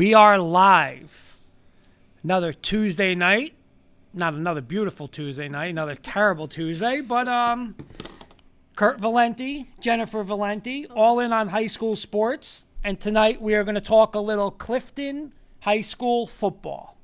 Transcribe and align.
We 0.00 0.14
are 0.14 0.38
live. 0.38 1.36
Another 2.24 2.54
Tuesday 2.54 3.14
night. 3.14 3.52
Not 4.14 4.32
another 4.32 4.62
beautiful 4.62 5.08
Tuesday 5.08 5.46
night, 5.46 5.66
another 5.66 5.94
terrible 5.94 6.48
Tuesday, 6.48 7.02
but 7.02 7.28
um 7.28 7.74
Kurt 8.76 8.98
Valenti, 8.98 9.68
Jennifer 9.78 10.22
Valenti, 10.22 10.86
all 10.86 11.20
in 11.20 11.34
on 11.34 11.48
high 11.48 11.66
school 11.66 11.96
sports. 11.96 12.64
And 12.82 12.98
tonight 12.98 13.42
we 13.42 13.54
are 13.54 13.62
going 13.62 13.74
to 13.74 13.82
talk 13.82 14.14
a 14.14 14.20
little 14.20 14.50
Clifton 14.50 15.34
High 15.60 15.82
School 15.82 16.26
football. 16.26 16.96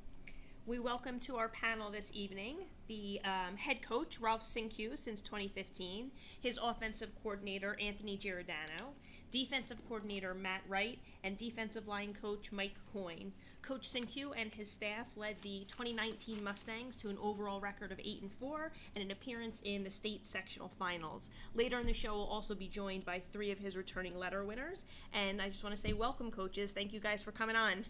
We 0.65 0.79
welcome 0.79 1.21
to 1.21 1.37
our 1.37 1.49
panel 1.49 1.91
this 1.91 2.11
evening 2.15 2.61
the 2.89 3.21
um, 3.25 3.57
head 3.57 3.83
coach, 3.83 4.19
Ralph 4.21 4.47
Cinque, 4.47 4.97
since 4.97 5.21
2015, 5.21 6.13
his 6.41 6.59
offensive 6.63 7.11
coordinator, 7.23 7.77
Anthony 7.79 8.17
Giordano, 8.17 8.95
defensive 9.37 9.77
coordinator, 9.87 10.33
Matt 10.33 10.63
Wright, 10.67 10.99
and 11.23 11.37
defensive 11.37 11.87
line 11.87 12.17
coach, 12.19 12.51
Mike 12.53 12.77
Coyne. 12.91 13.33
Coach 13.61 13.87
Cinque 13.87 14.33
and 14.35 14.55
his 14.55 14.71
staff 14.71 15.09
led 15.15 15.37
the 15.43 15.67
2019 15.69 16.43
Mustangs 16.43 16.97
to 16.97 17.11
an 17.11 17.19
overall 17.23 17.61
record 17.61 17.93
of 17.93 18.01
8 18.01 18.23
and 18.23 18.33
4 18.33 18.73
and 18.95 19.05
an 19.05 19.11
appearance 19.11 19.61
in 19.63 19.85
the 19.85 19.91
state 19.91 20.25
sectional 20.25 20.73
finals. 20.79 21.29
Later 21.55 21.79
in 21.79 21.87
the 21.87 21.93
show, 21.93 22.15
we'll 22.15 22.25
also 22.25 22.55
be 22.55 22.67
joined 22.67 23.05
by 23.05 23.21
three 23.31 23.51
of 23.51 23.59
his 23.59 23.77
returning 23.77 24.17
letter 24.17 24.43
winners. 24.43 24.87
And 25.13 25.43
I 25.43 25.51
just 25.51 25.63
want 25.63 25.77
to 25.77 25.83
say, 25.83 25.93
welcome, 25.93 26.31
coaches. 26.31 26.73
Thank 26.73 26.95
you 26.95 27.01
guys 27.01 27.23
for 27.23 27.33
coming 27.33 27.57
on. 27.57 27.85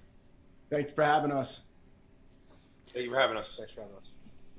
Thank 0.68 0.88
you 0.88 0.94
for 0.94 1.04
having 1.04 1.30
us. 1.30 1.62
Thank 2.92 3.06
you 3.06 3.12
for 3.12 3.20
having 3.20 3.36
us. 3.36 3.54
Thanks 3.56 3.72
for 3.72 3.82
having 3.82 3.96
us. 3.96 4.15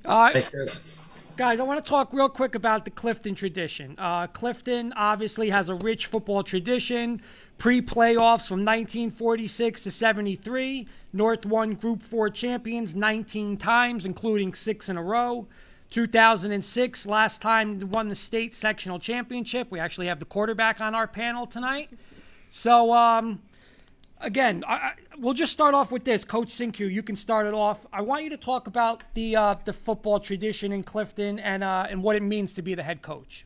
Uh, 0.08 0.32
Thanks, 0.32 0.50
guys. 0.50 1.02
Guys, 1.36 1.60
I 1.60 1.64
want 1.64 1.84
to 1.84 1.88
talk 1.88 2.14
real 2.14 2.30
quick 2.30 2.56
about 2.56 2.86
the 2.86 2.92
Clifton 2.92 3.36
tradition. 3.36 3.94
Uh, 3.98 4.26
Clifton 4.28 4.94
obviously 4.96 5.50
has 5.50 5.68
a 5.70 5.76
rich 5.76 6.08
football 6.08 6.44
tradition. 6.44 7.22
Pre 7.58 7.82
playoffs 7.82 8.48
from 8.48 8.64
1946 8.64 9.82
to 9.82 9.92
73. 9.92 10.88
North 11.12 11.46
won 11.46 11.74
Group 11.74 12.02
4 12.02 12.30
champions 12.30 12.96
19 12.96 13.58
times, 13.58 14.06
including 14.06 14.54
six 14.54 14.88
in 14.88 14.98
a 14.98 15.04
row. 15.04 15.46
2006, 15.90 17.06
last 17.06 17.42
time 17.42 17.90
won 17.92 18.10
the 18.10 18.16
state 18.16 18.56
sectional 18.56 19.00
championship. 19.00 19.70
We 19.70 19.80
actually 19.80 20.08
have 20.08 20.20
the 20.20 20.26
quarterback 20.26 20.80
on 20.80 20.96
our 20.96 21.08
panel 21.08 21.46
tonight. 21.46 21.90
So, 22.50 22.94
um, 22.94 23.42
again, 24.22 24.64
I, 24.68 24.74
I, 24.74 24.94
we'll 25.18 25.34
just 25.34 25.52
start 25.52 25.74
off 25.74 25.92
with 25.92 26.04
this, 26.04 26.24
Coach 26.24 26.50
Cinque. 26.50 26.80
You 26.80 27.04
can 27.04 27.16
start 27.16 27.46
it 27.46 27.54
off. 27.54 27.86
I 27.92 28.02
want 28.02 28.24
you 28.24 28.30
to 28.32 28.38
talk 28.38 28.68
about 28.68 29.04
the 29.14 29.36
uh, 29.36 29.56
the 29.66 29.74
football 29.74 30.20
tradition 30.20 30.72
in 30.72 30.84
Clifton 30.84 31.40
and 31.40 31.64
uh, 31.64 31.88
and 31.90 32.04
what 32.04 32.16
it 32.16 32.24
means 32.24 32.54
to 32.56 32.62
be 32.62 32.76
the 32.76 32.84
head 32.84 33.02
coach. 33.02 33.46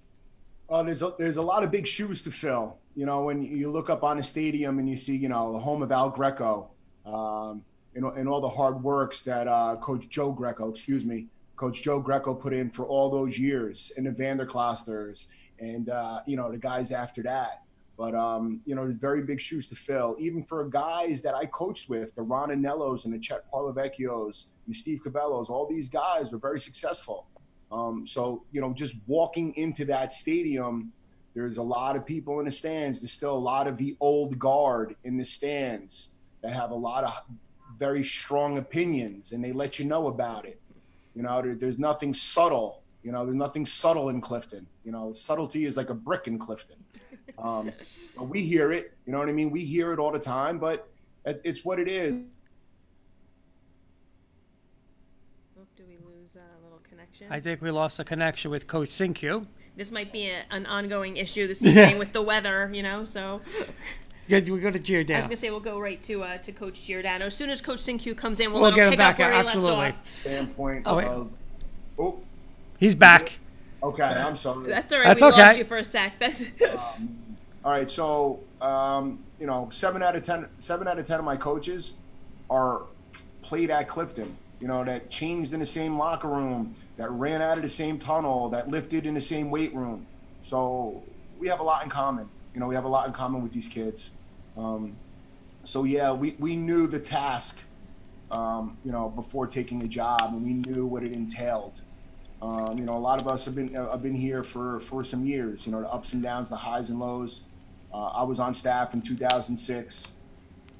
Uh, 0.69 0.83
there's 0.83 1.01
a, 1.01 1.13
there's 1.19 1.37
a 1.37 1.41
lot 1.41 1.63
of 1.63 1.71
big 1.71 1.85
shoes 1.85 2.23
to 2.23 2.31
fill. 2.31 2.77
You 2.95 3.05
know, 3.05 3.23
when 3.23 3.43
you 3.43 3.71
look 3.71 3.89
up 3.89 4.03
on 4.03 4.19
a 4.19 4.23
stadium 4.23 4.79
and 4.79 4.89
you 4.89 4.95
see, 4.95 5.15
you 5.15 5.29
know, 5.29 5.53
the 5.53 5.59
home 5.59 5.81
of 5.81 5.91
Al 5.91 6.09
Greco, 6.09 6.69
um, 7.05 7.63
and, 7.95 8.05
and 8.05 8.29
all 8.29 8.41
the 8.41 8.49
hard 8.49 8.81
works 8.81 9.21
that 9.23 9.47
uh, 9.47 9.75
Coach 9.81 10.07
Joe 10.09 10.31
Greco, 10.31 10.69
excuse 10.69 11.05
me, 11.05 11.27
Coach 11.55 11.83
Joe 11.83 11.99
Greco 11.99 12.33
put 12.33 12.53
in 12.53 12.69
for 12.69 12.85
all 12.85 13.09
those 13.09 13.37
years, 13.37 13.91
and 13.97 14.05
the 14.05 14.11
Vanderklosters, 14.11 15.27
and 15.59 15.89
uh, 15.89 16.21
you 16.25 16.37
know 16.37 16.51
the 16.51 16.57
guys 16.57 16.91
after 16.91 17.21
that. 17.23 17.63
But 17.97 18.15
um, 18.15 18.61
you 18.65 18.75
know, 18.75 18.95
very 18.99 19.21
big 19.21 19.39
shoes 19.39 19.67
to 19.69 19.75
fill, 19.75 20.15
even 20.19 20.43
for 20.43 20.63
guys 20.65 21.21
that 21.21 21.35
I 21.35 21.45
coached 21.45 21.89
with, 21.89 22.15
the 22.15 22.21
Ron 22.21 22.49
Anellos 22.49 23.05
and 23.05 23.13
the 23.13 23.19
Chet 23.19 23.43
Parlavecchios 23.51 24.45
and 24.65 24.75
Steve 24.75 25.01
Cabellos. 25.05 25.49
All 25.49 25.67
these 25.67 25.89
guys 25.89 26.31
were 26.31 26.39
very 26.39 26.59
successful. 26.59 27.27
Um, 27.71 28.05
so 28.07 28.43
you 28.51 28.61
know, 28.61 28.73
just 28.73 28.97
walking 29.07 29.53
into 29.55 29.85
that 29.85 30.11
stadium, 30.11 30.91
there's 31.33 31.57
a 31.57 31.63
lot 31.63 31.95
of 31.95 32.05
people 32.05 32.39
in 32.39 32.45
the 32.45 32.51
stands. 32.51 33.01
There's 33.01 33.13
still 33.13 33.35
a 33.35 33.37
lot 33.37 33.67
of 33.67 33.77
the 33.77 33.95
old 33.99 34.39
guard 34.39 34.95
in 35.03 35.17
the 35.17 35.25
stands 35.25 36.09
that 36.41 36.53
have 36.53 36.71
a 36.71 36.75
lot 36.75 37.03
of 37.03 37.23
very 37.77 38.03
strong 38.03 38.57
opinions, 38.57 39.31
and 39.31 39.43
they 39.43 39.51
let 39.51 39.79
you 39.79 39.85
know 39.85 40.07
about 40.07 40.45
it. 40.45 40.59
You 41.15 41.23
know, 41.23 41.41
there, 41.41 41.55
there's 41.55 41.79
nothing 41.79 42.13
subtle. 42.13 42.81
You 43.03 43.11
know, 43.11 43.25
there's 43.25 43.37
nothing 43.37 43.65
subtle 43.65 44.09
in 44.09 44.21
Clifton. 44.21 44.67
You 44.83 44.91
know, 44.91 45.13
subtlety 45.13 45.65
is 45.65 45.77
like 45.77 45.89
a 45.89 45.93
brick 45.93 46.27
in 46.27 46.37
Clifton. 46.37 46.77
Um, 47.37 47.71
we 48.17 48.43
hear 48.43 48.71
it, 48.71 48.93
you 49.05 49.11
know 49.11 49.19
what 49.19 49.29
I 49.29 49.31
mean? 49.31 49.51
We 49.51 49.65
hear 49.65 49.93
it 49.93 49.99
all 49.99 50.11
the 50.11 50.19
time, 50.19 50.59
but 50.59 50.87
it's 51.25 51.65
what 51.65 51.79
it 51.79 51.87
is. 51.87 52.13
Do 55.77 55.83
we 55.87 55.95
lose 56.05 56.35
a 56.35 56.63
little 56.63 56.81
connection? 56.87 57.27
I 57.29 57.39
think 57.39 57.61
we 57.61 57.71
lost 57.71 57.99
a 57.99 58.03
connection 58.03 58.51
with 58.51 58.67
Coach 58.67 58.89
Cinque. 58.89 59.45
This 59.77 59.89
might 59.91 60.11
be 60.11 60.27
a, 60.29 60.43
an 60.51 60.65
ongoing 60.65 61.17
issue 61.17 61.47
this 61.47 61.61
evening 61.63 61.97
with 61.97 62.13
the 62.13 62.21
weather, 62.21 62.69
you 62.73 62.83
know. 62.83 63.03
So 63.03 63.41
Yeah, 64.27 64.39
we 64.39 64.59
go 64.59 64.71
to 64.71 64.79
Giordano. 64.79 65.17
I 65.17 65.19
was 65.21 65.27
gonna 65.27 65.35
say 65.35 65.49
we'll 65.49 65.59
go 65.59 65.79
right 65.79 66.01
to 66.03 66.23
uh, 66.23 66.37
to 66.37 66.51
Coach 66.51 66.83
Giordano 66.83 67.25
as 67.25 67.35
soon 67.35 67.49
as 67.49 67.61
Coach 67.61 67.79
Cinque 67.81 68.15
comes 68.15 68.39
in. 68.39 68.51
We'll, 68.51 68.61
We'll 68.61 68.69
let 68.69 68.75
get 68.75 68.85
him 68.87 68.91
pick 68.91 68.97
back 68.99 69.15
up 69.15 69.19
where 69.19 69.33
out, 69.33 69.41
he 69.41 69.47
absolutely. 69.47 69.77
left 69.77 69.99
off. 69.99 70.19
Standpoint 70.21 70.83
Oh, 70.85 70.99
of, 70.99 71.31
oh, 71.99 72.19
He's 72.79 72.95
back. 72.95 73.39
Okay, 73.83 74.03
I'm 74.03 74.35
sorry. 74.35 74.67
That's 74.67 74.91
all 74.91 74.99
right. 74.99 75.07
That's 75.07 75.21
we 75.21 75.27
okay. 75.27 75.41
lost 75.41 75.57
you 75.59 75.63
for 75.65 75.77
a 75.77 75.83
sec. 75.83 76.19
That's 76.19 76.43
All 77.63 77.71
right, 77.71 77.87
so 77.87 78.39
um, 78.59 79.19
you 79.39 79.45
know, 79.45 79.69
seven 79.71 80.01
out 80.01 80.15
of 80.15 80.23
ten, 80.23 80.47
seven 80.57 80.87
out 80.87 80.97
of 80.97 81.05
ten 81.05 81.19
of 81.19 81.25
my 81.25 81.35
coaches 81.35 81.93
are 82.49 82.83
played 83.43 83.69
at 83.69 83.87
Clifton. 83.87 84.35
You 84.59 84.67
know, 84.67 84.83
that 84.83 85.09
changed 85.11 85.53
in 85.53 85.59
the 85.59 85.65
same 85.65 85.97
locker 85.97 86.27
room, 86.27 86.75
that 86.97 87.11
ran 87.11 87.41
out 87.41 87.57
of 87.57 87.63
the 87.63 87.69
same 87.69 87.99
tunnel, 87.99 88.49
that 88.49 88.69
lifted 88.69 89.05
in 89.05 89.13
the 89.13 89.21
same 89.21 89.51
weight 89.51 89.73
room. 89.75 90.07
So 90.43 91.03
we 91.39 91.47
have 91.49 91.59
a 91.59 91.63
lot 91.63 91.83
in 91.83 91.89
common. 91.89 92.29
You 92.53 92.59
know, 92.59 92.67
we 92.67 92.75
have 92.75 92.85
a 92.85 92.89
lot 92.89 93.07
in 93.07 93.13
common 93.13 93.43
with 93.43 93.53
these 93.53 93.67
kids. 93.67 94.11
Um, 94.57 94.95
so 95.63 95.83
yeah, 95.83 96.11
we, 96.11 96.35
we 96.39 96.55
knew 96.55 96.87
the 96.87 96.99
task, 96.99 97.61
um, 98.31 98.77
you 98.83 98.91
know, 98.91 99.09
before 99.09 99.47
taking 99.47 99.79
the 99.79 99.87
job, 99.87 100.21
and 100.23 100.43
we 100.43 100.53
knew 100.53 100.85
what 100.85 101.03
it 101.03 101.11
entailed. 101.13 101.79
Um, 102.41 102.77
you 102.77 102.85
know, 102.85 102.97
a 102.97 102.99
lot 102.99 103.21
of 103.21 103.27
us 103.27 103.45
have 103.45 103.55
been 103.55 103.75
uh, 103.75 103.91
have 103.91 104.01
been 104.01 104.15
here 104.15 104.43
for 104.43 104.79
for 104.79 105.03
some 105.03 105.25
years. 105.25 105.65
You 105.65 105.71
know, 105.71 105.81
the 105.81 105.89
ups 105.89 106.13
and 106.13 106.23
downs, 106.23 106.49
the 106.49 106.55
highs 106.55 106.89
and 106.89 106.99
lows. 106.99 107.43
Uh, 107.93 108.07
I 108.07 108.23
was 108.23 108.39
on 108.39 108.53
staff 108.53 108.93
in 108.93 109.01
2006, 109.01 110.11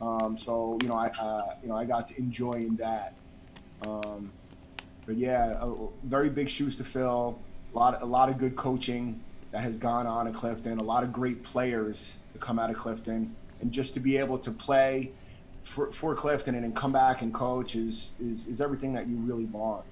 um, 0.01 0.37
so 0.37 0.79
you 0.81 0.87
know, 0.87 0.95
I 0.95 1.07
uh, 1.07 1.55
you 1.61 1.69
know 1.69 1.75
I 1.75 1.85
got 1.85 2.07
to 2.07 2.17
enjoy 2.17 2.53
in 2.53 2.75
that. 2.77 3.13
Um, 3.83 4.31
but 5.05 5.17
yeah, 5.17 5.57
uh, 5.61 5.73
very 6.03 6.29
big 6.29 6.49
shoes 6.49 6.75
to 6.77 6.83
fill. 6.83 7.39
A 7.73 7.77
lot 7.77 8.01
a 8.01 8.05
lot 8.05 8.29
of 8.29 8.37
good 8.37 8.55
coaching 8.55 9.21
that 9.51 9.61
has 9.61 9.77
gone 9.77 10.07
on 10.07 10.27
at 10.27 10.33
Clifton. 10.33 10.79
A 10.79 10.83
lot 10.83 11.03
of 11.03 11.13
great 11.13 11.43
players 11.43 12.17
to 12.33 12.39
come 12.39 12.57
out 12.57 12.71
of 12.71 12.75
Clifton, 12.75 13.35
and 13.59 13.71
just 13.71 13.93
to 13.93 13.99
be 13.99 14.17
able 14.17 14.39
to 14.39 14.51
play 14.51 15.11
for, 15.63 15.91
for 15.91 16.15
Clifton 16.15 16.55
and 16.55 16.63
then 16.63 16.73
come 16.73 16.91
back 16.91 17.21
and 17.21 17.33
coach 17.33 17.75
is, 17.75 18.13
is 18.19 18.47
is 18.47 18.61
everything 18.61 18.93
that 18.93 19.07
you 19.07 19.17
really 19.17 19.45
want. 19.45 19.85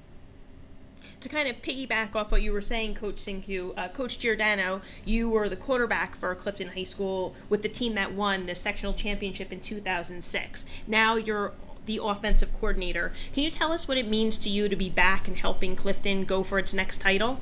To 1.22 1.28
kind 1.28 1.50
of 1.50 1.62
piggyback 1.62 2.16
off 2.16 2.32
what 2.32 2.42
you 2.42 2.54
were 2.54 2.62
saying, 2.62 2.96
Coach 2.96 3.20
Cinque, 3.20 3.74
uh, 3.76 3.90
Coach 3.90 4.20
Giordano, 4.20 4.82
you 5.04 5.30
were 5.30 5.50
the 5.50 5.58
quarterback 5.58 6.16
for 6.16 6.34
Clifton 6.34 6.70
High 6.70 6.84
School 6.84 7.36
with 7.50 7.62
the 7.62 7.68
team 7.68 7.94
that 7.96 8.14
won 8.14 8.46
the 8.46 8.56
sectional 8.56 8.94
championship 8.94 9.52
in 9.52 9.60
2006. 9.60 10.66
Now 10.88 11.16
you're 11.16 11.52
the 11.86 12.00
offensive 12.02 12.54
coordinator. 12.54 13.12
Can 13.34 13.44
you 13.44 13.52
tell 13.52 13.74
us 13.74 13.88
what 13.88 13.98
it 13.98 14.08
means 14.08 14.38
to 14.38 14.50
you 14.50 14.70
to 14.70 14.76
be 14.76 14.90
back 14.90 15.28
and 15.28 15.36
helping 15.36 15.76
Clifton 15.76 16.24
go 16.24 16.44
for 16.44 16.58
its 16.58 16.74
next 16.74 17.02
title? 17.02 17.40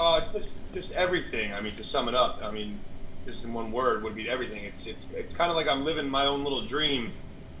Uh, 0.00 0.22
just 0.32 0.56
just 0.72 0.92
everything. 0.94 1.52
I 1.52 1.60
mean, 1.60 1.76
to 1.76 1.84
sum 1.84 2.08
it 2.08 2.14
up, 2.14 2.40
I 2.42 2.50
mean, 2.50 2.80
just 3.24 3.44
in 3.44 3.52
one 3.52 3.70
word 3.70 4.02
would 4.02 4.16
be 4.16 4.28
everything. 4.28 4.64
It's 4.64 4.86
it's 4.86 5.12
it's 5.12 5.36
kind 5.36 5.50
of 5.50 5.56
like 5.56 5.68
I'm 5.68 5.84
living 5.84 6.08
my 6.08 6.26
own 6.26 6.42
little 6.42 6.62
dream. 6.62 7.12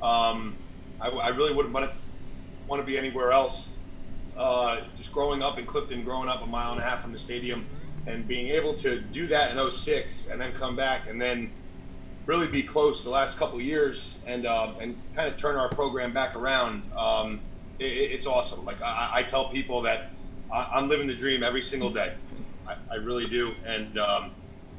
Um, 0.02 0.56
I, 1.00 1.10
I 1.10 1.28
really 1.28 1.54
wouldn't 1.54 1.72
want 1.72 1.88
to 1.88 1.96
want 2.66 2.82
to 2.82 2.86
be 2.86 2.98
anywhere 2.98 3.30
else. 3.30 3.73
Uh, 4.36 4.82
just 4.96 5.12
growing 5.12 5.42
up 5.42 5.58
in 5.58 5.66
Clifton, 5.66 6.02
growing 6.02 6.28
up 6.28 6.42
a 6.42 6.46
mile 6.46 6.72
and 6.72 6.80
a 6.80 6.84
half 6.84 7.02
from 7.02 7.12
the 7.12 7.18
stadium, 7.18 7.66
and 8.06 8.26
being 8.26 8.48
able 8.48 8.74
to 8.74 9.00
do 9.00 9.26
that 9.28 9.56
in 9.56 9.70
06 9.70 10.30
and 10.30 10.40
then 10.40 10.52
come 10.52 10.76
back 10.76 11.08
and 11.08 11.20
then 11.20 11.50
really 12.26 12.46
be 12.48 12.62
close 12.62 13.04
the 13.04 13.10
last 13.10 13.38
couple 13.38 13.56
of 13.56 13.64
years 13.64 14.22
and 14.26 14.46
um, 14.46 14.74
and 14.80 14.96
kind 15.14 15.28
of 15.28 15.36
turn 15.36 15.56
our 15.56 15.68
program 15.68 16.12
back 16.12 16.34
around. 16.36 16.82
Um, 16.96 17.40
it, 17.78 17.84
it's 17.84 18.26
awesome. 18.26 18.64
Like 18.64 18.80
I, 18.82 19.10
I 19.14 19.22
tell 19.22 19.48
people 19.48 19.82
that 19.82 20.10
I, 20.52 20.68
I'm 20.74 20.88
living 20.88 21.06
the 21.06 21.14
dream 21.14 21.42
every 21.42 21.62
single 21.62 21.90
day. 21.90 22.14
I, 22.66 22.76
I 22.90 22.94
really 22.96 23.26
do, 23.26 23.54
and 23.66 23.98
um, 23.98 24.30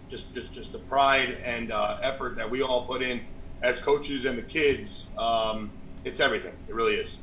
just 0.09 0.33
just 0.33 0.53
just 0.53 0.71
the 0.71 0.79
pride 0.79 1.37
and 1.43 1.71
uh, 1.71 1.97
effort 2.01 2.35
that 2.37 2.49
we 2.49 2.61
all 2.61 2.85
put 2.85 3.01
in 3.01 3.21
as 3.61 3.81
coaches 3.81 4.25
and 4.25 4.37
the 4.37 4.43
kids. 4.43 5.15
Um, 5.17 5.71
it's 6.03 6.19
everything. 6.19 6.53
It 6.67 6.75
really 6.75 6.95
is. 6.95 7.19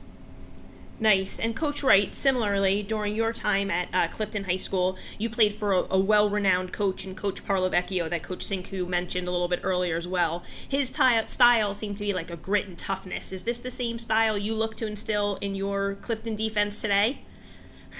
Nice. 1.02 1.40
And 1.40 1.56
Coach 1.56 1.82
Wright, 1.82 2.14
similarly, 2.14 2.80
during 2.84 3.16
your 3.16 3.32
time 3.32 3.72
at 3.72 3.88
uh, 3.92 4.06
Clifton 4.06 4.44
High 4.44 4.56
School, 4.56 4.96
you 5.18 5.28
played 5.28 5.56
for 5.56 5.72
a, 5.72 5.84
a 5.90 5.98
well 5.98 6.30
renowned 6.30 6.72
coach 6.72 7.04
in 7.04 7.16
Coach 7.16 7.44
Parlavecchio 7.44 8.08
that 8.08 8.22
Coach 8.22 8.44
Cinque 8.44 8.72
mentioned 8.88 9.26
a 9.26 9.32
little 9.32 9.48
bit 9.48 9.58
earlier 9.64 9.96
as 9.96 10.06
well. 10.06 10.44
His 10.68 10.92
ty- 10.92 11.24
style 11.24 11.74
seemed 11.74 11.98
to 11.98 12.04
be 12.04 12.12
like 12.12 12.30
a 12.30 12.36
grit 12.36 12.68
and 12.68 12.78
toughness. 12.78 13.32
Is 13.32 13.42
this 13.42 13.58
the 13.58 13.70
same 13.72 13.98
style 13.98 14.38
you 14.38 14.54
look 14.54 14.76
to 14.76 14.86
instill 14.86 15.38
in 15.40 15.56
your 15.56 15.96
Clifton 16.02 16.36
defense 16.36 16.80
today? 16.80 17.22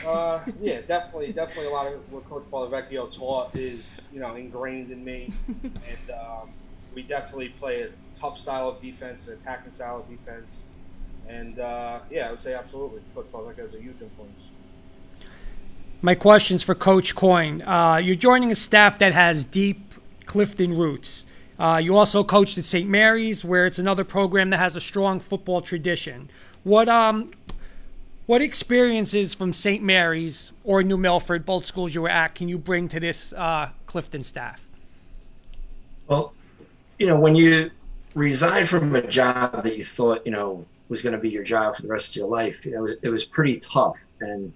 Uh, 0.06 0.38
yeah, 0.60 0.80
definitely, 0.82 1.32
definitely 1.32 1.72
a 1.72 1.74
lot 1.74 1.88
of 1.88 2.12
what 2.12 2.24
Coach 2.28 2.44
Parlavecchio 2.44 3.12
taught 3.12 3.56
is, 3.56 4.06
you 4.12 4.20
know, 4.20 4.36
ingrained 4.36 4.92
in 4.92 5.04
me. 5.04 5.32
And, 5.64 6.20
um, 6.20 6.50
we 6.94 7.02
definitely 7.02 7.48
play 7.48 7.82
a 7.82 7.88
tough 8.16 8.38
style 8.38 8.68
of 8.68 8.80
defense, 8.80 9.26
an 9.26 9.34
attacking 9.34 9.72
style 9.72 10.00
of 10.00 10.08
defense, 10.08 10.64
and 11.28 11.58
uh, 11.58 12.00
yeah, 12.10 12.28
I 12.28 12.30
would 12.30 12.40
say 12.40 12.54
absolutely, 12.54 13.00
Coach 13.14 13.30
Butler 13.32 13.54
has 13.54 13.74
a 13.74 13.80
huge 13.80 14.02
influence. 14.02 14.48
My 16.00 16.14
questions 16.14 16.62
for 16.62 16.74
Coach 16.74 17.14
Coyne. 17.14 17.62
Uh, 17.62 17.96
you're 17.96 18.16
joining 18.16 18.50
a 18.50 18.56
staff 18.56 18.98
that 18.98 19.12
has 19.12 19.44
deep 19.44 19.94
Clifton 20.26 20.76
roots. 20.76 21.24
Uh, 21.58 21.80
you 21.82 21.96
also 21.96 22.24
coached 22.24 22.58
at 22.58 22.64
St. 22.64 22.88
Mary's, 22.88 23.44
where 23.44 23.66
it's 23.66 23.78
another 23.78 24.02
program 24.02 24.50
that 24.50 24.58
has 24.58 24.74
a 24.74 24.80
strong 24.80 25.20
football 25.20 25.62
tradition. 25.62 26.28
What 26.64 26.88
um, 26.88 27.30
what 28.26 28.40
experiences 28.40 29.34
from 29.34 29.52
St. 29.52 29.82
Mary's 29.82 30.52
or 30.64 30.82
New 30.82 30.96
Milford, 30.96 31.44
both 31.44 31.66
schools 31.66 31.94
you 31.94 32.02
were 32.02 32.08
at, 32.08 32.34
can 32.34 32.48
you 32.48 32.58
bring 32.58 32.88
to 32.88 33.00
this 33.00 33.32
uh, 33.32 33.70
Clifton 33.86 34.24
staff? 34.24 34.66
Well, 36.06 36.32
you 36.98 37.06
know, 37.06 37.20
when 37.20 37.34
you 37.36 37.70
resign 38.14 38.66
from 38.66 38.94
a 38.94 39.06
job 39.06 39.64
that 39.64 39.76
you 39.76 39.84
thought, 39.84 40.24
you 40.24 40.32
know, 40.32 40.64
was 40.92 41.00
going 41.00 41.14
to 41.14 41.18
be 41.18 41.30
your 41.30 41.42
job 41.42 41.74
for 41.74 41.80
the 41.80 41.88
rest 41.88 42.10
of 42.10 42.16
your 42.16 42.28
life, 42.28 42.66
you 42.66 42.72
know, 42.72 42.84
it, 42.84 42.98
it 43.02 43.08
was 43.08 43.24
pretty 43.24 43.56
tough. 43.56 43.96
And 44.20 44.52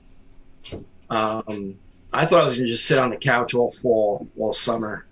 um, 1.09 1.79
I 2.13 2.27
thought 2.27 2.43
I 2.43 2.45
was 2.45 2.59
going 2.59 2.67
to 2.67 2.71
just 2.71 2.85
sit 2.85 2.99
on 2.99 3.09
the 3.09 3.17
couch 3.17 3.55
all 3.55 3.73
fall, 3.73 4.29
all 4.39 4.53
summer. 4.53 5.07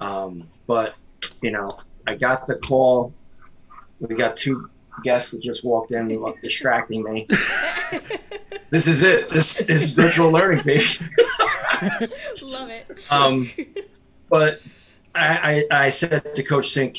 Um, 0.00 0.46
but, 0.68 0.96
you 1.42 1.50
know, 1.50 1.66
I 2.06 2.14
got 2.14 2.46
the 2.46 2.54
call. 2.54 3.12
We 3.98 4.14
got 4.14 4.36
two 4.36 4.70
guests 5.02 5.32
that 5.32 5.42
just 5.42 5.64
walked 5.64 5.90
in 5.90 6.06
distracting 6.40 7.02
me. 7.02 7.26
this 8.70 8.86
is 8.86 9.02
it. 9.02 9.28
This, 9.28 9.68
is 9.68 9.94
virtual 9.94 10.30
learning, 10.30 10.64
baby. 10.64 10.84
Love 12.42 12.70
it. 12.70 13.06
Um, 13.10 13.50
but 14.30 14.62
I, 15.16 15.64
I, 15.72 15.86
I 15.86 15.88
said 15.88 16.36
to 16.36 16.42
Coach 16.44 16.68
Cinque, 16.68 16.96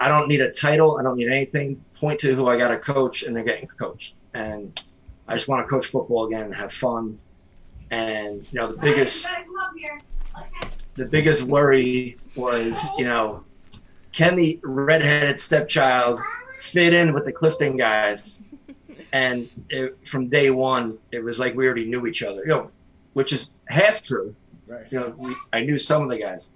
I 0.00 0.08
don't 0.08 0.28
need 0.28 0.40
a 0.40 0.50
title. 0.50 0.98
I 0.98 1.02
don't 1.02 1.16
need 1.16 1.28
anything. 1.28 1.82
Point 1.94 2.20
to 2.20 2.34
who 2.34 2.48
I 2.48 2.56
got 2.56 2.68
to 2.68 2.78
coach, 2.78 3.24
and 3.24 3.34
they're 3.34 3.44
getting 3.44 3.66
coached. 3.66 4.14
And 4.34 4.80
I 5.26 5.34
just 5.34 5.48
want 5.48 5.66
to 5.66 5.68
coach 5.68 5.86
football 5.86 6.26
again, 6.26 6.42
and 6.42 6.54
have 6.54 6.72
fun. 6.72 7.18
And 7.90 8.46
you 8.52 8.60
know, 8.60 8.72
the 8.72 8.78
biggest, 8.78 9.28
the 10.94 11.04
biggest 11.04 11.44
worry 11.44 12.16
was, 12.36 12.90
you 12.98 13.04
know, 13.04 13.44
can 14.12 14.36
the 14.36 14.60
redheaded 14.62 15.40
stepchild 15.40 16.20
fit 16.60 16.92
in 16.92 17.12
with 17.12 17.24
the 17.24 17.32
Clifton 17.32 17.76
guys? 17.76 18.44
And 19.12 19.48
it, 19.70 19.96
from 20.06 20.28
day 20.28 20.50
one, 20.50 20.98
it 21.12 21.24
was 21.24 21.40
like 21.40 21.54
we 21.54 21.64
already 21.66 21.86
knew 21.88 22.06
each 22.06 22.22
other. 22.22 22.42
You 22.42 22.48
know, 22.48 22.70
which 23.14 23.32
is 23.32 23.54
half 23.68 24.02
true. 24.02 24.34
Right. 24.66 24.86
You 24.90 25.00
know, 25.00 25.14
we, 25.16 25.34
I 25.52 25.62
knew 25.62 25.78
some 25.78 26.02
of 26.02 26.10
the 26.10 26.18
guys, 26.18 26.52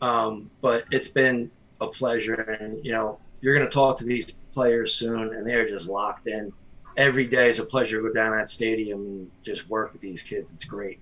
um, 0.00 0.50
but 0.60 0.84
it's 0.92 1.08
been 1.08 1.50
a 1.80 1.86
pleasure. 1.86 2.34
And 2.34 2.84
you 2.84 2.92
know, 2.92 3.18
you're 3.40 3.54
going 3.54 3.66
to 3.66 3.72
talk 3.72 3.96
to 3.98 4.04
these 4.04 4.32
players 4.52 4.92
soon, 4.94 5.34
and 5.34 5.46
they're 5.46 5.68
just 5.68 5.88
locked 5.88 6.26
in. 6.26 6.52
Every 6.96 7.26
day 7.26 7.48
is 7.48 7.58
a 7.58 7.64
pleasure 7.64 8.02
to 8.02 8.08
go 8.08 8.14
down 8.14 8.32
that 8.32 8.50
stadium 8.50 9.00
and 9.00 9.30
just 9.42 9.68
work 9.70 9.92
with 9.92 10.02
these 10.02 10.22
kids. 10.22 10.52
It's 10.52 10.64
great. 10.64 10.98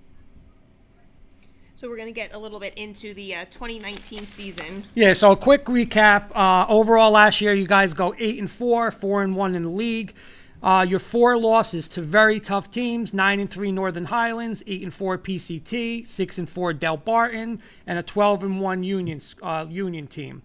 So 1.75 1.89
we're 1.89 1.95
going 1.95 2.09
to 2.09 2.13
get 2.13 2.33
a 2.33 2.37
little 2.37 2.59
bit 2.59 2.73
into 2.75 3.13
the 3.13 3.35
uh, 3.35 3.45
2019 3.45 4.25
season. 4.25 4.83
Yeah. 4.95 5.13
So 5.13 5.31
a 5.31 5.37
quick 5.37 5.65
recap. 5.65 6.35
Uh, 6.35 6.65
overall, 6.67 7.11
last 7.11 7.39
year 7.39 7.53
you 7.53 7.67
guys 7.67 7.93
go 7.93 8.13
eight 8.19 8.37
and 8.37 8.51
four, 8.51 8.91
four 8.91 9.23
and 9.23 9.35
one 9.35 9.55
in 9.55 9.63
the 9.63 9.69
league. 9.69 10.13
Uh, 10.61 10.85
your 10.87 10.99
four 10.99 11.37
losses 11.37 11.87
to 11.87 12.01
very 12.01 12.39
tough 12.39 12.69
teams: 12.69 13.13
nine 13.13 13.39
and 13.39 13.49
three 13.49 13.71
Northern 13.71 14.05
Highlands, 14.05 14.61
eight 14.67 14.83
and 14.83 14.93
four 14.93 15.17
PCT, 15.17 16.05
six 16.05 16.37
and 16.37 16.49
four 16.49 16.73
Delbarton, 16.73 17.59
and 17.87 17.97
a 17.97 18.03
twelve 18.03 18.43
and 18.43 18.59
one 18.59 18.83
Union 18.83 19.21
uh, 19.41 19.65
Union 19.69 20.05
team. 20.07 20.41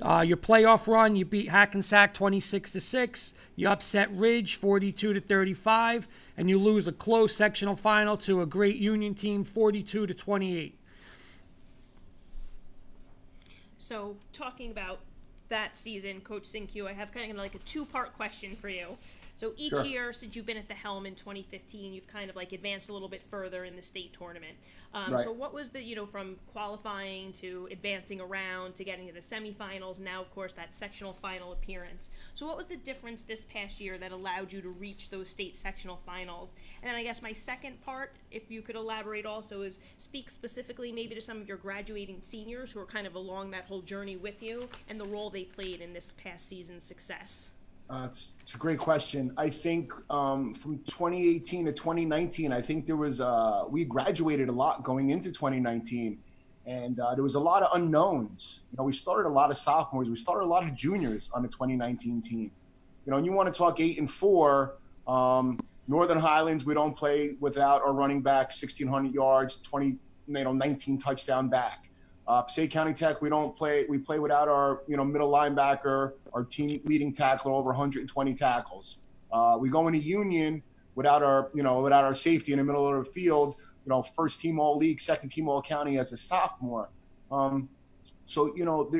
Uh, 0.00 0.24
your 0.26 0.36
playoff 0.36 0.86
run: 0.86 1.16
you 1.16 1.24
beat 1.24 1.48
Hackensack 1.48 2.12
twenty-six 2.12 2.70
to 2.72 2.80
six, 2.80 3.32
you 3.56 3.68
upset 3.68 4.12
Ridge 4.12 4.56
forty-two 4.56 5.14
to 5.14 5.20
thirty-five, 5.20 6.06
and 6.36 6.50
you 6.50 6.58
lose 6.58 6.86
a 6.86 6.92
close 6.92 7.34
sectional 7.34 7.76
final 7.76 8.16
to 8.18 8.42
a 8.42 8.46
great 8.46 8.76
Union 8.76 9.14
team 9.14 9.42
forty-two 9.42 10.06
to 10.06 10.12
twenty-eight. 10.14 10.78
So, 13.78 14.16
talking 14.32 14.70
about 14.70 15.00
that 15.48 15.76
season, 15.76 16.20
Coach 16.20 16.44
Cinque, 16.44 16.82
I 16.86 16.92
have 16.92 17.12
kind 17.12 17.30
of 17.30 17.36
like 17.36 17.54
a 17.54 17.60
two 17.60 17.86
part 17.86 18.14
question 18.16 18.56
for 18.56 18.68
you. 18.68 18.98
So, 19.36 19.52
each 19.56 19.70
Sure. 19.70 19.84
year 19.84 20.12
since 20.14 20.34
you've 20.34 20.46
been 20.46 20.56
at 20.56 20.66
the 20.66 20.74
helm 20.74 21.04
in 21.04 21.14
2015, 21.14 21.92
you've 21.92 22.06
kind 22.06 22.30
of 22.30 22.36
like 22.36 22.52
advanced 22.52 22.88
a 22.88 22.92
little 22.92 23.08
bit 23.08 23.22
further 23.22 23.64
in 23.64 23.76
the 23.76 23.82
state 23.82 24.14
tournament. 24.14 24.56
Um, 24.94 25.12
Right. 25.12 25.24
So, 25.24 25.30
what 25.30 25.52
was 25.52 25.70
the, 25.70 25.82
you 25.82 25.94
know, 25.94 26.06
from 26.06 26.36
qualifying 26.52 27.32
to 27.34 27.68
advancing 27.70 28.18
around 28.20 28.76
to 28.76 28.84
getting 28.84 29.06
to 29.08 29.12
the 29.12 29.20
semifinals, 29.20 30.00
now, 30.00 30.22
of 30.22 30.30
course, 30.30 30.54
that 30.54 30.74
sectional 30.74 31.12
final 31.12 31.52
appearance? 31.52 32.10
So, 32.34 32.46
what 32.46 32.56
was 32.56 32.66
the 32.66 32.76
difference 32.78 33.22
this 33.22 33.44
past 33.44 33.78
year 33.78 33.98
that 33.98 34.10
allowed 34.10 34.52
you 34.52 34.62
to 34.62 34.70
reach 34.70 35.10
those 35.10 35.28
state 35.28 35.54
sectional 35.54 36.00
finals? 36.06 36.54
And 36.82 36.88
then, 36.88 36.96
I 36.96 37.02
guess 37.02 37.20
my 37.20 37.32
second 37.32 37.82
part, 37.82 38.16
if 38.30 38.50
you 38.50 38.62
could 38.62 38.76
elaborate 38.76 39.26
also, 39.26 39.60
is 39.62 39.80
speak 39.98 40.30
specifically 40.30 40.92
maybe 40.92 41.14
to 41.14 41.20
some 41.20 41.42
of 41.42 41.46
your 41.46 41.58
graduating 41.58 42.22
seniors 42.22 42.72
who 42.72 42.80
are 42.80 42.86
kind 42.86 43.06
of 43.06 43.14
along 43.14 43.50
that 43.50 43.64
whole 43.64 43.82
journey 43.82 44.16
with 44.16 44.42
you 44.42 44.68
and 44.88 44.98
the 44.98 45.04
role 45.04 45.28
they 45.28 45.44
played 45.44 45.82
in 45.82 45.92
this 45.92 46.14
past 46.16 46.48
season's 46.48 46.84
success. 46.84 47.50
Uh, 47.88 48.08
it's, 48.10 48.32
it's 48.40 48.54
a 48.54 48.58
great 48.58 48.78
question. 48.78 49.32
I 49.36 49.48
think 49.48 49.92
um, 50.10 50.54
from 50.54 50.78
2018 50.88 51.66
to 51.66 51.72
2019, 51.72 52.52
I 52.52 52.60
think 52.60 52.86
there 52.86 52.96
was 52.96 53.20
uh, 53.20 53.64
we 53.68 53.84
graduated 53.84 54.48
a 54.48 54.52
lot 54.52 54.82
going 54.82 55.10
into 55.10 55.30
2019, 55.30 56.18
and 56.66 56.98
uh, 56.98 57.14
there 57.14 57.22
was 57.22 57.36
a 57.36 57.40
lot 57.40 57.62
of 57.62 57.76
unknowns. 57.76 58.62
You 58.72 58.78
know, 58.78 58.84
we 58.84 58.92
started 58.92 59.28
a 59.28 59.30
lot 59.30 59.50
of 59.50 59.56
sophomores, 59.56 60.10
we 60.10 60.16
started 60.16 60.44
a 60.44 60.48
lot 60.48 60.64
of 60.64 60.74
juniors 60.74 61.30
on 61.32 61.42
the 61.42 61.48
2019 61.48 62.20
team. 62.22 62.50
You 63.04 63.12
know, 63.12 63.18
and 63.18 63.26
you 63.26 63.32
want 63.32 63.52
to 63.52 63.56
talk 63.56 63.78
eight 63.78 63.98
and 63.98 64.10
four. 64.10 64.74
Um, 65.06 65.60
Northern 65.86 66.18
Highlands, 66.18 66.64
we 66.64 66.74
don't 66.74 66.96
play 66.96 67.36
without 67.38 67.82
our 67.82 67.92
running 67.92 68.20
back, 68.20 68.46
1,600 68.46 69.14
yards, 69.14 69.58
20, 69.58 69.86
you 69.86 69.98
know, 70.26 70.52
19 70.52 70.98
touchdown 70.98 71.48
back. 71.48 71.85
Uh, 72.28 72.42
Passaic 72.42 72.72
County 72.72 72.92
Tech, 72.92 73.22
we 73.22 73.28
don't 73.28 73.56
play. 73.56 73.86
We 73.88 73.98
play 73.98 74.18
without 74.18 74.48
our, 74.48 74.82
you 74.88 74.96
know, 74.96 75.04
middle 75.04 75.30
linebacker, 75.30 76.12
our 76.32 76.42
team 76.42 76.80
leading 76.84 77.12
tackler, 77.12 77.52
over 77.52 77.68
120 77.68 78.34
tackles. 78.34 78.98
Uh, 79.32 79.56
we 79.60 79.68
go 79.68 79.86
into 79.86 80.00
Union 80.00 80.62
without 80.96 81.22
our, 81.22 81.50
you 81.54 81.62
know, 81.62 81.80
without 81.80 82.02
our 82.02 82.14
safety 82.14 82.52
in 82.52 82.58
the 82.58 82.64
middle 82.64 82.88
of 82.88 83.04
the 83.04 83.10
field. 83.10 83.54
You 83.84 83.90
know, 83.90 84.02
first 84.02 84.40
team 84.40 84.58
all 84.58 84.76
league, 84.76 85.00
second 85.00 85.28
team 85.28 85.48
all 85.48 85.62
county 85.62 85.98
as 85.98 86.12
a 86.12 86.16
sophomore. 86.16 86.88
Um, 87.30 87.68
so 88.26 88.56
you 88.56 88.64
know, 88.64 88.90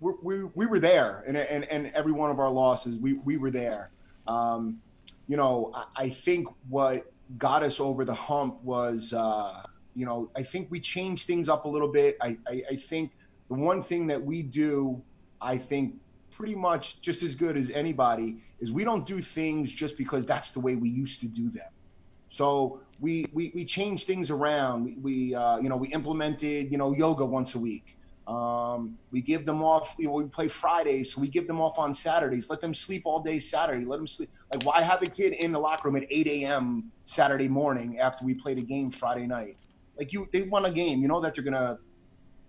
we, 0.00 0.12
we, 0.22 0.44
we 0.54 0.66
were 0.66 0.80
there, 0.80 1.24
and, 1.26 1.38
and 1.38 1.64
and 1.64 1.86
every 1.94 2.12
one 2.12 2.30
of 2.30 2.38
our 2.38 2.50
losses, 2.50 2.98
we 2.98 3.14
we 3.14 3.38
were 3.38 3.50
there. 3.50 3.90
Um, 4.26 4.80
you 5.26 5.38
know, 5.38 5.72
I, 5.74 6.04
I 6.04 6.08
think 6.10 6.48
what 6.68 7.10
got 7.38 7.62
us 7.62 7.80
over 7.80 8.04
the 8.04 8.14
hump 8.14 8.62
was. 8.62 9.14
Uh, 9.14 9.62
you 9.98 10.06
know, 10.06 10.30
I 10.36 10.44
think 10.44 10.70
we 10.70 10.78
change 10.78 11.26
things 11.26 11.48
up 11.48 11.64
a 11.64 11.68
little 11.68 11.88
bit. 11.88 12.16
I, 12.20 12.38
I, 12.46 12.62
I, 12.70 12.76
think 12.76 13.10
the 13.48 13.54
one 13.54 13.82
thing 13.82 14.06
that 14.06 14.22
we 14.22 14.42
do, 14.42 15.02
I 15.40 15.58
think 15.58 15.96
pretty 16.30 16.54
much 16.54 17.00
just 17.00 17.24
as 17.24 17.34
good 17.34 17.56
as 17.56 17.72
anybody, 17.72 18.36
is 18.60 18.72
we 18.72 18.84
don't 18.84 19.04
do 19.04 19.20
things 19.20 19.72
just 19.72 19.98
because 19.98 20.24
that's 20.24 20.52
the 20.52 20.60
way 20.60 20.76
we 20.76 20.88
used 20.88 21.20
to 21.22 21.26
do 21.26 21.50
them. 21.50 21.66
So 22.28 22.80
we 23.00 23.26
we, 23.32 23.50
we 23.56 23.64
changed 23.64 24.06
things 24.06 24.30
around. 24.30 24.84
We, 24.84 24.98
we 24.98 25.34
uh, 25.34 25.58
you 25.58 25.68
know 25.68 25.76
we 25.76 25.88
implemented 25.88 26.70
you 26.70 26.78
know 26.78 26.94
yoga 26.94 27.24
once 27.24 27.56
a 27.56 27.58
week. 27.58 27.96
Um, 28.28 28.98
we 29.10 29.20
give 29.20 29.46
them 29.46 29.64
off. 29.64 29.96
You 29.98 30.06
know, 30.06 30.12
we 30.12 30.24
play 30.24 30.46
Fridays, 30.46 31.12
so 31.14 31.20
we 31.20 31.28
give 31.28 31.48
them 31.48 31.60
off 31.60 31.76
on 31.76 31.92
Saturdays. 31.92 32.48
Let 32.48 32.60
them 32.60 32.74
sleep 32.74 33.02
all 33.04 33.20
day 33.20 33.40
Saturday. 33.40 33.84
Let 33.84 33.96
them 33.96 34.06
sleep. 34.06 34.30
Like, 34.52 34.62
why 34.64 34.82
have 34.82 35.02
a 35.02 35.06
kid 35.06 35.32
in 35.32 35.50
the 35.50 35.58
locker 35.58 35.88
room 35.88 35.96
at 35.96 36.04
8 36.08 36.26
a.m. 36.26 36.92
Saturday 37.04 37.48
morning 37.48 37.98
after 37.98 38.24
we 38.24 38.34
played 38.34 38.58
a 38.58 38.62
game 38.62 38.90
Friday 38.90 39.26
night? 39.26 39.56
Like 39.98 40.12
you 40.12 40.28
they 40.32 40.42
won 40.42 40.64
a 40.64 40.70
game 40.70 41.02
you 41.02 41.08
know 41.08 41.20
that 41.20 41.34
they're 41.34 41.44
gonna 41.44 41.78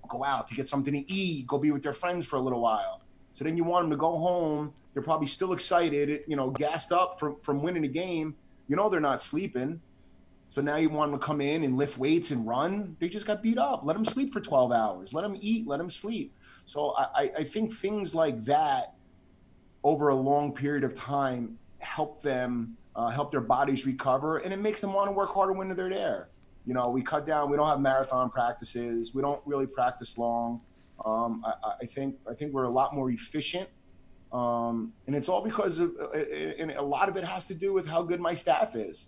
go 0.08 0.24
out 0.24 0.48
to 0.48 0.56
get 0.56 0.68
something 0.68 0.94
to 0.94 1.12
eat 1.12 1.46
go 1.48 1.58
be 1.58 1.72
with 1.72 1.84
their 1.84 1.94
friends 1.94 2.26
for 2.26 2.38
a 2.38 2.42
little 2.42 2.62
while. 2.62 3.02
So 3.34 3.44
then 3.46 3.56
you 3.56 3.64
want 3.64 3.84
them 3.84 3.92
to 3.92 3.98
go 3.98 4.18
home 4.18 4.74
they're 4.94 5.04
probably 5.04 5.28
still 5.28 5.54
excited 5.54 6.22
you 6.28 6.36
know 6.36 6.50
gassed 6.52 6.92
up 6.92 7.20
from 7.20 7.40
from 7.40 7.62
winning 7.62 7.86
a 7.86 7.90
game. 7.90 8.36
You 8.68 8.76
know 8.76 8.90
they're 8.90 9.00
not 9.00 9.22
sleeping. 9.22 9.82
So 10.52 10.62
now 10.62 10.78
you 10.78 10.90
want 10.90 11.12
them 11.12 11.20
to 11.20 11.26
come 11.26 11.42
in 11.42 11.64
and 11.64 11.78
lift 11.78 12.00
weights 12.00 12.32
and 12.32 12.48
run. 12.48 12.96
They 13.00 13.08
just 13.08 13.28
got 13.28 13.44
beat 13.44 13.60
up. 13.60 13.82
Let 13.84 13.94
them 13.94 14.04
sleep 14.04 14.34
for 14.34 14.42
12 14.42 14.72
hours. 14.72 15.14
Let 15.14 15.22
them 15.22 15.38
eat 15.40 15.68
let 15.68 15.78
them 15.78 15.90
sleep. 15.90 16.34
So 16.66 16.94
i 16.98 17.32
i 17.38 17.44
think 17.44 17.74
things 17.74 18.14
like 18.16 18.44
that 18.46 18.94
over 19.84 20.10
a 20.10 20.16
long 20.16 20.54
period 20.54 20.84
of 20.84 20.94
time 20.94 21.58
help 21.80 22.22
them 22.22 22.76
uh, 22.96 23.08
help 23.08 23.32
their 23.32 23.42
bodies 23.42 23.86
recover 23.86 24.40
and 24.40 24.54
it 24.54 24.60
makes 24.60 24.82
them 24.82 24.94
want 24.94 25.08
to 25.08 25.12
work 25.12 25.30
harder 25.30 25.54
when 25.54 25.74
they're 25.74 25.90
there 25.90 26.30
you 26.70 26.76
know, 26.76 26.88
we 26.88 27.02
cut 27.02 27.26
down. 27.26 27.50
We 27.50 27.58
don't 27.58 27.68
have 27.68 27.82
marathon 27.82 28.30
practices. 28.30 29.16
We 29.16 29.24
don't 29.24 29.42
really 29.48 29.66
practice 29.66 30.20
long. 30.20 30.62
Um, 31.04 31.44
I, 31.44 31.72
I, 31.82 31.86
think 31.88 32.18
I 32.30 32.36
think 32.36 32.54
we're 32.54 32.66
a 32.66 32.70
lot 32.70 32.94
more 32.94 33.10
efficient, 33.10 33.68
um, 34.32 34.94
and 35.08 35.16
it's 35.16 35.28
all 35.30 35.44
because 35.44 35.80
of. 35.80 35.96
And 36.14 36.70
a 36.70 36.84
lot 36.84 37.10
of 37.10 37.18
it 37.18 37.26
has 37.26 37.48
to 37.48 37.56
do 37.56 37.74
with 37.74 37.88
how 37.88 38.04
good 38.04 38.20
my 38.20 38.36
staff 38.36 38.76
is. 38.76 39.08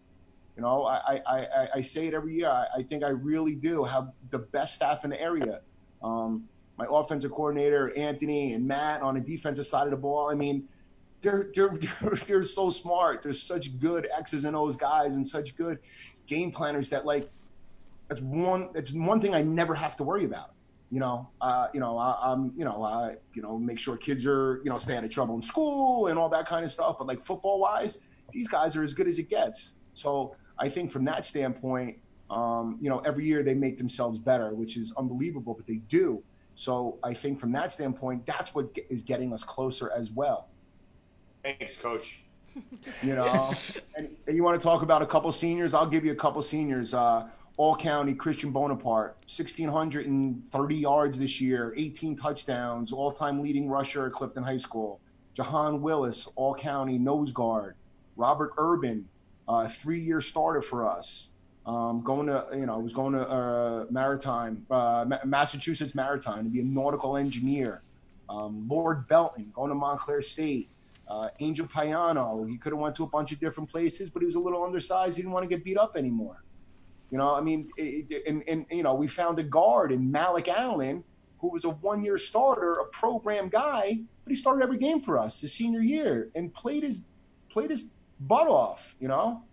You 0.56 0.64
know, 0.64 0.86
I 0.86 1.22
I, 1.28 1.68
I, 1.76 1.82
say 1.84 2.08
it 2.08 2.16
every 2.16 2.34
year. 2.34 2.50
I, 2.50 2.66
I, 2.78 2.82
think 2.82 3.04
I 3.04 3.10
really 3.10 3.54
do 3.54 3.84
have 3.84 4.12
the 4.32 4.40
best 4.40 4.74
staff 4.74 5.04
in 5.04 5.12
the 5.12 5.22
area. 5.22 5.62
Um, 6.02 6.46
my 6.80 6.88
offensive 6.90 7.30
coordinator 7.30 7.96
Anthony 7.96 8.54
and 8.54 8.68
Matt 8.68 9.04
on 9.04 9.14
the 9.14 9.22
defensive 9.22 9.68
side 9.68 9.84
of 9.84 9.92
the 9.92 9.98
ball. 9.98 10.32
I 10.32 10.34
mean, 10.34 10.68
they're 11.22 11.52
they're 11.54 11.78
they're, 12.02 12.16
they're 12.26 12.46
so 12.46 12.72
smart. 12.72 13.22
They're 13.22 13.34
such 13.34 13.78
good 13.78 14.08
X's 14.18 14.46
and 14.46 14.56
O's 14.56 14.78
guys 14.78 15.14
and 15.14 15.30
such 15.30 15.56
good 15.56 15.78
game 16.26 16.52
planners 16.52 16.90
that 16.90 17.06
like 17.06 17.30
that's 18.12 18.22
one 18.22 18.68
that's 18.74 18.92
one 18.92 19.22
thing 19.22 19.34
I 19.34 19.42
never 19.42 19.74
have 19.74 19.96
to 19.96 20.04
worry 20.04 20.26
about. 20.26 20.52
You 20.90 21.00
know, 21.00 21.30
uh, 21.40 21.68
you 21.74 21.80
know, 21.80 21.98
I, 21.98 22.34
am 22.34 22.52
you 22.58 22.66
know, 22.66 22.84
I, 22.84 23.16
you 23.34 23.42
know, 23.42 23.58
make 23.58 23.80
sure 23.80 23.96
kids 23.96 24.28
are, 24.28 24.60
you 24.66 24.70
know, 24.70 24.78
stay 24.78 24.98
out 24.98 25.06
of 25.06 25.10
trouble 25.10 25.36
in 25.36 25.42
school 25.42 26.08
and 26.08 26.20
all 26.20 26.28
that 26.28 26.46
kind 26.46 26.66
of 26.66 26.72
stuff. 26.72 26.98
But 26.98 27.08
like 27.08 27.22
football 27.22 27.62
wise, 27.62 28.02
these 28.34 28.50
guys 28.50 28.76
are 28.76 28.84
as 28.84 28.94
good 28.94 29.08
as 29.08 29.18
it 29.18 29.30
gets. 29.30 29.76
So 29.94 30.36
I 30.60 30.68
think 30.68 30.92
from 30.92 31.06
that 31.06 31.26
standpoint, 31.26 32.00
um, 32.30 32.78
you 32.82 32.90
know, 32.90 33.00
every 33.00 33.26
year 33.26 33.44
they 33.44 33.54
make 33.54 33.78
themselves 33.78 34.20
better, 34.20 34.54
which 34.54 34.76
is 34.76 34.92
unbelievable, 34.98 35.54
but 35.54 35.66
they 35.66 35.76
do. 35.88 36.22
So 36.56 37.00
I 37.04 37.14
think 37.14 37.40
from 37.40 37.54
that 37.54 37.72
standpoint, 37.72 38.26
that's 38.26 38.54
what 38.54 38.78
is 38.90 39.04
getting 39.04 39.32
us 39.32 39.46
closer 39.46 39.90
as 39.96 40.12
well. 40.12 40.50
Thanks, 41.44 41.78
coach. 41.78 42.24
You 43.02 43.16
know, 43.16 43.54
and, 43.96 44.10
and, 44.28 44.36
you 44.36 44.44
want 44.44 44.60
to 44.60 44.64
talk 44.64 44.82
about 44.82 45.02
a 45.02 45.06
couple 45.06 45.32
seniors? 45.32 45.74
I'll 45.74 45.88
give 45.88 46.04
you 46.04 46.12
a 46.12 46.16
couple 46.16 46.42
seniors. 46.42 46.94
Uh, 46.94 47.30
All 47.58 47.76
County 47.76 48.14
Christian 48.14 48.52
Bonaparte, 48.52 49.18
1,630 49.28 50.76
yards 50.76 51.20
this 51.20 51.42
year, 51.42 51.74
18 51.76 52.16
touchdowns, 52.16 52.94
all 52.94 53.12
time 53.12 53.42
leading 53.42 53.68
rusher 53.68 54.06
at 54.06 54.14
Clifton 54.14 54.44
High 54.44 54.58
School. 54.58 55.00
Jahan 55.34 55.82
Willis, 55.82 56.28
All 56.36 56.56
County 56.56 56.98
nose 56.98 57.32
guard. 57.32 57.76
Robert 58.16 58.52
Urban, 58.58 59.08
uh, 59.48 59.68
three 59.68 60.00
year 60.00 60.22
starter 60.22 60.62
for 60.62 60.90
us. 60.90 61.30
Um, 61.66 62.02
going 62.02 62.28
to, 62.28 62.48
you 62.54 62.66
know, 62.66 62.74
I 62.74 62.78
was 62.78 62.94
going 62.94 63.14
to 63.14 63.30
uh, 63.30 63.86
Maritime, 63.92 64.66
uh, 64.72 65.06
Massachusetts 65.26 65.94
Maritime 65.94 66.46
to 66.46 66.50
be 66.50 66.62
a 66.62 66.64
nautical 66.64 67.18
engineer. 67.18 67.82
Um, 68.30 68.68
Lord 68.68 69.08
Belton, 69.08 69.52
going 69.54 69.70
to 69.70 69.76
Montclair 69.76 70.22
State. 70.22 70.70
Uh, 71.08 71.28
Angel 71.42 71.68
Payano, 71.68 72.48
he 72.50 72.58
could 72.58 72.72
have 72.72 72.80
went 72.80 72.96
to 72.96 73.04
a 73.04 73.08
bunch 73.08 73.34
of 73.34 73.40
different 73.40 73.70
places, 73.70 74.10
but 74.10 74.22
he 74.22 74.26
was 74.26 74.36
a 74.36 74.40
little 74.40 74.64
undersized. 74.64 75.18
He 75.18 75.24
didn't 75.24 75.34
want 75.34 75.44
to 75.44 75.50
get 75.50 75.64
beat 75.64 75.78
up 75.78 75.98
anymore. 75.98 76.42
You 77.12 77.18
know, 77.18 77.36
I 77.36 77.42
mean, 77.42 77.70
it, 77.78 78.24
and, 78.26 78.42
and, 78.48 78.66
you 78.72 78.84
know, 78.84 78.96
we 78.96 79.08
found 79.08 79.38
a 79.38 79.44
guard 79.44 79.92
in 79.92 80.10
Malik 80.10 80.48
Allen, 80.48 81.04
who 81.40 81.50
was 81.50 81.66
a 81.66 81.70
one-year 81.70 82.18
starter, 82.18 82.74
a 82.74 82.86
program 82.86 83.50
guy, 83.50 84.00
but 84.24 84.32
he 84.32 84.36
started 84.36 84.64
every 84.64 84.78
game 84.78 85.02
for 85.02 85.20
us 85.20 85.42
his 85.42 85.52
senior 85.54 85.82
year 85.82 86.30
and 86.36 86.54
played 86.54 86.84
his 86.84 87.04
played 87.50 87.70
his 87.70 87.92
butt 88.20 88.48
off. 88.48 88.96
You 89.00 89.10
know, 89.10 89.44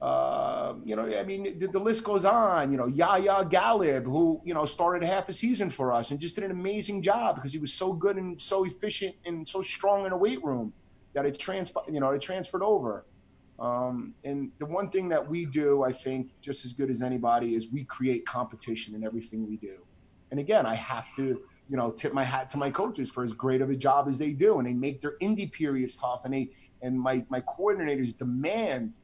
uh, 0.00 0.74
you 0.84 0.96
know, 0.96 1.04
I 1.18 1.24
mean, 1.24 1.58
the, 1.58 1.66
the, 1.66 1.78
list 1.78 2.04
goes 2.04 2.24
on. 2.24 2.70
You 2.70 2.78
know, 2.78 2.86
Yaya 2.86 3.44
Galib, 3.44 4.04
who 4.04 4.40
you 4.44 4.54
know 4.54 4.64
started 4.64 5.04
half 5.06 5.28
a 5.28 5.32
season 5.32 5.68
for 5.68 5.92
us 5.92 6.10
and 6.10 6.20
just 6.20 6.36
did 6.36 6.44
an 6.44 6.52
amazing 6.52 7.02
job 7.02 7.34
because 7.34 7.52
he 7.52 7.58
was 7.58 7.72
so 7.72 7.92
good 7.92 8.16
and 8.16 8.40
so 8.40 8.64
efficient 8.64 9.16
and 9.26 9.48
so 9.48 9.62
strong 9.62 10.06
in 10.06 10.12
a 10.12 10.16
weight 10.16 10.42
room 10.44 10.72
that 11.14 11.26
it 11.26 11.38
trans 11.38 11.72
you 11.90 12.00
know 12.00 12.10
it 12.10 12.22
transferred 12.22 12.62
over. 12.62 13.04
Um, 13.60 14.14
and 14.24 14.50
the 14.58 14.64
one 14.64 14.88
thing 14.88 15.10
that 15.10 15.28
we 15.28 15.44
do, 15.44 15.82
I 15.82 15.92
think, 15.92 16.30
just 16.40 16.64
as 16.64 16.72
good 16.72 16.90
as 16.90 17.02
anybody, 17.02 17.54
is 17.54 17.70
we 17.70 17.84
create 17.84 18.24
competition 18.24 18.94
in 18.94 19.04
everything 19.04 19.46
we 19.46 19.58
do. 19.58 19.78
And 20.30 20.40
again, 20.40 20.64
I 20.64 20.74
have 20.74 21.14
to, 21.16 21.42
you 21.68 21.76
know, 21.76 21.90
tip 21.90 22.14
my 22.14 22.24
hat 22.24 22.48
to 22.50 22.58
my 22.58 22.70
coaches 22.70 23.10
for 23.10 23.22
as 23.22 23.34
great 23.34 23.60
of 23.60 23.68
a 23.68 23.76
job 23.76 24.08
as 24.08 24.18
they 24.18 24.30
do, 24.30 24.58
and 24.58 24.66
they 24.66 24.72
make 24.72 25.02
their 25.02 25.18
indie 25.20 25.50
periods 25.50 25.96
tough, 25.96 26.24
and 26.24 26.32
they 26.32 26.50
and 26.80 26.98
my 26.98 27.24
my 27.28 27.42
coordinators 27.42 28.16
demand, 28.16 28.94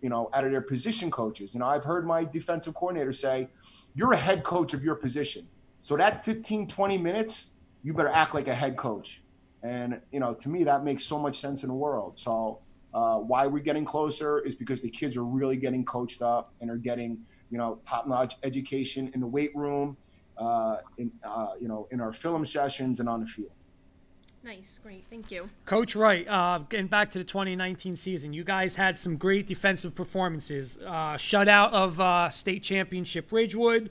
you 0.00 0.08
know, 0.08 0.30
out 0.32 0.44
of 0.44 0.52
their 0.52 0.60
position 0.60 1.10
coaches. 1.10 1.52
You 1.52 1.60
know, 1.60 1.66
I've 1.66 1.84
heard 1.84 2.06
my 2.06 2.24
defensive 2.24 2.74
coordinator 2.74 3.12
say, 3.12 3.48
"You're 3.96 4.12
a 4.12 4.16
head 4.16 4.44
coach 4.44 4.74
of 4.74 4.84
your 4.84 4.94
position, 4.94 5.48
so 5.82 5.96
that 5.96 6.24
15, 6.24 6.68
20 6.68 6.98
minutes, 6.98 7.50
you 7.82 7.94
better 7.94 8.08
act 8.08 8.32
like 8.32 8.46
a 8.46 8.54
head 8.54 8.76
coach." 8.76 9.22
And 9.64 10.00
you 10.12 10.20
know, 10.20 10.34
to 10.34 10.48
me, 10.48 10.62
that 10.64 10.84
makes 10.84 11.02
so 11.02 11.18
much 11.18 11.40
sense 11.40 11.64
in 11.64 11.68
the 11.68 11.74
world. 11.74 12.12
So 12.16 12.60
uh, 12.94 13.16
why 13.16 13.46
we're 13.46 13.62
getting 13.62 13.84
closer 13.84 14.40
is 14.40 14.54
because 14.54 14.82
the 14.82 14.90
kids 14.90 15.16
are 15.16 15.24
really 15.24 15.56
getting 15.56 15.84
coached 15.84 16.22
up 16.22 16.52
and 16.60 16.70
are 16.70 16.76
getting 16.76 17.18
you 17.50 17.58
know 17.58 17.78
top-notch 17.86 18.36
education 18.42 19.10
in 19.14 19.20
the 19.20 19.26
weight 19.26 19.54
room, 19.54 19.96
uh, 20.38 20.78
in 20.96 21.10
uh, 21.24 21.48
you 21.60 21.68
know 21.68 21.86
in 21.90 22.00
our 22.00 22.12
film 22.12 22.44
sessions 22.44 23.00
and 23.00 23.08
on 23.08 23.20
the 23.20 23.26
field. 23.26 23.50
Nice, 24.44 24.80
great, 24.82 25.04
thank 25.10 25.30
you, 25.30 25.50
Coach 25.66 25.94
Wright. 25.94 26.26
Uh, 26.26 26.58
getting 26.68 26.86
back 26.86 27.10
to 27.10 27.18
the 27.18 27.24
2019 27.24 27.96
season, 27.96 28.32
you 28.32 28.44
guys 28.44 28.76
had 28.76 28.98
some 28.98 29.16
great 29.16 29.46
defensive 29.46 29.94
performances. 29.94 30.78
Uh, 30.86 31.14
shutout 31.14 31.72
of 31.72 32.00
uh, 32.00 32.30
state 32.30 32.62
championship 32.62 33.30
Ridgewood, 33.30 33.90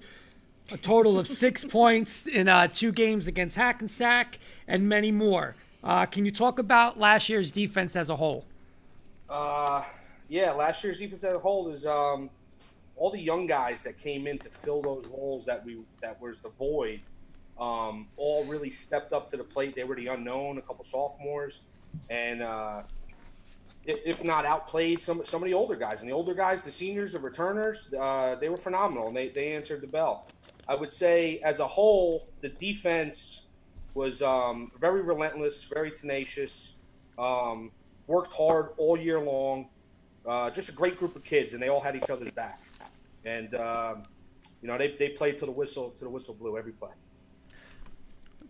a 0.72 0.77
total 0.77 1.20
of 1.20 1.27
six 1.27 1.66
points 1.66 2.25
in 2.25 2.48
uh, 2.48 2.68
two 2.68 2.92
games 2.92 3.27
against 3.27 3.56
Hackensack, 3.58 4.39
and 4.68 4.88
many 4.89 5.12
more. 5.12 5.56
Uh, 5.84 6.06
can 6.06 6.25
you 6.25 6.32
talk 6.32 6.60
about 6.60 6.98
last 6.98 7.30
year's 7.30 7.51
defense 7.51 7.96
as 7.96 8.10
a 8.10 8.16
whole? 8.16 8.46
Uh, 9.29 9.84
yeah, 10.29 10.51
last 10.51 10.84
year's 10.84 11.00
defense 11.00 11.24
as 11.24 11.36
a 11.36 11.39
whole 11.39 11.69
is 11.69 11.86
um, 11.86 12.29
all 12.96 13.12
the 13.12 13.19
young 13.19 13.48
guys 13.48 13.84
that 13.84 13.98
came 13.98 14.27
in 14.27 14.38
to 14.39 14.50
fill 14.50 14.81
those 14.81 15.07
roles 15.07 15.46
that 15.46 15.65
we 15.65 15.77
that 16.01 16.19
was 16.22 16.39
the 16.41 16.50
void. 16.50 17.01
Um, 17.60 18.07
all 18.17 18.46
really 18.46 18.69
stepped 18.69 19.13
up 19.13 19.29
to 19.31 19.38
the 19.38 19.43
plate. 19.43 19.75
They 19.75 19.84
were 19.84 19.96
the 19.96 20.07
unknown, 20.07 20.57
a 20.57 20.62
couple 20.62 20.86
sophomores, 20.86 21.62
and 22.10 22.43
uh, 22.43 22.84
if 23.86 24.24
not 24.24 24.46
outplayed 24.46 25.01
some 25.01 25.22
some 25.25 25.41
of 25.41 25.48
the 25.48 25.53
older 25.53 25.75
guys. 25.75 26.01
And 26.01 26.10
the 26.10 26.13
older 26.13 26.34
guys, 26.34 26.63
the 26.63 26.72
seniors, 26.72 27.13
the 27.13 27.19
returners, 27.19 27.93
uh, 28.00 28.36
they 28.36 28.50
were 28.50 28.57
phenomenal, 28.57 29.07
and 29.07 29.17
they, 29.17 29.29
they 29.29 29.53
answered 29.53 29.81
the 29.81 29.88
bell. 29.88 30.27
I 30.67 30.75
would 30.75 30.91
say, 30.91 31.39
as 31.39 31.62
a 31.62 31.67
whole, 31.67 32.27
the 32.41 32.50
defense 32.50 33.48
was 33.93 34.22
um, 34.22 34.72
very 34.79 35.01
relentless, 35.01 35.63
very 35.63 35.91
tenacious, 35.91 36.75
um, 37.17 37.72
worked 38.08 38.34
hard 38.34 38.70
all 38.78 38.98
year 38.98 39.20
long. 39.20 39.68
Uh, 40.26 40.50
just 40.50 40.70
a 40.70 40.74
great 40.74 40.98
group 40.98 41.16
of 41.16 41.24
kids, 41.24 41.54
and 41.54 41.62
they 41.62 41.70
all 41.70 41.80
had 41.80 41.96
each 41.96 42.10
other's 42.10 42.32
back. 42.32 42.62
And 43.24 43.54
um, 43.56 44.04
you 44.62 44.68
know, 44.68 44.78
they, 44.78 44.92
they 44.92 45.10
played 45.10 45.38
to 45.38 45.46
the 45.46 45.52
whistle 45.52 45.92
to 45.92 46.04
the 46.04 46.10
whistle 46.10 46.34
blew 46.34 46.58
every 46.58 46.74
play. 46.74 46.90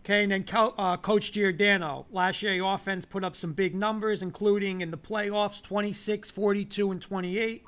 Okay, 0.04 0.22
and 0.22 0.32
then 0.32 0.44
uh, 0.54 0.96
Coach 0.96 1.32
Giordano. 1.32 2.06
Last 2.10 2.42
year, 2.42 2.64
offense 2.64 3.04
put 3.04 3.24
up 3.24 3.36
some 3.36 3.52
big 3.52 3.74
numbers, 3.74 4.22
including 4.22 4.80
in 4.80 4.90
the 4.90 4.96
playoffs 4.96 5.62
26, 5.62 6.30
42, 6.30 6.92
and 6.92 7.02
28, 7.02 7.62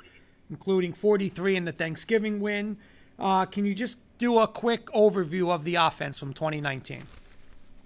including 0.49 0.93
43 0.93 1.57
in 1.57 1.65
the 1.67 1.73
Thanksgiving 1.73 2.41
win. 2.41 2.79
Uh, 3.19 3.45
can 3.45 3.67
you 3.67 3.75
just 3.75 3.99
do 4.19 4.39
a 4.39 4.49
quick 4.49 4.87
overview 4.87 5.51
of 5.51 5.65
the 5.65 5.75
offense 5.75 6.19
from 6.19 6.33
2019? 6.33 7.03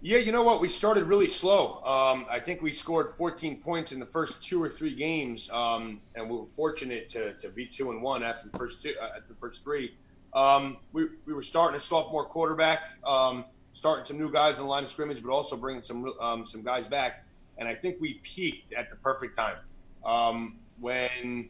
Yeah, 0.04 0.18
you 0.18 0.32
know 0.32 0.42
what? 0.42 0.60
We 0.60 0.68
started 0.68 1.04
really 1.04 1.28
slow. 1.28 1.82
Um, 1.82 2.26
I 2.28 2.38
think 2.38 2.60
we 2.60 2.72
scored 2.72 3.16
14 3.16 3.56
points 3.62 3.90
in 3.90 3.98
the 3.98 4.04
first 4.04 4.44
two 4.44 4.62
or 4.62 4.68
three 4.68 4.94
games, 4.94 5.50
um, 5.50 5.98
and 6.14 6.28
we 6.28 6.36
were 6.36 6.44
fortunate 6.44 7.08
to, 7.08 7.32
to 7.32 7.48
be 7.48 7.64
two 7.64 7.90
and 7.90 8.02
one 8.02 8.22
after 8.22 8.50
the 8.50 8.58
first 8.58 8.82
two, 8.82 8.92
uh, 9.00 9.12
after 9.16 9.28
the 9.28 9.34
first 9.36 9.64
three. 9.64 9.94
Um, 10.34 10.76
we, 10.92 11.06
we 11.24 11.32
were 11.32 11.42
starting 11.42 11.74
a 11.74 11.80
sophomore 11.80 12.26
quarterback, 12.26 12.98
um, 13.02 13.46
starting 13.72 14.04
some 14.04 14.18
new 14.18 14.30
guys 14.30 14.58
in 14.58 14.66
the 14.66 14.70
line 14.70 14.82
of 14.82 14.90
scrimmage, 14.90 15.22
but 15.22 15.32
also 15.32 15.56
bringing 15.56 15.82
some 15.82 16.12
um, 16.20 16.44
some 16.44 16.62
guys 16.62 16.86
back. 16.86 17.24
And 17.56 17.66
I 17.66 17.74
think 17.74 17.98
we 17.98 18.20
peaked 18.22 18.74
at 18.74 18.90
the 18.90 18.96
perfect 18.96 19.38
time 19.38 19.56
um, 20.04 20.58
when 20.80 21.48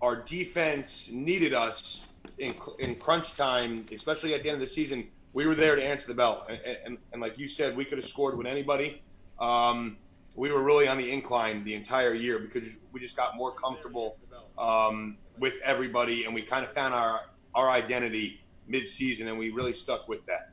our 0.00 0.16
defense 0.16 1.12
needed 1.12 1.52
us 1.52 2.14
in, 2.38 2.54
in 2.78 2.94
crunch 2.94 3.34
time, 3.34 3.84
especially 3.92 4.32
at 4.32 4.42
the 4.42 4.48
end 4.48 4.54
of 4.54 4.60
the 4.60 4.66
season, 4.66 5.06
we 5.32 5.46
were 5.46 5.54
there 5.54 5.76
to 5.76 5.82
answer 5.82 6.08
the 6.08 6.14
bell. 6.14 6.46
And, 6.48 6.60
and, 6.84 6.98
and 7.12 7.22
like 7.22 7.38
you 7.38 7.48
said, 7.48 7.76
we 7.76 7.84
could 7.84 7.98
have 7.98 8.04
scored 8.04 8.36
with 8.36 8.46
anybody. 8.46 9.02
Um, 9.38 9.96
we 10.36 10.50
were 10.50 10.62
really 10.62 10.88
on 10.88 10.98
the 10.98 11.10
incline 11.10 11.64
the 11.64 11.74
entire 11.74 12.14
year 12.14 12.38
because 12.38 12.84
we 12.92 13.00
just 13.00 13.16
got 13.16 13.36
more 13.36 13.52
comfortable 13.52 14.18
um, 14.58 15.18
with 15.38 15.60
everybody, 15.64 16.24
and 16.24 16.34
we 16.34 16.42
kind 16.42 16.64
of 16.64 16.72
found 16.72 16.94
our 16.94 17.22
our 17.54 17.68
identity 17.68 18.40
mid-season, 18.66 19.28
and 19.28 19.38
we 19.38 19.50
really 19.50 19.74
stuck 19.74 20.08
with 20.08 20.24
that. 20.26 20.51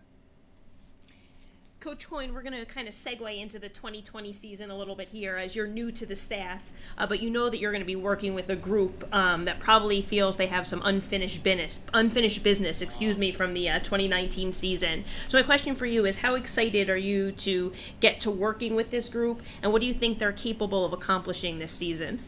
Coach 1.79 2.09
Coyne, 2.09 2.33
we're 2.33 2.41
going 2.41 2.59
to 2.59 2.65
kind 2.65 2.89
of 2.89 2.93
segue 2.93 3.39
into 3.39 3.57
the 3.57 3.69
2020 3.69 4.33
season 4.33 4.69
a 4.69 4.77
little 4.77 4.95
bit 4.95 5.07
here 5.07 5.37
as 5.37 5.55
you're 5.55 5.65
new 5.65 5.93
to 5.93 6.05
the 6.05 6.15
staff, 6.15 6.61
uh, 6.97 7.07
but 7.07 7.21
you 7.21 7.29
know 7.29 7.49
that 7.49 7.57
you're 7.57 7.71
going 7.71 7.81
to 7.81 7.87
be 7.87 7.95
working 7.95 8.35
with 8.35 8.49
a 8.49 8.55
group 8.57 9.07
um, 9.15 9.45
that 9.45 9.61
probably 9.61 10.01
feels 10.01 10.35
they 10.35 10.47
have 10.47 10.67
some 10.67 10.81
unfinished 10.83 11.41
business, 11.41 11.79
unfinished 11.93 12.43
business, 12.43 12.81
excuse 12.81 13.17
me, 13.17 13.31
from 13.31 13.53
the 13.53 13.69
uh, 13.69 13.79
2019 13.79 14.51
season. 14.51 15.05
So 15.29 15.37
my 15.37 15.43
question 15.43 15.73
for 15.73 15.85
you 15.85 16.05
is, 16.05 16.17
how 16.17 16.35
excited 16.35 16.89
are 16.89 16.97
you 16.97 17.31
to 17.31 17.71
get 18.01 18.19
to 18.21 18.31
working 18.31 18.75
with 18.75 18.91
this 18.91 19.07
group, 19.07 19.41
and 19.63 19.71
what 19.71 19.79
do 19.79 19.87
you 19.87 19.93
think 19.93 20.19
they're 20.19 20.33
capable 20.33 20.83
of 20.83 20.91
accomplishing 20.91 21.59
this 21.59 21.71
season? 21.71 22.19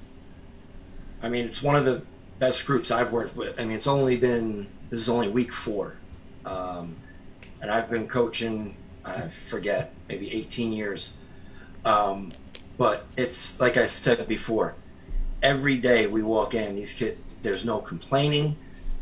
I 1.22 1.28
mean, 1.28 1.44
it's 1.44 1.62
one 1.62 1.76
of 1.76 1.84
the 1.84 2.04
best 2.40 2.66
groups 2.66 2.90
I've 2.90 3.12
worked 3.12 3.36
with. 3.36 3.60
I 3.60 3.66
mean, 3.66 3.76
it's 3.76 3.88
only 3.88 4.16
been 4.16 4.68
this 4.90 5.02
is 5.02 5.10
only 5.10 5.28
week 5.30 5.52
four, 5.52 5.98
um, 6.46 6.96
and 7.62 7.70
I've 7.70 7.90
been 7.90 8.08
coaching 8.08 8.78
I 9.18 9.28
forget, 9.28 9.94
maybe 10.10 10.32
18 10.34 10.74
years. 10.74 11.18
Um, 11.86 12.34
but 12.78 13.06
it's 13.18 13.60
like 13.60 13.78
I 13.78 13.86
said 13.86 14.28
before, 14.28 14.76
every 15.42 15.78
day 15.78 16.08
we 16.08 16.24
walk 16.24 16.54
in, 16.54 16.76
these 16.76 16.94
kids, 16.94 17.22
there's 17.42 17.66
no 17.66 17.80
complaining, 17.80 18.58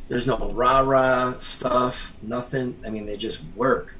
there's 0.08 0.28
no 0.28 0.52
rah 0.54 0.82
rah 0.82 1.38
stuff, 1.40 2.16
nothing. 2.22 2.80
I 2.86 2.90
mean, 2.90 3.06
they 3.06 3.18
just 3.18 3.44
work. 3.56 3.96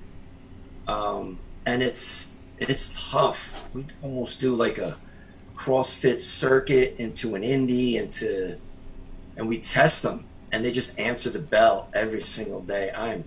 um, 0.88 1.40
and 1.66 1.84
it's 1.84 2.36
it's 2.58 3.12
tough. 3.12 3.62
We 3.74 3.86
almost 4.02 4.40
do 4.40 4.56
like 4.56 4.78
a 4.78 4.98
CrossFit 5.56 6.22
circuit 6.22 6.96
into 6.98 7.36
an 7.36 7.44
indie 7.44 7.96
into, 7.96 8.58
and 9.38 9.48
we 9.48 9.60
test 9.60 10.04
them, 10.04 10.26
and 10.52 10.66
they 10.66 10.72
just 10.72 11.00
answer 11.00 11.30
the 11.30 11.40
bell 11.40 11.90
every 11.94 12.22
single 12.22 12.62
day. 12.62 12.92
I'm 12.96 13.26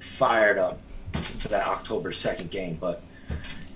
fired 0.00 0.58
up 0.58 0.80
for 1.16 1.48
that 1.48 1.66
October 1.66 2.12
second 2.12 2.50
game, 2.50 2.78
but 2.80 3.02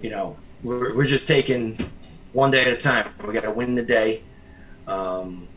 you 0.01 0.11
know 0.11 0.37
we're 0.63 0.95
we're 0.95 1.07
just 1.07 1.27
taking 1.27 1.91
one 2.33 2.51
day 2.51 2.63
at 2.63 2.69
a 2.69 2.77
time. 2.77 3.13
We 3.27 3.33
got 3.33 3.45
to 3.45 3.51
win 3.51 3.75
the 3.75 3.85
day. 3.85 4.23
Um, 4.87 5.49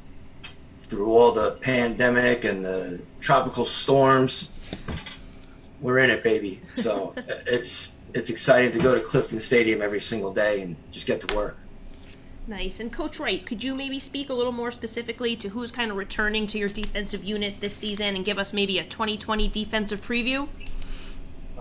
through 0.79 1.11
all 1.13 1.31
the 1.31 1.57
pandemic 1.61 2.43
and 2.43 2.63
the 2.63 3.01
tropical 3.19 3.65
storms, 3.65 4.51
we're 5.81 5.97
in 5.99 6.11
it, 6.11 6.23
baby. 6.23 6.59
So 6.75 7.13
it's 7.47 7.99
it's 8.13 8.29
exciting 8.29 8.71
to 8.71 8.79
go 8.79 8.93
to 8.93 9.01
Clifton 9.01 9.39
Stadium 9.39 9.81
every 9.81 9.99
single 9.99 10.33
day 10.33 10.61
and 10.61 10.75
just 10.91 11.07
get 11.07 11.21
to 11.21 11.35
work. 11.35 11.57
Nice. 12.45 12.81
And 12.81 12.91
Coach 12.91 13.19
Wright, 13.19 13.45
could 13.45 13.63
you 13.63 13.73
maybe 13.73 13.99
speak 13.99 14.29
a 14.29 14.33
little 14.33 14.51
more 14.51 14.69
specifically 14.69 15.35
to 15.37 15.49
who's 15.49 15.71
kind 15.71 15.89
of 15.89 15.97
returning 15.97 16.45
to 16.47 16.57
your 16.57 16.67
defensive 16.67 17.23
unit 17.23 17.61
this 17.61 17.73
season 17.73 18.15
and 18.15 18.25
give 18.25 18.37
us 18.37 18.51
maybe 18.51 18.77
a 18.79 18.83
2020 18.83 19.47
defensive 19.47 20.05
preview? 20.05 20.49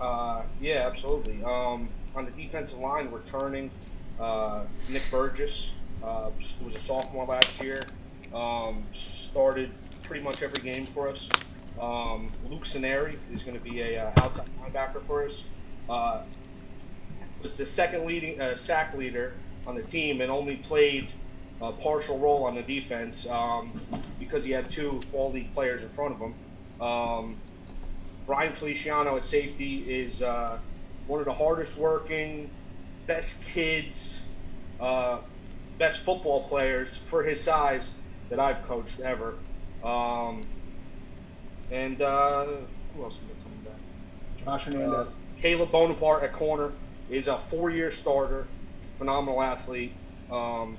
Uh, 0.03 0.41
yeah, 0.59 0.85
absolutely. 0.85 1.41
Um, 1.45 1.87
on 2.13 2.25
the 2.25 2.31
defensive 2.31 2.77
line, 2.77 3.09
returning 3.09 3.71
uh, 4.19 4.63
Nick 4.89 5.03
Burgess, 5.09 5.75
uh, 6.03 6.29
was 6.61 6.75
a 6.75 6.79
sophomore 6.79 7.25
last 7.25 7.63
year, 7.63 7.85
um, 8.33 8.83
started 8.91 9.71
pretty 10.03 10.21
much 10.21 10.43
every 10.43 10.61
game 10.61 10.85
for 10.85 11.07
us. 11.07 11.29
Um, 11.79 12.29
Luke 12.49 12.65
Saneri 12.65 13.15
is 13.31 13.43
going 13.43 13.57
to 13.57 13.63
be 13.63 13.79
a 13.79 14.03
uh, 14.03 14.11
outside 14.17 14.49
linebacker 14.61 15.01
for 15.03 15.23
us. 15.23 15.49
Uh, 15.89 16.23
was 17.41 17.55
the 17.55 17.65
second 17.65 18.05
leading 18.05 18.41
uh, 18.41 18.55
sack 18.55 18.93
leader 18.95 19.33
on 19.65 19.75
the 19.75 19.83
team 19.83 20.19
and 20.19 20.29
only 20.29 20.57
played 20.57 21.07
a 21.61 21.71
partial 21.71 22.19
role 22.19 22.43
on 22.43 22.55
the 22.55 22.61
defense 22.61 23.29
um, 23.29 23.71
because 24.19 24.43
he 24.43 24.51
had 24.51 24.67
two 24.67 24.99
all 25.13 25.31
league 25.31 25.53
players 25.53 25.81
in 25.81 25.89
front 25.89 26.13
of 26.13 26.19
him. 26.19 26.33
Um, 26.81 27.37
Brian 28.25 28.53
Feliciano 28.53 29.17
at 29.17 29.25
safety 29.25 29.79
is 29.79 30.21
uh, 30.21 30.57
one 31.07 31.19
of 31.19 31.25
the 31.25 31.33
hardest 31.33 31.77
working, 31.77 32.49
best 33.07 33.45
kids, 33.45 34.29
uh, 34.79 35.19
best 35.77 35.99
football 35.99 36.43
players 36.47 36.95
for 36.95 37.23
his 37.23 37.41
size 37.41 37.97
that 38.29 38.39
I've 38.39 38.63
coached 38.65 39.01
ever. 39.01 39.35
Um, 39.83 40.43
and 41.71 42.01
uh, 42.01 42.45
who 42.95 43.03
else 43.03 43.15
is 43.15 43.21
coming 43.43 43.59
back? 43.65 44.45
Josh 44.45 44.65
Hernandez. 44.65 44.89
Uh, 44.89 45.09
Caleb 45.41 45.71
Bonaparte 45.71 46.23
at 46.23 46.33
corner 46.33 46.71
is 47.09 47.27
a 47.27 47.37
four-year 47.37 47.91
starter, 47.91 48.47
phenomenal 48.95 49.41
athlete. 49.41 49.91
Um, 50.31 50.77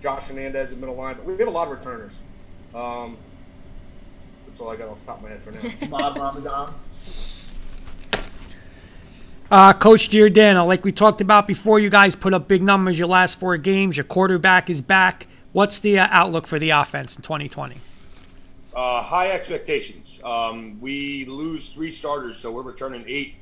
Josh 0.00 0.28
Hernandez 0.28 0.72
at 0.72 0.78
middle 0.78 0.94
line, 0.94 1.16
but 1.16 1.24
we 1.24 1.36
have 1.36 1.48
a 1.48 1.50
lot 1.50 1.66
of 1.66 1.78
returners. 1.78 2.20
Um, 2.74 3.16
that's 4.56 4.62
all 4.62 4.72
I 4.72 4.76
got 4.76 4.88
off 4.88 5.00
the 5.00 5.06
top 5.06 5.18
of 5.18 5.22
my 5.22 5.28
head 5.28 5.42
for 5.42 5.50
now. 5.50 5.86
Bob 5.90 6.16
Ramadan. 6.16 6.74
Uh, 9.50 9.72
Coach 9.74 10.08
Giordano, 10.08 10.64
like 10.64 10.82
we 10.82 10.92
talked 10.92 11.20
about 11.20 11.46
before, 11.46 11.78
you 11.78 11.90
guys 11.90 12.16
put 12.16 12.32
up 12.32 12.48
big 12.48 12.62
numbers 12.62 12.98
your 12.98 13.06
last 13.06 13.38
four 13.38 13.58
games. 13.58 13.98
Your 13.98 14.04
quarterback 14.04 14.70
is 14.70 14.80
back. 14.80 15.26
What's 15.52 15.80
the 15.80 15.98
uh, 15.98 16.08
outlook 16.10 16.46
for 16.46 16.58
the 16.58 16.70
offense 16.70 17.16
in 17.16 17.22
2020? 17.22 17.76
Uh, 18.74 19.02
high 19.02 19.30
expectations. 19.30 20.20
Um, 20.24 20.80
we 20.80 21.26
lose 21.26 21.68
three 21.68 21.90
starters, 21.90 22.38
so 22.38 22.50
we're 22.50 22.62
returning 22.62 23.04
eight, 23.06 23.34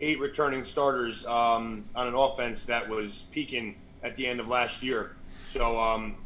eight 0.00 0.18
returning 0.18 0.64
starters 0.64 1.26
um, 1.28 1.84
on 1.94 2.08
an 2.08 2.14
offense 2.14 2.64
that 2.64 2.88
was 2.88 3.28
peaking 3.30 3.76
at 4.02 4.16
the 4.16 4.26
end 4.26 4.40
of 4.40 4.48
last 4.48 4.82
year. 4.82 5.14
So 5.44 5.80
um, 5.80 6.16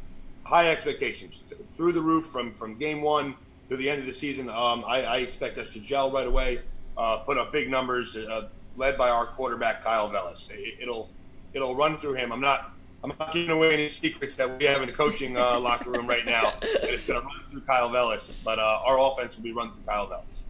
high 0.45 0.71
expectations 0.71 1.43
through 1.77 1.91
the 1.91 2.01
roof 2.01 2.25
from 2.25 2.53
from 2.53 2.75
game 2.79 3.03
one 3.03 3.35
to 3.71 3.77
the 3.77 3.89
end 3.89 3.99
of 3.99 4.05
the 4.05 4.11
season. 4.11 4.49
Um, 4.49 4.83
I, 4.85 5.03
I, 5.03 5.17
expect 5.19 5.57
us 5.57 5.71
to 5.73 5.79
gel 5.79 6.11
right 6.11 6.27
away, 6.27 6.59
uh, 6.97 7.19
put 7.19 7.37
up 7.37 7.53
big 7.53 7.69
numbers, 7.69 8.17
uh, 8.17 8.49
led 8.75 8.97
by 8.97 9.09
our 9.09 9.25
quarterback 9.25 9.81
Kyle 9.81 10.09
Vellis. 10.09 10.51
It, 10.51 10.85
will 10.85 11.09
it'll 11.53 11.73
run 11.73 11.95
through 11.97 12.15
him. 12.15 12.33
I'm 12.33 12.41
not 12.41 12.73
I'm 13.01 13.13
not 13.17 13.31
giving 13.31 13.49
away 13.49 13.73
any 13.73 13.87
secrets 13.87 14.35
that 14.35 14.59
we 14.59 14.65
have 14.65 14.81
in 14.81 14.87
the 14.87 14.93
coaching 14.93 15.37
uh, 15.37 15.57
locker 15.61 15.89
room 15.89 16.05
right 16.05 16.25
now. 16.25 16.53
It's 16.61 17.07
going 17.07 17.21
to 17.21 17.25
run 17.25 17.45
through 17.47 17.61
Kyle 17.61 17.89
Vellis, 17.89 18.43
but 18.43 18.59
uh, 18.59 18.81
our 18.85 18.99
offense 18.99 19.37
will 19.37 19.45
be 19.45 19.53
run 19.53 19.71
through 19.71 19.83
Kyle 19.83 20.07
Vellis. 20.07 20.43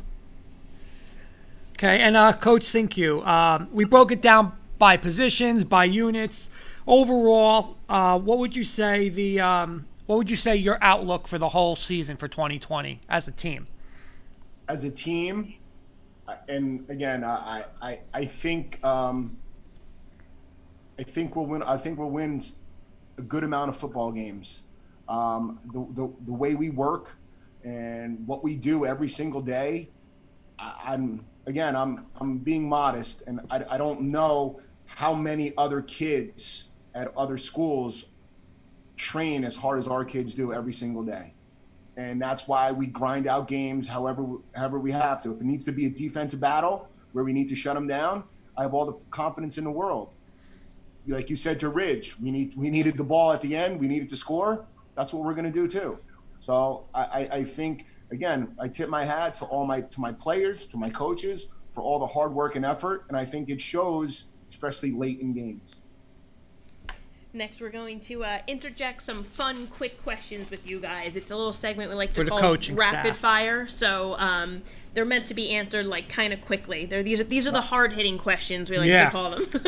Okay, 1.73 2.01
and 2.01 2.17
uh, 2.17 2.33
Coach 2.33 2.63
Cinque, 2.63 3.25
um, 3.25 3.69
we 3.71 3.85
broke 3.85 4.11
it 4.11 4.21
down 4.21 4.53
by 4.79 4.97
positions, 4.97 5.63
by 5.63 5.85
units. 5.85 6.49
Overall, 6.87 7.77
uh, 7.87 8.17
what 8.17 8.39
would 8.39 8.55
you 8.55 8.63
say 8.63 9.09
the 9.09 9.39
um, 9.39 9.85
what 10.11 10.17
would 10.17 10.29
you 10.29 10.35
say 10.35 10.57
your 10.57 10.77
outlook 10.81 11.25
for 11.25 11.37
the 11.37 11.47
whole 11.47 11.77
season 11.77 12.17
for 12.17 12.27
2020 12.27 12.99
as 13.07 13.29
a 13.29 13.31
team? 13.31 13.65
As 14.67 14.83
a 14.83 14.91
team, 14.91 15.53
and 16.49 16.83
again, 16.89 17.23
I 17.23 17.63
I 17.81 18.01
I 18.13 18.25
think 18.25 18.83
um, 18.83 19.37
I 20.99 21.03
think 21.03 21.37
we'll 21.37 21.45
win. 21.45 21.63
I 21.63 21.77
think 21.77 21.97
we'll 21.97 22.09
win 22.09 22.43
a 23.19 23.21
good 23.21 23.45
amount 23.45 23.69
of 23.69 23.77
football 23.77 24.11
games. 24.11 24.63
Um, 25.07 25.61
the, 25.67 25.79
the, 25.93 26.13
the 26.25 26.33
way 26.33 26.55
we 26.55 26.71
work 26.71 27.15
and 27.63 28.27
what 28.27 28.43
we 28.43 28.57
do 28.57 28.85
every 28.85 29.07
single 29.07 29.41
day, 29.41 29.87
I, 30.59 30.93
am 30.93 31.23
again, 31.45 31.73
I'm 31.73 32.05
I'm 32.19 32.37
being 32.39 32.67
modest, 32.67 33.23
and 33.27 33.39
I, 33.49 33.63
I 33.71 33.77
don't 33.77 34.01
know 34.01 34.59
how 34.87 35.13
many 35.13 35.53
other 35.57 35.81
kids 35.81 36.67
at 36.95 37.15
other 37.15 37.37
schools 37.37 38.07
train 39.01 39.43
as 39.43 39.55
hard 39.55 39.79
as 39.79 39.87
our 39.87 40.05
kids 40.05 40.35
do 40.35 40.53
every 40.53 40.73
single 40.73 41.03
day. 41.03 41.33
And 41.97 42.21
that's 42.21 42.47
why 42.47 42.71
we 42.71 42.87
grind 42.87 43.27
out 43.27 43.47
games 43.47 43.87
however 43.87 44.25
however 44.55 44.79
we 44.79 44.91
have 44.91 45.21
to. 45.23 45.33
If 45.33 45.41
it 45.41 45.45
needs 45.45 45.65
to 45.65 45.71
be 45.71 45.85
a 45.87 45.89
defensive 45.89 46.39
battle 46.39 46.87
where 47.11 47.23
we 47.23 47.33
need 47.33 47.49
to 47.49 47.55
shut 47.55 47.75
them 47.75 47.87
down, 47.87 48.23
I 48.57 48.63
have 48.63 48.73
all 48.73 48.85
the 48.85 48.97
confidence 49.09 49.57
in 49.57 49.63
the 49.63 49.71
world 49.71 50.11
like 51.07 51.29
you 51.29 51.35
said 51.35 51.59
to 51.61 51.69
Ridge, 51.69 52.19
we 52.19 52.31
need 52.31 52.55
we 52.55 52.69
needed 52.69 52.97
the 52.97 53.03
ball 53.03 53.31
at 53.31 53.41
the 53.41 53.55
end. 53.55 53.79
We 53.79 53.87
needed 53.87 54.09
to 54.09 54.17
score. 54.17 54.65
That's 54.95 55.13
what 55.13 55.23
we're 55.23 55.33
going 55.33 55.45
to 55.45 55.51
do 55.51 55.67
too. 55.67 55.99
So 56.41 56.85
I, 56.93 57.27
I 57.31 57.43
think 57.43 57.85
again, 58.11 58.55
I 58.59 58.67
tip 58.67 58.89
my 58.89 59.05
hat 59.05 59.33
to 59.35 59.45
all 59.45 59.65
my 59.65 59.81
to 59.81 59.99
my 59.99 60.11
players, 60.11 60.65
to 60.67 60.77
my 60.77 60.89
coaches 60.89 61.47
for 61.73 61.81
all 61.81 61.99
the 61.99 62.07
hard 62.07 62.33
work 62.33 62.55
and 62.55 62.65
effort, 62.65 63.05
and 63.07 63.17
I 63.17 63.25
think 63.25 63.49
it 63.49 63.61
shows, 63.61 64.25
especially 64.49 64.91
late 64.91 65.19
in 65.19 65.33
games. 65.33 65.61
Next, 67.33 67.61
we're 67.61 67.69
going 67.69 68.01
to 68.01 68.25
uh, 68.25 68.39
interject 68.45 69.01
some 69.01 69.23
fun, 69.23 69.67
quick 69.67 70.03
questions 70.03 70.51
with 70.51 70.67
you 70.67 70.81
guys. 70.81 71.15
It's 71.15 71.31
a 71.31 71.35
little 71.35 71.53
segment 71.53 71.89
we 71.89 71.95
like 71.95 72.11
to 72.13 72.25
call 72.25 72.41
rapid 72.41 72.75
staff. 72.75 73.17
fire. 73.17 73.67
So 73.69 74.15
um, 74.17 74.63
they're 74.93 75.05
meant 75.05 75.27
to 75.27 75.33
be 75.33 75.49
answered 75.51 75.85
like 75.85 76.09
kind 76.09 76.33
of 76.33 76.41
quickly. 76.41 76.85
They're, 76.85 77.03
these 77.03 77.21
are 77.21 77.23
these 77.23 77.47
are 77.47 77.51
the 77.51 77.61
hard 77.61 77.93
hitting 77.93 78.17
questions 78.17 78.69
we 78.69 78.77
like 78.77 78.89
Yeah. 78.89 79.05
to 79.05 79.11
call 79.11 79.29
them. 79.29 79.45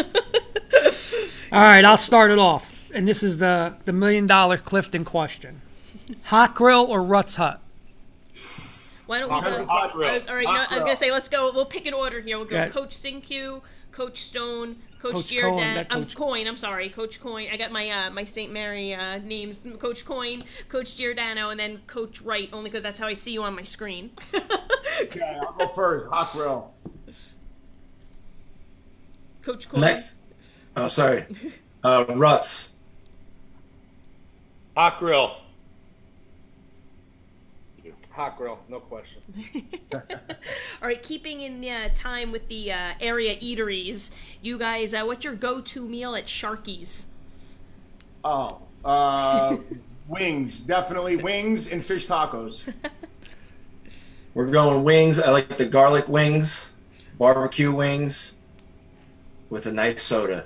All 1.54 1.62
right, 1.62 1.86
I'll 1.86 1.95
start 1.97 2.32
it 2.32 2.39
off, 2.39 2.91
and 2.93 3.08
this 3.08 3.23
is 3.23 3.38
the 3.38 3.76
the 3.86 3.93
million 3.93 4.28
dollar 4.28 4.58
Clifton 4.58 5.06
question: 5.06 5.62
Hot 6.26 6.56
Grill 6.56 6.86
or 6.86 7.02
Rutt's 7.02 7.38
Hut? 7.38 7.62
Why 9.06 9.19
don't 9.19 9.32
we 9.34 9.41
go? 9.41 9.56
grill, 9.56 9.65
hot 9.67 9.91
grill. 9.93 10.10
All 10.28 10.36
right, 10.36 10.41
you 10.47 10.54
know, 10.54 10.65
I 10.69 10.76
was 10.76 10.84
gonna 10.84 10.95
say 10.95 11.12
let's 11.12 11.28
go. 11.30 11.52
We'll 11.54 11.65
pick 11.65 11.86
an 11.86 11.93
order 11.93 12.19
here. 12.21 12.38
We'll 12.38 12.47
go 12.47 12.56
Yeah. 12.56 12.69
Coach 12.69 12.93
Cinque, 12.93 13.62
Coach 13.94 14.24
Stone, 14.24 14.78
Coach, 15.00 15.14
Coach 15.14 15.28
Giordano. 15.28 15.84
Cohen, 15.84 15.88
I'm 15.92 16.04
Coach- 16.04 16.16
Coyne. 16.16 16.48
I'm 16.48 16.58
sorry, 16.58 16.90
Coach 16.90 17.22
Coyne. 17.22 17.50
I 17.52 17.58
got 17.58 17.72
my 17.72 17.90
uh, 17.90 18.10
my 18.10 18.26
St. 18.26 18.52
Mary 18.52 18.94
uh, 18.94 19.20
names. 19.20 19.66
Coach 19.80 20.04
Coyne, 20.04 20.44
Coach 20.68 20.98
Giordano, 20.98 21.50
and 21.50 21.60
then 21.60 21.80
Coach 21.88 22.22
Wright. 22.22 22.50
Only 22.52 22.70
because 22.70 22.84
that's 22.84 22.98
how 22.98 23.08
I 23.08 23.14
see 23.14 23.32
you 23.32 23.44
on 23.44 23.56
my 23.56 23.64
screen. 23.64 24.12
Okay, 25.02 25.22
I'll 25.42 25.54
go 25.54 25.68
first. 25.68 26.08
Hot 26.12 26.32
grill. 26.34 26.72
Coach 29.42 29.68
Coyne. 29.68 29.82
Next, 29.82 30.18
oh 30.78 30.88
sorry, 30.88 31.26
uh, 31.84 32.06
Rutt's. 32.10 32.74
Hot 34.78 35.00
grill. 35.00 35.36
Hot 38.13 38.38
grill, 38.38 38.60
no 38.69 38.80
question. 38.80 39.23
All 39.93 40.02
right, 40.84 41.02
keeping 41.02 41.41
in 41.41 41.62
the 41.62 41.71
uh, 41.71 41.89
time 41.95 42.32
with 42.32 42.47
the 42.47 42.71
uh, 42.71 42.91
area 43.02 43.36
eateries, 43.38 44.12
you 44.39 44.60
guys, 44.60 44.93
uh, 44.93 45.02
what's 45.04 45.26
your 45.26 45.34
go-to 45.34 45.82
meal 45.84 46.13
at 46.15 46.28
Sharky's? 46.28 47.08
Oh, 48.23 48.62
uh, 48.86 49.58
wings, 50.08 50.60
definitely 50.60 51.15
wings 51.15 51.67
and 51.67 51.84
fish 51.84 52.08
tacos. 52.08 52.71
We're 54.36 54.52
going 54.52 54.84
wings. 54.84 55.19
I 55.19 55.32
like 55.32 55.58
the 55.58 55.65
garlic 55.65 56.08
wings, 56.08 56.73
barbecue 57.17 57.71
wings, 57.71 58.36
with 59.49 59.65
a 59.65 59.71
nice 59.71 60.04
soda. 60.04 60.45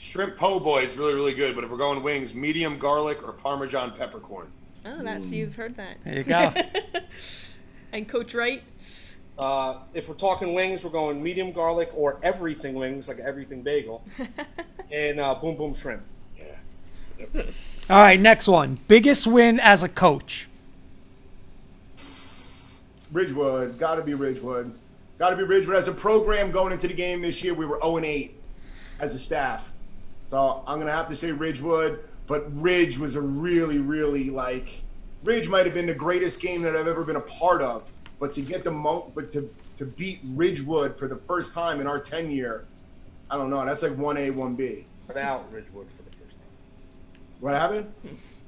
Shrimp 0.00 0.38
po' 0.38 0.58
boy 0.58 0.78
is 0.78 0.96
really, 0.96 1.12
really 1.12 1.34
good, 1.34 1.54
but 1.54 1.62
if 1.62 1.70
we're 1.70 1.76
going 1.76 2.02
wings, 2.02 2.34
medium 2.34 2.78
garlic 2.78 3.22
or 3.22 3.34
Parmesan 3.34 3.92
peppercorn. 3.92 4.50
Oh, 4.86 5.02
that's 5.02 5.26
you've 5.26 5.54
heard 5.54 5.76
that. 5.76 5.98
There 6.02 6.16
you 6.16 6.24
go. 6.24 6.54
And 7.92 8.08
Coach 8.08 8.34
Wright. 8.34 8.62
Uh, 9.36 9.78
if 9.94 10.08
we're 10.08 10.14
talking 10.14 10.54
wings, 10.54 10.84
we're 10.84 10.90
going 10.90 11.20
medium 11.20 11.50
garlic 11.50 11.90
or 11.92 12.20
everything 12.22 12.76
wings, 12.76 13.08
like 13.08 13.18
everything 13.18 13.62
bagel, 13.62 14.04
and 14.92 15.18
uh, 15.18 15.34
boom 15.34 15.56
boom 15.56 15.74
shrimp. 15.74 16.02
Yeah. 16.38 17.42
All 17.90 18.00
right, 18.00 18.20
next 18.20 18.46
one. 18.46 18.78
Biggest 18.86 19.26
win 19.26 19.58
as 19.58 19.82
a 19.82 19.88
coach. 19.88 20.48
Ridgewood, 23.12 23.76
got 23.76 23.96
to 23.96 24.02
be 24.02 24.14
Ridgewood. 24.14 24.72
Got 25.18 25.30
to 25.30 25.36
be 25.36 25.42
Ridgewood. 25.42 25.74
As 25.74 25.88
a 25.88 25.92
program 25.92 26.52
going 26.52 26.72
into 26.72 26.86
the 26.86 26.94
game 26.94 27.20
this 27.20 27.42
year, 27.42 27.54
we 27.54 27.66
were 27.66 27.80
0 27.82 27.98
8 27.98 28.40
as 29.00 29.16
a 29.16 29.18
staff. 29.18 29.72
So 30.30 30.62
I'm 30.66 30.76
going 30.76 30.86
to 30.86 30.92
have 30.92 31.08
to 31.08 31.16
say 31.16 31.32
Ridgewood. 31.32 32.04
But 32.26 32.44
Ridge 32.54 32.96
was 32.98 33.16
a 33.16 33.20
really, 33.20 33.78
really 33.78 34.30
like, 34.30 34.82
Ridge 35.24 35.48
might 35.48 35.66
have 35.66 35.74
been 35.74 35.86
the 35.86 35.94
greatest 35.94 36.40
game 36.40 36.62
that 36.62 36.76
I've 36.76 36.86
ever 36.86 37.02
been 37.02 37.16
a 37.16 37.20
part 37.20 37.60
of. 37.60 37.90
But 38.20 38.32
to 38.34 38.40
get 38.40 38.62
the 38.62 38.70
mo, 38.70 39.10
but 39.14 39.32
to, 39.32 39.52
to 39.78 39.84
beat 39.84 40.20
Ridgewood 40.24 40.96
for 40.96 41.08
the 41.08 41.16
first 41.16 41.52
time 41.52 41.80
in 41.80 41.88
our 41.88 41.98
10 41.98 42.30
year, 42.30 42.66
I 43.28 43.36
don't 43.36 43.50
know. 43.50 43.64
That's 43.64 43.82
like 43.82 43.92
1A, 43.92 44.32
1B. 44.32 44.84
Without 45.08 45.52
Ridgewood 45.52 45.90
for 45.90 46.02
the 46.04 46.10
first 46.10 46.36
time. 46.36 46.46
What 47.40 47.54
happened? 47.54 47.92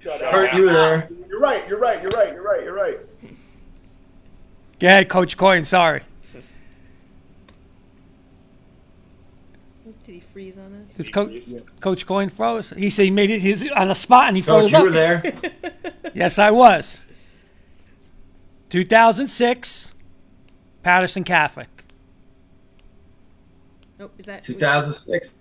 Kurt, 0.05 0.53
you 0.55 0.67
there. 0.67 1.09
You're 1.29 1.41
right. 1.41 1.67
You're 1.69 1.81
right. 1.81 2.01
You're 2.01 2.11
right. 2.11 2.33
You're 2.33 2.45
right. 2.45 2.63
You're 2.63 2.75
right. 2.75 2.99
Go 4.79 4.87
ahead, 4.87 5.09
Coach 5.09 5.37
Coyne. 5.37 5.65
Sorry. 5.65 6.03
Did 10.05 10.15
he 10.15 10.21
freeze 10.33 10.59
on 10.59 10.83
us? 10.85 10.95
Did 10.95 11.13
Coach, 11.13 11.33
Coach 11.81 12.07
Coyne 12.07 12.29
froze? 12.31 12.71
He 12.71 12.91
said 12.91 13.05
he 13.05 13.11
made 13.11 13.31
it. 13.31 13.41
He 13.41 13.51
was 13.51 13.69
on 13.71 13.89
the 13.89 13.95
spot 13.95 14.29
and 14.29 14.37
he 14.37 14.43
Coach, 14.43 14.71
froze 14.71 14.73
you 14.73 14.79
up. 14.79 14.85
were 14.85 14.91
there. 14.91 15.33
Yes, 16.15 16.39
I 16.39 16.51
was. 16.51 17.05
2006, 18.69 19.93
Paterson 20.83 21.25
Catholic. 21.25 21.69
Oh, 24.01 24.11
is 24.19 24.27
that 24.27 24.43
2006, 24.45 25.35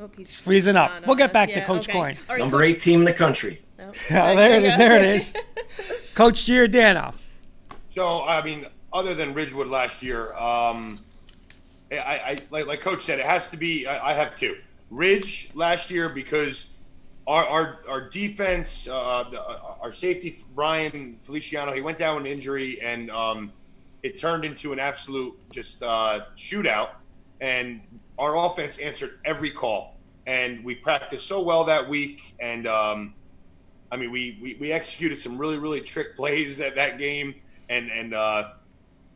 Oh, 0.00 0.08
he's 0.16 0.38
freezing 0.40 0.76
up. 0.76 0.90
not 0.92 1.06
We'll 1.06 1.16
get 1.16 1.30
us. 1.30 1.32
back 1.34 1.48
to 1.54 1.64
Coach 1.64 1.88
okay. 1.88 1.92
Coyne. 1.92 2.16
All 2.28 2.34
right, 2.36 2.38
number 2.38 2.62
eight 2.62 2.80
team 2.80 3.00
in 3.00 3.04
the 3.04 3.12
country. 3.12 3.60
Coach- 3.76 3.96
Oh, 4.12 4.36
there 4.36 4.56
it 4.56 4.64
is. 4.64 4.76
There 4.76 4.96
it 4.96 5.04
is. 5.04 5.34
Coach 6.14 6.44
Giordano. 6.46 7.14
So 7.90 8.24
I 8.24 8.42
mean, 8.44 8.64
other 8.92 9.14
than 9.14 9.34
Ridgewood 9.34 9.66
last 9.68 10.02
year, 10.02 10.32
um, 10.34 11.00
I, 11.90 11.96
I 11.96 12.38
like, 12.50 12.66
like 12.66 12.80
Coach 12.80 13.02
said, 13.02 13.18
it 13.18 13.24
has 13.24 13.50
to 13.50 13.56
be. 13.56 13.86
I, 13.86 14.10
I 14.10 14.12
have 14.14 14.36
two. 14.36 14.56
Ridge 14.90 15.50
last 15.54 15.90
year 15.90 16.08
because 16.08 16.72
our 17.26 17.44
our, 17.44 17.78
our 17.88 18.08
defense, 18.08 18.88
uh, 18.88 19.24
the, 19.30 19.40
uh, 19.40 19.76
our 19.80 19.92
safety 19.92 20.34
Brian 20.54 21.16
Feliciano, 21.20 21.72
he 21.72 21.80
went 21.80 21.98
down 21.98 22.16
with 22.16 22.26
an 22.26 22.32
injury, 22.32 22.80
and 22.80 23.10
um, 23.10 23.52
it 24.02 24.18
turned 24.18 24.44
into 24.44 24.72
an 24.72 24.78
absolute 24.78 25.38
just 25.50 25.82
uh, 25.82 26.20
shootout. 26.36 26.90
And 27.40 27.80
our 28.18 28.36
offense 28.36 28.78
answered 28.78 29.20
every 29.24 29.50
call, 29.50 29.96
and 30.26 30.64
we 30.64 30.74
practiced 30.74 31.26
so 31.26 31.42
well 31.42 31.64
that 31.64 31.88
week, 31.88 32.34
and 32.40 32.66
um, 32.66 33.14
I 33.92 33.96
mean, 33.96 34.10
we, 34.10 34.38
we, 34.42 34.56
we 34.60 34.72
executed 34.72 35.18
some 35.18 35.38
really 35.38 35.58
really 35.58 35.80
trick 35.80 36.16
plays 36.16 36.60
at 36.60 36.74
that 36.76 36.98
game, 36.98 37.34
and 37.68 37.90
and 37.90 38.14
uh, 38.14 38.52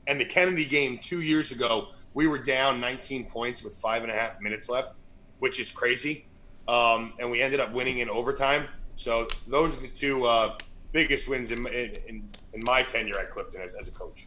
and 0.06 0.20
the 0.20 0.24
Kennedy 0.24 0.64
game 0.64 0.98
two 0.98 1.22
years 1.22 1.50
ago, 1.52 1.88
we 2.14 2.26
were 2.26 2.38
down 2.38 2.80
19 2.80 3.26
points 3.26 3.64
with 3.64 3.76
five 3.76 4.02
and 4.02 4.10
a 4.10 4.14
half 4.14 4.40
minutes 4.40 4.68
left, 4.68 5.02
which 5.38 5.60
is 5.60 5.70
crazy, 5.70 6.26
um, 6.68 7.14
and 7.18 7.30
we 7.30 7.42
ended 7.42 7.60
up 7.60 7.72
winning 7.72 7.98
in 7.98 8.08
overtime. 8.08 8.68
So 8.96 9.26
those 9.46 9.76
are 9.76 9.80
the 9.80 9.88
two 9.88 10.24
uh, 10.24 10.58
biggest 10.92 11.28
wins 11.28 11.50
in, 11.50 11.66
in 11.68 11.96
in 12.06 12.28
in 12.52 12.62
my 12.64 12.82
tenure 12.82 13.18
at 13.18 13.30
Clifton 13.30 13.62
as, 13.62 13.74
as 13.74 13.88
a 13.88 13.92
coach. 13.92 14.26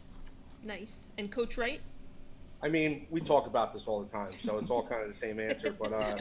Nice. 0.64 1.04
And 1.16 1.30
Coach 1.30 1.56
Wright? 1.56 1.80
I 2.62 2.68
mean, 2.68 3.06
we 3.10 3.20
talk 3.20 3.46
about 3.46 3.72
this 3.72 3.86
all 3.86 4.02
the 4.02 4.10
time, 4.10 4.32
so 4.38 4.58
it's 4.58 4.70
all 4.70 4.82
kind 4.82 5.02
of 5.02 5.08
the 5.08 5.14
same 5.14 5.38
answer. 5.38 5.72
But 5.72 5.92
uh, 5.92 6.18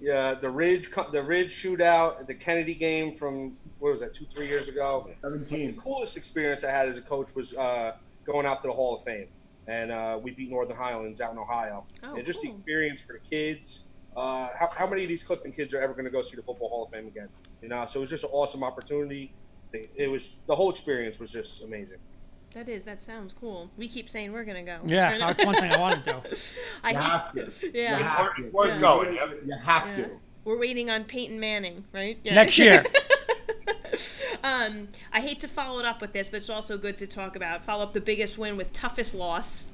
yeah, 0.00 0.34
the 0.34 0.50
Ridge, 0.50 0.90
the 1.12 1.22
Ridge 1.22 1.52
shootout, 1.52 2.26
the 2.26 2.34
Kennedy 2.34 2.74
game 2.74 3.14
from 3.14 3.56
what 3.78 3.90
was 3.92 4.00
that, 4.00 4.14
two, 4.14 4.24
three 4.24 4.48
years 4.48 4.68
ago. 4.68 5.08
Seventeen. 5.20 5.76
The 5.76 5.80
coolest 5.80 6.16
experience 6.16 6.64
I 6.64 6.70
had 6.70 6.88
as 6.88 6.98
a 6.98 7.02
coach 7.02 7.34
was 7.34 7.56
uh, 7.56 7.96
going 8.24 8.46
out 8.46 8.62
to 8.62 8.68
the 8.68 8.74
Hall 8.74 8.96
of 8.96 9.04
Fame, 9.04 9.28
and 9.66 9.90
uh, 9.90 10.18
we 10.22 10.30
beat 10.32 10.50
Northern 10.50 10.76
Highlands 10.76 11.20
out 11.20 11.32
in 11.32 11.38
Ohio. 11.38 11.84
Oh, 12.02 12.14
and 12.16 12.24
just 12.24 12.42
the 12.42 12.48
experience 12.48 13.00
for 13.00 13.12
the 13.14 13.18
kids. 13.20 13.86
Uh, 14.16 14.48
how, 14.58 14.68
how 14.76 14.86
many 14.88 15.02
of 15.04 15.08
these 15.08 15.22
Clifton 15.22 15.52
kids 15.52 15.72
are 15.74 15.80
ever 15.80 15.92
going 15.92 16.04
to 16.04 16.10
go 16.10 16.20
see 16.22 16.34
the 16.36 16.42
Football 16.42 16.68
Hall 16.68 16.84
of 16.84 16.90
Fame 16.90 17.06
again? 17.06 17.28
You 17.62 17.68
know, 17.68 17.86
so 17.86 18.00
it 18.00 18.02
was 18.02 18.10
just 18.10 18.24
an 18.24 18.30
awesome 18.32 18.64
opportunity. 18.64 19.32
It, 19.72 19.90
it 19.94 20.10
was 20.10 20.36
the 20.46 20.54
whole 20.56 20.70
experience 20.70 21.20
was 21.20 21.30
just 21.32 21.64
amazing. 21.64 21.98
That 22.54 22.68
is. 22.68 22.82
That 22.82 23.00
sounds 23.00 23.32
cool. 23.32 23.70
We 23.76 23.86
keep 23.86 24.10
saying 24.10 24.32
we're 24.32 24.42
gonna 24.44 24.64
go. 24.64 24.80
Yeah, 24.84 25.12
We're 25.12 25.18
not- 25.18 25.36
that's 25.36 25.46
one 25.46 25.54
thing 25.54 25.70
I 25.70 25.78
want 25.78 26.04
to 26.04 26.12
do. 26.30 26.36
I 26.82 26.90
You 26.90 26.96
have 26.98 27.32
to. 27.32 27.38
Yeah. 27.72 27.96
You 27.96 28.00
It's 28.02 28.10
have 28.10 28.20
worth, 28.26 28.36
to. 28.36 28.42
it's 28.42 28.52
worth 28.52 28.74
Yeah. 28.74 28.80
going. 28.80 29.14
Yep. 29.14 29.30
You 29.46 29.54
have 29.56 29.86
Yeah. 29.98 30.04
to. 30.04 30.10
We're 30.44 30.58
waiting 30.58 30.90
on 30.90 31.04
Peyton 31.04 31.38
Manning, 31.38 31.84
right? 31.92 32.18
Yeah. 32.24 32.34
Next 32.34 32.58
year. 32.58 32.84
um, 34.44 34.88
I 35.12 35.20
hate 35.20 35.40
to 35.40 35.48
follow 35.48 35.78
it 35.80 35.84
up 35.84 36.00
with 36.00 36.12
this, 36.12 36.28
but 36.28 36.38
it's 36.38 36.50
also 36.50 36.78
good 36.78 36.98
to 36.98 37.06
talk 37.06 37.36
about. 37.36 37.64
Follow 37.64 37.84
up 37.84 37.92
the 37.92 38.00
biggest 38.00 38.38
win 38.38 38.56
with 38.56 38.72
toughest 38.72 39.14
loss. 39.14 39.66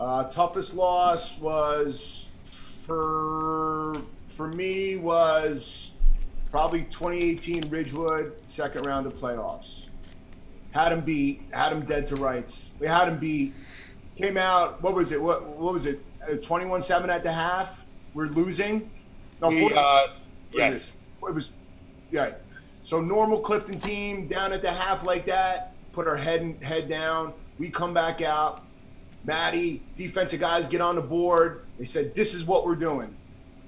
Uh, 0.00 0.24
toughest 0.24 0.74
loss 0.74 1.38
was 1.38 2.28
for 2.44 3.94
for 4.26 4.48
me 4.48 4.96
was 4.96 5.96
probably 6.50 6.82
2018 6.82 7.68
Ridgewood 7.70 8.32
second 8.46 8.86
round 8.86 9.06
of 9.06 9.14
playoffs. 9.14 9.86
Had 10.72 10.92
him 10.92 11.02
beat, 11.02 11.42
had 11.52 11.72
him 11.72 11.84
dead 11.84 12.06
to 12.08 12.16
rights. 12.16 12.70
We 12.78 12.86
had 12.86 13.08
him 13.08 13.18
beat. 13.18 13.54
Came 14.16 14.36
out. 14.36 14.82
What 14.82 14.94
was 14.94 15.12
it? 15.12 15.22
What 15.22 15.46
what 15.46 15.72
was 15.72 15.86
it? 15.86 16.00
21 16.42 16.82
seven 16.82 17.10
at 17.10 17.22
the 17.22 17.32
half. 17.32 17.84
We're 18.14 18.26
losing. 18.26 18.90
No, 19.40 19.48
We, 19.48 19.72
uh, 19.74 20.06
yes. 20.52 20.92
it? 21.22 21.28
It 21.28 21.34
was, 21.34 21.50
yeah. 22.10 22.32
So 22.82 23.00
normal 23.00 23.40
Clifton 23.40 23.78
team 23.78 24.26
down 24.26 24.52
at 24.52 24.62
the 24.62 24.70
half 24.70 25.06
like 25.06 25.26
that, 25.26 25.74
put 25.92 26.06
our 26.06 26.16
head 26.16 26.56
head 26.62 26.88
down. 26.88 27.32
We 27.58 27.70
come 27.70 27.94
back 27.94 28.22
out. 28.22 28.64
Maddie, 29.24 29.82
defensive 29.96 30.40
guys 30.40 30.66
get 30.66 30.80
on 30.80 30.96
the 30.96 31.00
board. 31.00 31.64
They 31.78 31.84
said, 31.84 32.14
"This 32.14 32.34
is 32.34 32.44
what 32.44 32.66
we're 32.66 32.74
doing." 32.74 33.14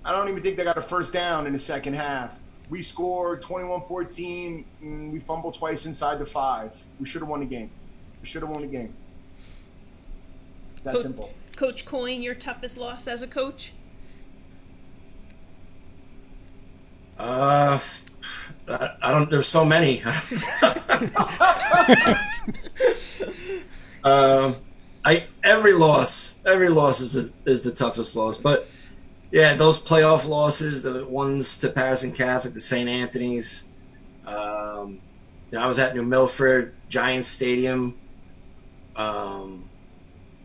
I 0.05 0.12
don't 0.12 0.29
even 0.29 0.42
think 0.42 0.57
they 0.57 0.64
got 0.64 0.77
a 0.77 0.83
first 0.83 1.12
down 1.12 1.46
in 1.46 1.53
the 1.53 1.59
second 1.59 1.94
half. 1.94 2.38
We 2.68 2.83
scored 2.83 3.42
21-14. 3.42 4.64
And 4.83 5.12
we 5.12 5.18
fumbled 5.18 5.55
twice 5.55 5.87
inside 5.87 6.18
the 6.18 6.27
five. 6.27 6.81
We 6.98 7.07
should 7.07 7.22
have 7.22 7.29
won 7.29 7.40
the 7.40 7.46
game. 7.46 7.70
We 8.20 8.27
should 8.27 8.42
have 8.42 8.50
won 8.50 8.62
the 8.62 8.68
game. 8.68 8.94
That 10.83 10.94
Coach- 10.94 11.03
simple. 11.03 11.31
Coach 11.57 11.87
Coyne, 11.87 12.20
your 12.20 12.35
toughest 12.35 12.77
loss 12.77 13.07
as 13.07 13.22
a 13.22 13.27
coach? 13.29 13.72
Uh, 17.16 17.79
I, 18.68 18.96
I 19.03 19.11
don't. 19.11 19.31
There's 19.31 19.46
so 19.46 19.64
many. 19.64 20.03
um, 24.05 24.57
I 25.05 25.27
every 25.42 25.72
loss, 25.72 26.38
every 26.46 26.68
loss 26.68 27.00
is 27.00 27.12
the 27.12 27.50
is 27.50 27.62
the 27.62 27.72
toughest 27.72 28.16
loss. 28.16 28.38
But 28.38 28.68
yeah, 29.31 29.55
those 29.55 29.83
playoff 29.83 30.29
losses, 30.29 30.83
the 30.83 31.05
ones 31.05 31.59
to 31.59 31.68
Paterson 31.68 32.12
Catholic, 32.12 32.55
the 32.55 32.61
St. 32.61 32.88
Anthony's. 32.88 33.66
Um, 34.27 35.00
you 35.50 35.59
know, 35.59 35.64
I 35.64 35.68
was 35.68 35.79
at 35.79 35.94
New 35.94 36.05
Milford 36.05 36.74
Giants 36.88 37.29
Stadium. 37.29 37.96
Um, 38.96 39.68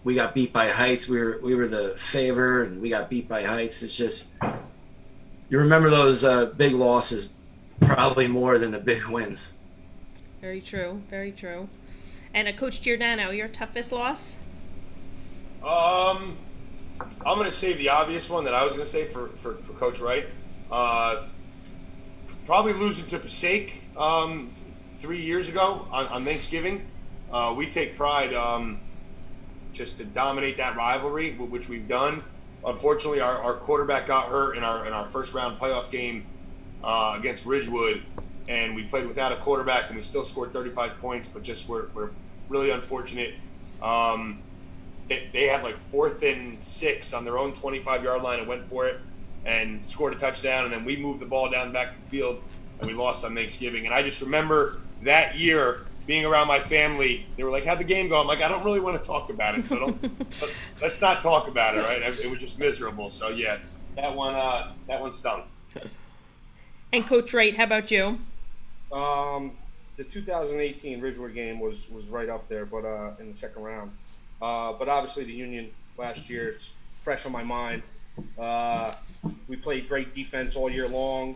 we 0.03 0.15
got 0.15 0.35
beat 0.35 0.51
by 0.51 0.69
Heights. 0.69 1.07
We 1.07 1.19
were 1.19 1.39
we 1.41 1.55
were 1.55 1.67
the 1.67 1.89
favor, 1.97 2.63
and 2.63 2.81
we 2.81 2.89
got 2.89 3.09
beat 3.09 3.29
by 3.29 3.43
Heights. 3.43 3.81
It's 3.81 3.95
just 3.95 4.31
you 5.49 5.57
remember 5.57 5.89
those 5.89 6.25
uh, 6.25 6.47
big 6.47 6.73
losses 6.73 7.29
probably 7.81 8.27
more 8.27 8.57
than 8.57 8.71
the 8.71 8.79
big 8.79 9.07
wins. 9.07 9.57
Very 10.41 10.61
true. 10.61 11.01
Very 11.09 11.31
true. 11.31 11.67
And 12.33 12.47
a 12.47 12.53
Coach 12.53 12.81
Giordano, 12.81 13.31
your 13.31 13.47
toughest 13.47 13.91
loss? 13.91 14.37
Um, 15.63 16.37
I'm 17.25 17.37
going 17.37 17.45
to 17.45 17.51
say 17.51 17.73
the 17.73 17.89
obvious 17.89 18.29
one 18.29 18.43
that 18.45 18.53
I 18.53 18.63
was 18.63 18.73
going 18.73 18.85
to 18.85 18.91
say 18.91 19.05
for, 19.05 19.27
for, 19.29 19.55
for 19.55 19.73
Coach 19.73 19.99
Wright. 19.99 20.27
Uh, 20.71 21.25
probably 22.45 22.73
losing 22.73 23.07
to 23.09 23.19
Passaic 23.19 23.83
um, 23.97 24.49
three 24.93 25.21
years 25.21 25.49
ago 25.49 25.87
on, 25.91 26.07
on 26.07 26.23
Thanksgiving. 26.23 26.85
Uh, 27.31 27.53
we 27.57 27.65
take 27.65 27.95
pride 27.95 28.33
um, 28.33 28.79
just 29.73 29.97
to 29.97 30.05
dominate 30.05 30.57
that 30.57 30.75
rivalry, 30.75 31.33
which 31.33 31.69
we've 31.69 31.87
done. 31.87 32.23
Unfortunately, 32.65 33.21
our, 33.21 33.37
our 33.37 33.53
quarterback 33.53 34.07
got 34.07 34.25
hurt 34.25 34.57
in 34.57 34.63
our 34.63 34.85
in 34.85 34.93
our 34.93 35.05
first 35.05 35.33
round 35.33 35.59
playoff 35.59 35.89
game 35.91 36.25
uh, 36.83 37.15
against 37.17 37.45
Ridgewood, 37.45 38.03
and 38.47 38.75
we 38.75 38.83
played 38.83 39.07
without 39.07 39.31
a 39.31 39.35
quarterback, 39.37 39.87
and 39.87 39.95
we 39.95 40.01
still 40.01 40.23
scored 40.23 40.53
35 40.53 40.97
points, 40.99 41.29
but 41.29 41.43
just 41.43 41.69
we're, 41.69 41.87
we're 41.93 42.09
really 42.49 42.71
unfortunate. 42.71 43.35
Um, 43.81 44.39
they, 45.07 45.29
they 45.33 45.47
had 45.47 45.63
like 45.63 45.75
fourth 45.75 46.23
and 46.23 46.61
six 46.61 47.13
on 47.13 47.25
their 47.25 47.37
own 47.37 47.53
25 47.53 48.03
yard 48.03 48.21
line 48.21 48.39
and 48.39 48.47
went 48.47 48.65
for 48.67 48.87
it 48.87 48.99
and 49.45 49.83
scored 49.85 50.13
a 50.13 50.17
touchdown. 50.17 50.65
And 50.65 50.73
then 50.73 50.85
we 50.85 50.95
moved 50.97 51.19
the 51.19 51.25
ball 51.25 51.49
down 51.49 51.71
back 51.71 51.95
the 51.95 52.09
field 52.09 52.41
and 52.79 52.87
we 52.87 52.93
lost 52.93 53.25
on 53.25 53.33
Thanksgiving. 53.35 53.85
And 53.85 53.93
I 53.93 54.03
just 54.03 54.21
remember 54.21 54.79
that 55.03 55.37
year 55.37 55.85
being 56.05 56.25
around 56.25 56.47
my 56.47 56.59
family, 56.59 57.25
they 57.37 57.43
were 57.43 57.51
like, 57.51 57.65
"How'd 57.65 57.77
the 57.77 57.83
game 57.83 58.09
go?" 58.09 58.19
I'm 58.19 58.25
like, 58.25 58.41
"I 58.41 58.47
don't 58.47 58.65
really 58.65 58.79
want 58.79 58.99
to 58.99 59.07
talk 59.07 59.29
about 59.29 59.57
it, 59.57 59.67
so 59.67 59.77
don't, 59.79 60.03
let- 60.41 60.55
let's 60.81 61.01
not 61.01 61.21
talk 61.21 61.47
about 61.47 61.77
it." 61.77 61.81
Right? 61.81 62.01
It 62.01 62.29
was 62.31 62.39
just 62.39 62.57
miserable. 62.57 63.11
So 63.11 63.29
yeah, 63.29 63.59
that 63.95 64.15
one, 64.15 64.33
uh, 64.33 64.73
that 64.87 64.99
one 64.99 65.13
stung. 65.13 65.43
And 66.91 67.05
Coach 67.05 67.33
Wright, 67.33 67.55
how 67.55 67.65
about 67.65 67.91
you? 67.91 68.17
Um, 68.91 69.51
the 69.95 70.03
2018 70.03 70.99
Ridgewood 71.01 71.35
game 71.35 71.59
was 71.59 71.89
was 71.89 72.09
right 72.09 72.29
up 72.29 72.47
there, 72.47 72.65
but 72.65 72.83
uh, 72.83 73.11
in 73.19 73.29
the 73.29 73.37
second 73.37 73.61
round. 73.61 73.91
Uh, 74.41 74.73
but 74.73 74.89
obviously 74.89 75.23
the 75.23 75.33
Union 75.33 75.69
last 75.97 76.29
year 76.29 76.49
is 76.49 76.71
fresh 77.03 77.25
on 77.25 77.31
my 77.31 77.43
mind. 77.43 77.83
Uh, 78.37 78.95
we 79.47 79.55
played 79.55 79.87
great 79.87 80.13
defense 80.15 80.55
all 80.55 80.69
year 80.69 80.87
long. 80.87 81.35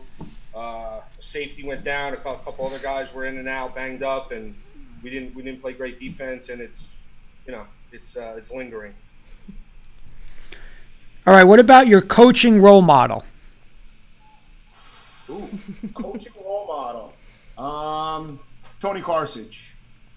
Uh, 0.54 1.00
safety 1.20 1.64
went 1.64 1.84
down. 1.84 2.14
A 2.14 2.16
couple 2.16 2.66
other 2.66 2.78
guys 2.78 3.14
were 3.14 3.26
in 3.26 3.38
and 3.38 3.48
out, 3.48 3.74
banged 3.74 4.02
up, 4.02 4.32
and 4.32 4.54
we 5.02 5.10
didn't 5.10 5.34
we 5.36 5.42
didn't 5.42 5.60
play 5.60 5.72
great 5.72 6.00
defense. 6.00 6.48
And 6.48 6.60
it's 6.60 7.04
you 7.46 7.52
know 7.52 7.64
it's 7.92 8.16
uh, 8.16 8.34
it's 8.36 8.52
lingering. 8.52 8.94
All 11.26 11.32
right, 11.32 11.44
what 11.44 11.60
about 11.60 11.86
your 11.86 12.02
coaching 12.02 12.60
role 12.60 12.82
model? 12.82 13.24
Coaching 15.94 16.32
role 16.44 16.66
model. 16.66 17.12
Um, 17.58 18.40
Tony 18.80 19.00
Karcich. 19.00 19.70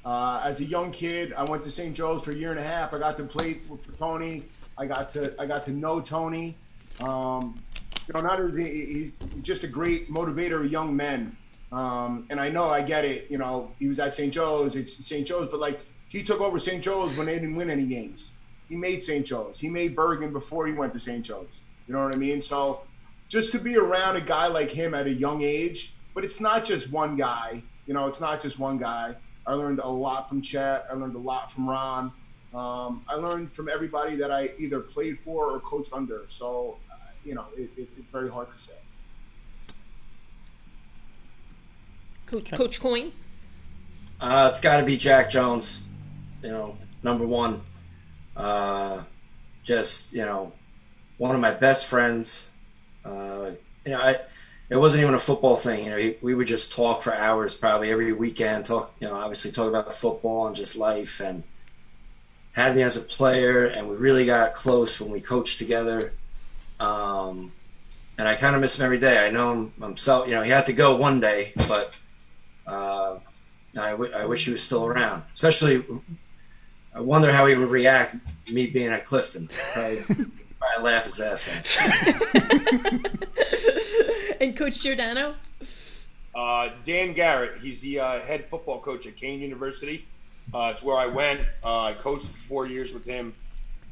Uh, 0.05 0.41
as 0.43 0.61
a 0.61 0.65
young 0.65 0.91
kid, 0.91 1.33
I 1.33 1.43
went 1.45 1.63
to 1.65 1.71
St. 1.71 1.93
Joe's 1.93 2.23
for 2.23 2.31
a 2.31 2.35
year 2.35 2.51
and 2.51 2.59
a 2.59 2.63
half. 2.63 2.93
I 2.93 2.99
got 2.99 3.17
to 3.17 3.23
play 3.23 3.55
for 3.55 3.91
Tony. 3.97 4.43
I 4.77 4.85
got 4.85 5.09
to 5.11 5.33
I 5.39 5.45
got 5.45 5.65
to 5.65 5.71
know 5.71 5.99
Tony. 5.99 6.55
Um, 7.01 7.61
you 8.07 8.13
know, 8.13 8.21
not 8.21 8.39
only 8.39 8.63
he, 8.63 8.85
he- 8.85 9.11
he's 9.33 9.43
just 9.43 9.63
a 9.63 9.67
great 9.67 10.09
motivator 10.09 10.63
of 10.63 10.71
young 10.71 10.95
men. 10.95 11.35
Um, 11.73 12.25
and 12.29 12.39
I 12.39 12.49
know 12.49 12.69
I 12.69 12.81
get 12.81 13.03
it. 13.03 13.27
You 13.29 13.37
know, 13.37 13.71
he 13.79 13.89
was 13.89 13.99
at 13.99 14.13
St. 14.13 14.33
Joe's. 14.33 14.77
It's 14.77 14.93
St. 15.05 15.27
Joe's, 15.27 15.49
but 15.49 15.59
like 15.59 15.81
he 16.07 16.23
took 16.23 16.39
over 16.39 16.57
St. 16.57 16.81
Joe's 16.81 17.17
when 17.17 17.25
they 17.27 17.33
didn't 17.35 17.55
win 17.57 17.69
any 17.69 17.85
games. 17.85 18.31
He 18.69 18.77
made 18.77 19.03
St. 19.03 19.25
Joe's. 19.25 19.59
He 19.59 19.69
made 19.69 19.93
Bergen 19.95 20.31
before 20.31 20.67
he 20.67 20.73
went 20.73 20.93
to 20.93 20.99
St. 21.01 21.25
Joe's. 21.25 21.63
You 21.87 21.93
know 21.93 22.03
what 22.05 22.13
I 22.15 22.17
mean? 22.17 22.41
So 22.41 22.81
just 23.29 23.51
to 23.51 23.59
be 23.59 23.77
around 23.77 24.15
a 24.15 24.21
guy 24.21 24.47
like 24.47 24.71
him 24.71 24.93
at 24.93 25.07
a 25.07 25.13
young 25.13 25.41
age, 25.41 25.93
but 26.13 26.23
it's 26.23 26.39
not 26.39 26.65
just 26.65 26.91
one 26.91 27.15
guy. 27.15 27.61
You 27.85 27.93
know, 27.93 28.07
it's 28.07 28.21
not 28.21 28.41
just 28.41 28.59
one 28.59 28.77
guy. 28.77 29.15
I 29.45 29.53
learned 29.53 29.79
a 29.79 29.87
lot 29.87 30.27
from 30.27 30.41
Chet. 30.41 30.85
I 30.89 30.93
learned 30.93 31.15
a 31.15 31.19
lot 31.19 31.51
from 31.51 31.69
Ron. 31.69 32.11
Um, 32.53 33.03
I 33.07 33.15
learned 33.15 33.51
from 33.51 33.69
everybody 33.69 34.15
that 34.15 34.31
I 34.31 34.49
either 34.57 34.79
played 34.79 35.17
for 35.17 35.51
or 35.51 35.59
coached 35.59 35.93
under. 35.93 36.23
So, 36.27 36.77
uh, 36.91 36.95
you 37.23 37.35
know, 37.35 37.45
it, 37.55 37.69
it, 37.77 37.89
it's 37.97 38.11
very 38.11 38.29
hard 38.29 38.51
to 38.51 38.57
say. 38.57 38.73
Coach, 42.25 42.51
Coach 42.51 42.79
Coyne? 42.81 43.13
Uh, 44.19 44.49
it's 44.51 44.59
got 44.59 44.77
to 44.77 44.85
be 44.85 44.97
Jack 44.97 45.29
Jones, 45.29 45.85
you 46.43 46.49
know, 46.49 46.77
number 47.03 47.25
one. 47.25 47.61
Uh, 48.35 49.03
just 49.63 50.13
you 50.13 50.25
know, 50.25 50.51
one 51.17 51.35
of 51.35 51.41
my 51.41 51.53
best 51.53 51.85
friends. 51.85 52.51
You 53.87 53.93
know, 53.93 54.01
I, 54.01 54.15
it 54.69 54.77
wasn't 54.77 55.03
even 55.03 55.15
a 55.15 55.19
football 55.19 55.55
thing. 55.55 55.85
You 55.85 55.89
know, 55.89 56.13
we 56.21 56.35
would 56.35 56.47
just 56.47 56.73
talk 56.73 57.01
for 57.01 57.13
hours, 57.13 57.55
probably 57.55 57.89
every 57.89 58.13
weekend. 58.13 58.65
Talk, 58.65 58.93
you 58.99 59.07
know, 59.07 59.15
obviously 59.15 59.51
talk 59.51 59.69
about 59.69 59.93
football 59.93 60.47
and 60.47 60.55
just 60.55 60.75
life, 60.75 61.21
and 61.21 61.43
had 62.51 62.75
me 62.75 62.81
as 62.81 62.97
a 62.97 63.01
player, 63.01 63.65
and 63.65 63.89
we 63.89 63.95
really 63.95 64.25
got 64.25 64.53
close 64.53 64.99
when 64.99 65.11
we 65.11 65.21
coached 65.21 65.57
together. 65.57 66.13
Um, 66.79 67.53
and 68.17 68.27
I 68.27 68.35
kind 68.35 68.55
of 68.55 68.61
miss 68.61 68.77
him 68.77 68.85
every 68.85 68.99
day. 68.99 69.25
I 69.25 69.31
know 69.31 69.53
him 69.53 69.73
himself. 69.81 70.27
You 70.27 70.35
know, 70.35 70.43
he 70.43 70.51
had 70.51 70.65
to 70.67 70.73
go 70.73 70.95
one 70.95 71.19
day, 71.19 71.53
but. 71.67 71.93
Uh, 72.65 73.19
I, 73.79 73.91
w- 73.91 74.11
I 74.13 74.25
wish 74.25 74.45
he 74.45 74.51
was 74.51 74.63
still 74.63 74.85
around. 74.85 75.23
Especially, 75.33 75.85
I 76.93 76.99
wonder 76.99 77.31
how 77.31 77.45
he 77.45 77.55
would 77.55 77.69
react 77.69 78.15
me 78.51 78.69
being 78.69 78.89
at 78.89 79.05
Clifton. 79.05 79.49
Probably, 79.73 80.03
probably 80.77 80.91
laugh 80.91 81.05
his 81.05 81.19
ass 81.19 81.49
off. 81.49 81.63
And 84.41 84.55
Coach 84.55 84.81
Giordano? 84.81 85.35
Uh, 86.35 86.69
Dan 86.83 87.13
Garrett, 87.13 87.59
he's 87.59 87.81
the 87.81 87.99
uh, 87.99 88.19
head 88.19 88.45
football 88.45 88.79
coach 88.79 89.07
at 89.07 89.15
Kean 89.15 89.39
University. 89.39 90.05
Uh, 90.53 90.71
it's 90.73 90.83
where 90.83 90.95
I 90.95 91.07
went. 91.07 91.41
Uh, 91.63 91.85
I 91.85 91.93
coached 91.93 92.27
for 92.27 92.37
four 92.37 92.67
years 92.67 92.93
with 92.93 93.03
him. 93.03 93.33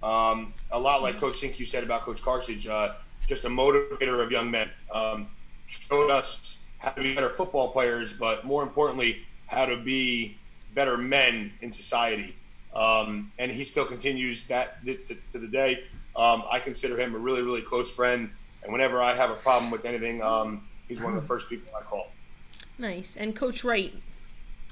Um, 0.04 0.54
a 0.72 0.80
lot 0.80 1.02
like 1.02 1.20
Coach 1.20 1.38
Cinque 1.38 1.66
said 1.66 1.84
about 1.84 2.02
Coach 2.02 2.22
Karcich, 2.22 2.70
uh, 2.70 2.94
just 3.26 3.46
a 3.46 3.50
motivator 3.50 4.24
of 4.24 4.32
young 4.32 4.52
men. 4.52 4.70
Um, 4.94 5.28
showed 5.66 6.12
us 6.12 6.64
how 6.78 6.92
to 6.92 7.02
be 7.02 7.16
better 7.16 7.30
football 7.30 7.70
players, 7.70 8.14
but 8.14 8.46
more 8.46 8.62
importantly, 8.62 9.26
how 9.48 9.66
to 9.66 9.78
be 9.78 10.38
better 10.76 10.96
men 10.96 11.52
in 11.62 11.72
society. 11.72 12.36
Um, 12.76 13.32
and 13.40 13.52
he 13.52 13.64
still 13.64 13.86
continues 13.86 14.46
that 14.48 14.86
to, 14.86 15.16
to 15.32 15.40
the 15.40 15.48
day. 15.48 15.86
Um, 16.16 16.44
I 16.50 16.60
consider 16.60 17.00
him 17.00 17.14
a 17.14 17.18
really, 17.18 17.42
really 17.42 17.62
close 17.62 17.94
friend. 17.94 18.30
And 18.64 18.72
whenever 18.72 19.02
I 19.02 19.14
have 19.14 19.30
a 19.30 19.36
problem 19.36 19.70
with 19.72 19.86
anything, 19.86 20.22
um, 20.22 20.68
he's 20.88 21.02
one 21.02 21.14
of 21.14 21.22
the 21.22 21.28
first 21.28 21.50
people 21.50 21.72
I 21.78 21.82
call. 21.84 22.08
Nice. 22.78 23.16
And 23.18 23.36
Coach 23.36 23.64
Wright? 23.64 23.94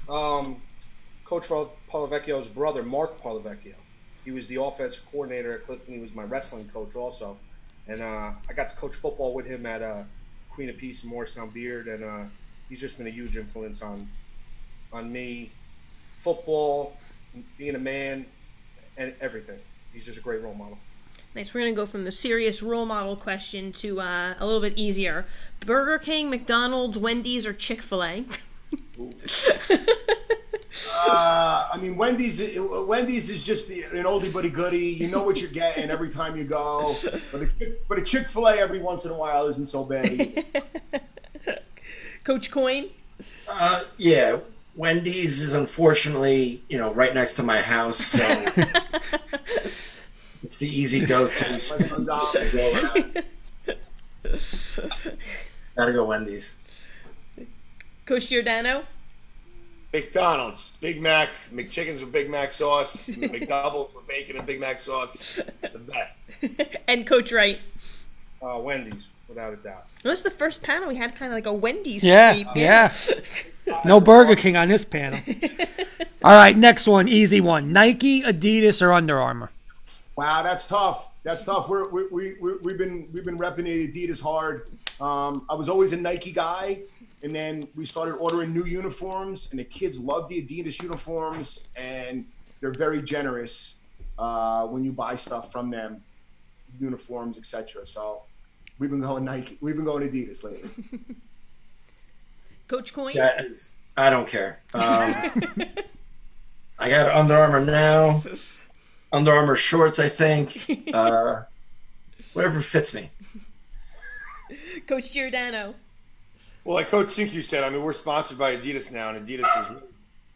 Um, 0.08 0.60
Coach 1.24 1.48
Pal- 1.48 1.74
Parlavecchio's 1.90 2.48
brother, 2.48 2.82
Mark 2.82 3.20
Palavecchio. 3.20 3.74
He 4.24 4.30
was 4.30 4.48
the 4.48 4.60
offense 4.60 4.98
coordinator 4.98 5.52
at 5.52 5.64
Clifton. 5.64 5.94
He 5.94 6.00
was 6.00 6.14
my 6.14 6.24
wrestling 6.24 6.68
coach 6.68 6.96
also. 6.96 7.36
And 7.86 8.00
uh, 8.00 8.32
I 8.48 8.52
got 8.54 8.70
to 8.70 8.76
coach 8.76 8.94
football 8.94 9.34
with 9.34 9.46
him 9.46 9.66
at 9.66 9.82
uh, 9.82 10.02
Queen 10.50 10.70
of 10.70 10.78
Peace 10.78 11.04
in 11.04 11.10
Morristown 11.10 11.50
Beard. 11.50 11.88
And 11.88 12.02
uh, 12.02 12.24
he's 12.68 12.80
just 12.80 12.96
been 12.96 13.06
a 13.06 13.10
huge 13.10 13.36
influence 13.36 13.82
on 13.82 14.08
on 14.92 15.12
me, 15.12 15.50
football, 16.18 16.96
being 17.58 17.74
a 17.74 17.78
man, 17.78 18.24
and 18.96 19.12
everything. 19.20 19.58
He's 19.92 20.06
just 20.06 20.18
a 20.18 20.20
great 20.20 20.40
role 20.40 20.54
model. 20.54 20.78
Nice. 21.34 21.52
We're 21.52 21.62
going 21.62 21.74
to 21.74 21.76
go 21.76 21.86
from 21.86 22.04
the 22.04 22.12
serious 22.12 22.62
role 22.62 22.86
model 22.86 23.16
question 23.16 23.72
to 23.74 24.00
uh, 24.00 24.34
a 24.38 24.46
little 24.46 24.60
bit 24.60 24.74
easier. 24.76 25.26
Burger 25.60 25.98
King, 25.98 26.30
McDonald's, 26.30 26.98
Wendy's, 26.98 27.46
or 27.46 27.52
Chick 27.52 27.82
fil 27.82 28.04
A? 28.04 28.24
Uh, 31.06 31.68
I 31.72 31.76
mean, 31.76 31.96
Wendy's. 31.96 32.58
Wendy's 32.58 33.30
is 33.30 33.44
just 33.44 33.68
the, 33.68 33.82
an 33.82 34.04
oldie 34.04 34.32
but 34.32 34.44
a 34.44 34.50
goodie. 34.50 34.88
You 34.88 35.08
know 35.08 35.22
what 35.22 35.40
you're 35.40 35.50
getting 35.50 35.88
every 35.90 36.10
time 36.10 36.36
you 36.36 36.42
go. 36.44 36.96
But 37.30 37.42
a, 37.42 37.46
Chick- 37.46 37.88
but 37.88 37.98
a 37.98 38.02
Chick 38.02 38.28
Fil 38.28 38.48
A 38.48 38.56
every 38.56 38.80
once 38.80 39.04
in 39.04 39.12
a 39.12 39.14
while 39.14 39.46
isn't 39.46 39.66
so 39.66 39.84
bad. 39.84 40.44
Coach 42.24 42.50
Coyne? 42.50 42.90
Uh, 43.48 43.84
yeah, 43.98 44.38
Wendy's 44.74 45.42
is 45.42 45.52
unfortunately, 45.52 46.62
you 46.68 46.78
know, 46.78 46.92
right 46.92 47.14
next 47.14 47.34
to 47.34 47.42
my 47.44 47.60
house, 47.60 47.98
so 47.98 48.18
it's 50.44 50.58
the 50.58 50.68
easy 50.68 51.04
go-to. 51.04 51.44
Gotta 55.76 55.92
go 55.92 56.04
Wendy's. 56.04 56.56
Coach 58.06 58.28
Giordano? 58.28 58.84
McDonald's, 59.92 60.76
Big 60.78 61.00
Mac, 61.00 61.28
McChickens 61.52 62.00
with 62.00 62.10
Big 62.12 62.28
Mac 62.28 62.50
sauce, 62.50 63.08
McDoubles 63.10 63.94
with 63.94 64.06
bacon 64.08 64.36
and 64.36 64.46
Big 64.46 64.60
Mac 64.60 64.80
sauce. 64.80 65.40
The 65.62 65.78
best. 65.78 66.16
And 66.88 67.06
Coach 67.06 67.32
Wright? 67.32 67.60
Uh, 68.42 68.58
Wendy's, 68.58 69.08
without 69.28 69.52
a 69.54 69.56
doubt. 69.56 69.86
This 70.02 70.18
is 70.18 70.22
the 70.24 70.30
first 70.30 70.62
panel 70.62 70.88
we 70.88 70.96
had 70.96 71.14
kind 71.14 71.32
of 71.32 71.36
like 71.36 71.46
a 71.46 71.52
Wendy's 71.52 72.04
Yeah, 72.04 72.34
sweep. 72.34 72.48
yeah. 72.54 72.92
No 73.86 73.98
Burger 73.98 74.36
King 74.36 74.56
on 74.58 74.68
this 74.68 74.84
panel. 74.84 75.20
All 76.22 76.32
right, 76.34 76.54
next 76.54 76.86
one, 76.86 77.08
easy 77.08 77.40
one. 77.40 77.72
Nike, 77.72 78.20
Adidas, 78.22 78.82
or 78.82 78.92
Under 78.92 79.18
Armour? 79.18 79.50
Wow, 80.16 80.42
that's 80.42 80.68
tough. 80.68 81.12
That's 81.24 81.44
tough. 81.44 81.68
We're, 81.68 81.88
we 81.88 82.06
we 82.08 82.36
we 82.40 82.56
we've 82.58 82.78
been 82.78 83.08
we've 83.12 83.24
been 83.24 83.38
repping 83.38 83.66
Adidas 83.66 84.22
hard. 84.22 84.68
Um, 85.00 85.44
I 85.50 85.54
was 85.54 85.68
always 85.68 85.92
a 85.92 85.96
Nike 85.96 86.30
guy, 86.30 86.82
and 87.22 87.34
then 87.34 87.66
we 87.76 87.84
started 87.84 88.14
ordering 88.14 88.52
new 88.52 88.64
uniforms, 88.64 89.48
and 89.50 89.58
the 89.58 89.64
kids 89.64 89.98
love 89.98 90.28
the 90.28 90.40
Adidas 90.40 90.80
uniforms, 90.80 91.66
and 91.74 92.24
they're 92.60 92.70
very 92.70 93.02
generous 93.02 93.74
uh, 94.18 94.66
when 94.66 94.84
you 94.84 94.92
buy 94.92 95.16
stuff 95.16 95.50
from 95.50 95.70
them, 95.70 96.00
uniforms, 96.78 97.36
etc. 97.36 97.84
So 97.84 98.22
we've 98.78 98.90
been 98.90 99.00
going 99.00 99.24
Nike. 99.24 99.58
We've 99.60 99.74
been 99.74 99.84
going 99.84 100.08
Adidas 100.08 100.44
lately. 100.44 100.70
Coach 102.68 102.94
Coyne. 102.94 103.16
That 103.16 103.44
is, 103.44 103.72
I 103.96 104.10
don't 104.10 104.28
care. 104.28 104.62
Um, 104.72 104.80
I 106.78 106.88
got 106.88 107.14
Under 107.14 107.34
Armour 107.34 107.64
now. 107.64 108.22
Under 109.14 109.32
Armour 109.32 109.54
shorts, 109.54 109.98
I 110.00 110.08
think. 110.08 110.82
Uh, 110.94 111.42
whatever 112.34 112.60
fits 112.60 112.94
me. 112.94 113.10
Coach 114.86 115.12
Giordano? 115.12 115.74
Well, 116.62 116.76
like 116.76 116.86
Coach 116.88 117.10
Cinque 117.10 117.42
said, 117.42 117.64
I 117.64 117.70
mean, 117.70 117.82
we're 117.82 117.92
sponsored 117.92 118.38
by 118.38 118.56
Adidas 118.56 118.92
now, 118.92 119.10
and 119.10 119.26
Adidas 119.26 119.60
is 119.60 119.82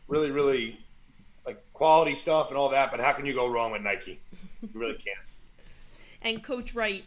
really, 0.08 0.32
really 0.32 0.80
like 1.46 1.58
quality 1.72 2.16
stuff 2.16 2.48
and 2.48 2.58
all 2.58 2.70
that. 2.70 2.90
But 2.90 2.98
how 2.98 3.12
can 3.12 3.24
you 3.24 3.34
go 3.34 3.46
wrong 3.48 3.70
with 3.70 3.82
Nike? 3.82 4.18
You 4.62 4.68
really 4.74 4.94
can't. 4.96 5.18
And 6.22 6.42
Coach 6.42 6.74
Wright? 6.74 7.04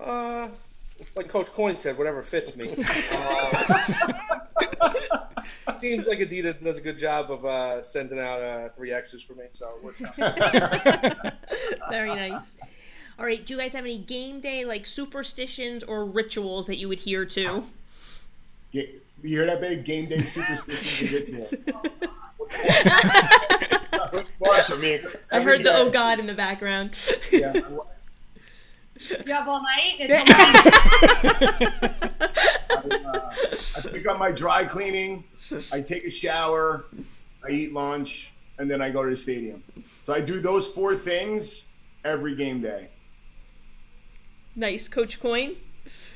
Uh, 0.00 0.48
like 1.14 1.28
Coach 1.28 1.52
Coyne 1.52 1.78
said, 1.78 1.96
whatever 1.96 2.22
fits 2.22 2.56
me. 2.56 2.74
Uh, 3.12 4.18
Seems 5.80 6.06
like 6.06 6.18
Adidas 6.18 6.62
does 6.62 6.76
a 6.76 6.80
good 6.80 6.98
job 6.98 7.30
of 7.30 7.44
uh, 7.44 7.82
sending 7.82 8.18
out 8.20 8.40
uh, 8.42 8.68
three 8.70 8.92
X's 8.92 9.22
for 9.22 9.34
me, 9.34 9.44
so 9.52 9.70
it 9.76 9.84
works 9.84 10.02
out. 10.02 11.34
Very 11.90 12.14
nice. 12.14 12.52
All 13.18 13.24
right, 13.24 13.44
do 13.44 13.54
you 13.54 13.60
guys 13.60 13.72
have 13.72 13.84
any 13.84 13.98
game 13.98 14.40
day 14.40 14.64
like 14.64 14.86
superstitions 14.86 15.82
or 15.82 16.04
rituals 16.04 16.66
that 16.66 16.76
you 16.76 16.92
adhere 16.92 17.24
to? 17.26 17.64
Ga- 18.72 18.94
You 19.22 19.28
hear 19.38 19.46
that, 19.46 19.60
babe? 19.60 19.84
Game 19.84 20.08
day 20.08 20.20
superstitions 20.22 21.12
and 21.28 21.38
rituals. 21.38 21.70
Smart. 24.38 24.70
I 25.32 25.40
heard 25.42 25.64
the 25.64 25.72
oh 25.74 25.90
god 25.90 26.20
in 26.20 26.26
the 26.26 26.34
background. 26.34 26.96
Yeah. 27.32 27.60
You 29.26 29.32
have 29.34 29.48
all 29.48 29.62
night? 29.62 29.96
It's 29.98 30.12
I, 32.70 32.94
uh, 33.04 33.30
I 33.76 33.80
pick 33.90 34.06
up 34.06 34.18
my 34.18 34.32
dry 34.32 34.64
cleaning. 34.64 35.24
I 35.72 35.80
take 35.80 36.04
a 36.04 36.10
shower. 36.10 36.86
I 37.44 37.50
eat 37.50 37.72
lunch, 37.72 38.32
and 38.58 38.70
then 38.70 38.80
I 38.80 38.90
go 38.90 39.04
to 39.04 39.10
the 39.10 39.16
stadium. 39.16 39.62
So 40.02 40.14
I 40.14 40.20
do 40.20 40.40
those 40.40 40.68
four 40.68 40.96
things 40.96 41.68
every 42.04 42.34
game 42.36 42.60
day. 42.60 42.88
nice, 44.54 44.88
Coach 44.88 45.20
Coyne. 45.20 45.56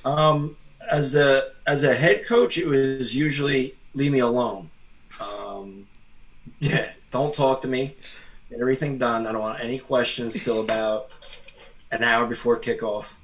Um, 0.04 0.56
as 0.90 1.12
the 1.12 1.52
as 1.66 1.84
a 1.84 1.94
head 1.94 2.22
coach, 2.26 2.58
it 2.58 2.66
was 2.66 3.16
usually 3.16 3.74
leave 3.94 4.12
me 4.12 4.20
alone. 4.20 4.70
Um, 5.20 5.86
yeah, 6.60 6.92
don't 7.10 7.34
talk 7.34 7.62
to 7.62 7.68
me. 7.68 7.96
Get 8.48 8.60
everything 8.60 8.98
done. 8.98 9.26
I 9.26 9.32
don't 9.32 9.42
want 9.42 9.62
any 9.62 9.78
questions 9.78 10.42
till 10.42 10.60
about 10.60 11.12
an 11.92 12.02
hour 12.02 12.26
before 12.26 12.60
kickoff. 12.60 13.14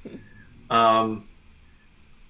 Um, 0.71 1.29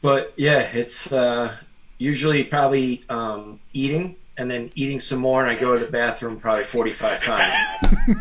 but 0.03 0.35
yeah, 0.37 0.69
it's 0.73 1.13
uh, 1.13 1.57
usually 1.99 2.45
probably 2.45 3.05
um, 3.09 3.61
eating 3.73 4.17
and 4.39 4.51
then 4.51 4.71
eating 4.75 5.01
some 5.01 5.19
more, 5.19 5.43
and 5.43 5.51
I 5.51 5.59
go 5.59 5.79
to 5.79 5.85
the 5.85 5.91
bathroom 5.91 6.39
probably 6.39 6.65
forty 6.65 6.93
five 6.93 7.23
times. 7.23 7.99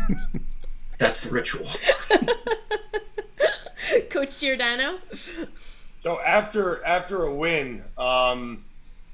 That's 0.98 1.24
the 1.24 1.34
ritual. 1.34 1.66
Coach 4.10 4.38
Giordano. 4.38 4.98
So 6.00 6.18
after 6.26 6.84
after 6.84 7.24
a 7.24 7.34
win, 7.34 7.82
um, 7.98 8.64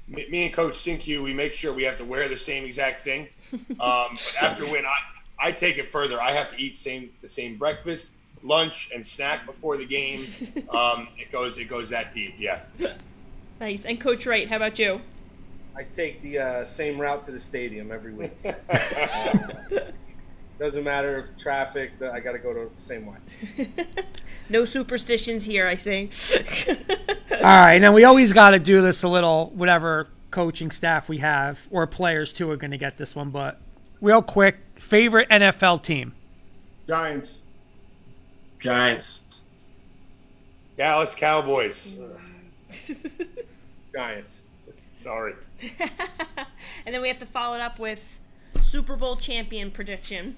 me, 0.07 0.27
me 0.29 0.45
and 0.45 0.53
Coach 0.53 0.75
Cinque, 0.75 1.07
we 1.07 1.33
make 1.33 1.53
sure 1.53 1.73
we 1.73 1.83
have 1.83 1.97
to 1.97 2.05
wear 2.05 2.29
the 2.29 2.37
same 2.37 2.65
exact 2.65 3.01
thing. 3.01 3.27
Um, 3.79 4.15
but 4.15 4.35
after 4.41 4.63
a 4.63 4.71
win, 4.71 4.83
I, 4.83 5.49
I 5.49 5.51
take 5.51 5.77
it 5.77 5.87
further. 5.87 6.19
I 6.19 6.31
have 6.31 6.49
to 6.55 6.59
eat 6.59 6.75
same 6.75 7.11
the 7.21 7.27
same 7.27 7.55
breakfast, 7.55 8.15
lunch, 8.43 8.91
and 8.93 9.05
snack 9.05 9.45
before 9.45 9.77
the 9.77 9.85
game. 9.85 10.27
Um, 10.73 11.07
it 11.19 11.31
goes 11.31 11.59
it 11.59 11.65
goes 11.65 11.89
that 11.89 12.13
deep. 12.13 12.33
Yeah. 12.39 12.61
Nice. 13.59 13.85
And 13.85 14.01
Coach 14.01 14.25
Wright, 14.25 14.49
how 14.49 14.55
about 14.55 14.79
you? 14.79 15.01
I 15.75 15.83
take 15.83 16.19
the 16.21 16.39
uh, 16.39 16.65
same 16.65 16.99
route 16.99 17.23
to 17.23 17.31
the 17.31 17.39
stadium 17.39 17.91
every 17.91 18.13
week. 18.13 18.31
Doesn't 20.59 20.83
matter 20.83 21.19
if 21.19 21.37
traffic, 21.41 21.91
I 22.01 22.19
got 22.19 22.31
to 22.31 22.39
go 22.39 22.53
to 22.53 22.71
the 22.75 22.81
same 22.81 23.05
way. 23.05 23.67
No 24.49 24.65
superstitions 24.65 25.45
here, 25.45 25.67
I 25.67 25.77
see. 25.77 26.09
All 27.31 27.41
right, 27.41 27.79
now 27.79 27.93
we 27.93 28.03
always 28.03 28.33
got 28.33 28.51
to 28.51 28.59
do 28.59 28.81
this 28.81 29.03
a 29.03 29.07
little, 29.07 29.51
whatever 29.55 30.09
coaching 30.31 30.69
staff 30.71 31.07
we 31.07 31.19
have 31.19 31.67
or 31.71 31.87
players 31.87 32.33
too 32.33 32.49
are 32.51 32.57
going 32.57 32.71
to 32.71 32.77
get 32.77 32.97
this 32.97 33.15
one. 33.15 33.29
But 33.29 33.61
real 34.01 34.21
quick, 34.21 34.57
favorite 34.75 35.29
NFL 35.29 35.83
team? 35.83 36.13
Giants. 36.87 37.39
Giants. 38.63 39.43
Dallas 40.77 41.13
Cowboys. 41.15 41.99
Giants. 43.93 44.43
Sorry. 44.93 45.33
and 46.85 46.95
then 46.95 47.01
we 47.01 47.09
have 47.09 47.19
to 47.19 47.25
follow 47.25 47.55
it 47.55 47.61
up 47.61 47.77
with 47.77 48.19
Super 48.61 48.95
Bowl 48.95 49.17
champion 49.17 49.69
prediction. 49.69 50.37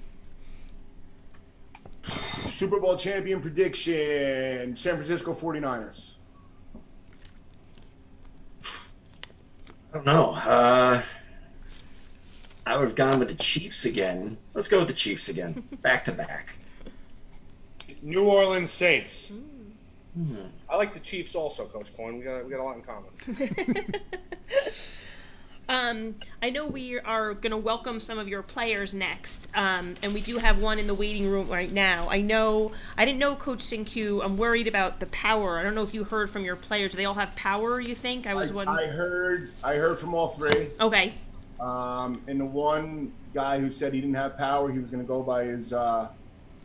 Super 2.52 2.80
Bowl 2.80 2.98
champion 2.98 3.42
prediction 3.42 4.76
San 4.76 4.96
Francisco 4.96 5.36
49ers. 5.36 6.16
I 8.64 9.94
don't 9.94 10.06
know. 10.08 10.34
Uh, 10.34 11.04
I 12.66 12.76
would 12.76 12.88
have 12.88 12.96
gone 12.96 13.20
with 13.20 13.28
the 13.28 13.36
Chiefs 13.36 13.86
again. 13.86 14.40
Let's 14.56 14.68
go 14.68 14.80
with 14.80 14.88
the 14.88 14.96
Chiefs 14.96 15.30
again, 15.30 15.68
back 15.84 16.06
to 16.06 16.12
back. 16.12 16.58
New 18.02 18.26
Orleans 18.26 18.72
Saints. 18.72 19.34
I 20.70 20.78
like 20.78 20.94
the 20.94 21.00
Chiefs 21.00 21.36
also, 21.36 21.66
Coach 21.66 21.96
Coyne. 21.96 22.18
We 22.18 22.24
got 22.24 22.46
we 22.46 22.52
got 22.52 22.62
a 22.62 22.64
lot 22.64 22.78
in 22.78 22.84
common. 22.84 23.96
Um, 25.68 26.16
I 26.44 26.52
know 26.52 26.68
we 26.68 27.00
are 27.00 27.34
going 27.34 27.52
to 27.52 27.58
welcome 27.58 28.00
some 28.00 28.20
of 28.20 28.28
your 28.28 28.44
players 28.44 28.94
next, 28.94 29.48
um, 29.56 29.96
and 30.04 30.14
we 30.14 30.22
do 30.22 30.38
have 30.38 30.62
one 30.62 30.78
in 30.78 30.86
the 30.86 30.94
waiting 30.94 31.28
room 31.28 31.50
right 31.50 31.72
now. 31.72 32.08
I 32.10 32.22
know 32.22 32.72
I 32.98 33.06
didn't 33.06 33.20
know 33.20 33.36
Coach 33.36 33.62
Cinque. 33.62 33.98
I'm 33.98 34.38
worried 34.38 34.68
about 34.68 35.00
the 35.00 35.08
power. 35.08 35.58
I 35.58 35.64
don't 35.64 35.74
know 35.74 35.84
if 35.84 35.94
you 35.94 36.04
heard 36.04 36.30
from 36.30 36.44
your 36.44 36.56
players. 36.56 36.92
Do 36.92 36.98
they 36.98 37.06
all 37.06 37.16
have 37.16 37.36
power? 37.36 37.80
You 37.80 37.96
think? 37.96 38.28
I 38.28 38.36
was 38.36 38.52
I, 38.52 38.54
one. 38.54 38.68
I 38.68 38.86
heard 38.86 39.52
I 39.64 39.76
heard 39.76 39.98
from 39.98 40.14
all 40.14 40.28
three. 40.28 40.70
okay. 40.80 41.14
Um, 41.60 42.22
and 42.28 42.40
the 42.40 42.46
one 42.46 43.14
guy 43.34 43.60
who 43.60 43.72
said 43.72 43.94
he 43.94 44.02
didn't 44.02 44.16
have 44.16 44.38
power, 44.38 44.72
he 44.72 44.78
was 44.78 44.92
going 44.92 45.04
to 45.04 45.08
go 45.08 45.24
by 45.24 45.46
his 45.46 45.74
uh, 45.74 46.10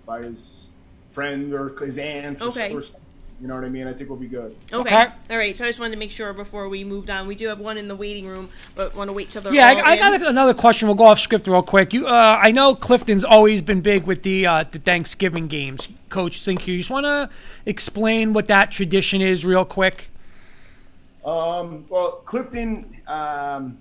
by 0.04 0.22
his 0.22 0.68
friend 1.10 1.52
or 1.52 1.68
his 1.78 1.98
aunt. 1.98 2.40
Okay. 2.40 2.72
or 2.74 2.82
something. 2.82 3.06
you 3.40 3.48
know 3.48 3.54
what 3.54 3.64
I 3.64 3.68
mean? 3.68 3.86
I 3.86 3.92
think 3.92 4.08
we'll 4.10 4.18
be 4.18 4.26
good. 4.28 4.54
Okay. 4.72 4.94
Okay. 4.94 5.12
All 5.30 5.36
right. 5.38 5.56
So 5.56 5.64
I 5.64 5.68
just 5.68 5.80
wanted 5.80 5.92
to 5.92 5.98
make 5.98 6.10
sure 6.10 6.32
before 6.32 6.68
we 6.68 6.84
moved 6.84 7.10
on. 7.10 7.26
We 7.26 7.34
do 7.34 7.48
have 7.48 7.58
one 7.58 7.78
in 7.78 7.88
the 7.88 7.96
waiting 7.96 8.26
room, 8.26 8.48
but 8.74 8.94
want 8.94 9.08
to 9.08 9.12
wait 9.12 9.30
till 9.30 9.42
they're 9.42 9.52
Yeah, 9.52 9.70
all 9.70 9.78
I, 9.78 9.90
I 9.90 9.94
in. 9.94 9.98
got 10.20 10.22
another 10.28 10.54
question. 10.54 10.88
We'll 10.88 10.96
go 10.96 11.04
off 11.04 11.18
script 11.18 11.46
real 11.46 11.62
quick. 11.62 11.92
You, 11.92 12.06
uh, 12.06 12.38
I 12.42 12.50
know 12.52 12.74
Clifton's 12.74 13.24
always 13.24 13.62
been 13.62 13.80
big 13.80 14.04
with 14.04 14.22
the 14.22 14.46
uh, 14.46 14.64
the 14.70 14.78
Thanksgiving 14.78 15.46
games. 15.48 15.88
Coach 16.08 16.40
Sink, 16.40 16.66
you 16.66 16.76
just 16.78 16.90
want 16.90 17.06
to 17.06 17.30
explain 17.66 18.32
what 18.32 18.48
that 18.48 18.70
tradition 18.70 19.20
is, 19.20 19.44
real 19.44 19.64
quick? 19.64 20.08
Um, 21.24 21.84
well, 21.90 22.22
Clifton, 22.24 22.90
um, 23.06 23.76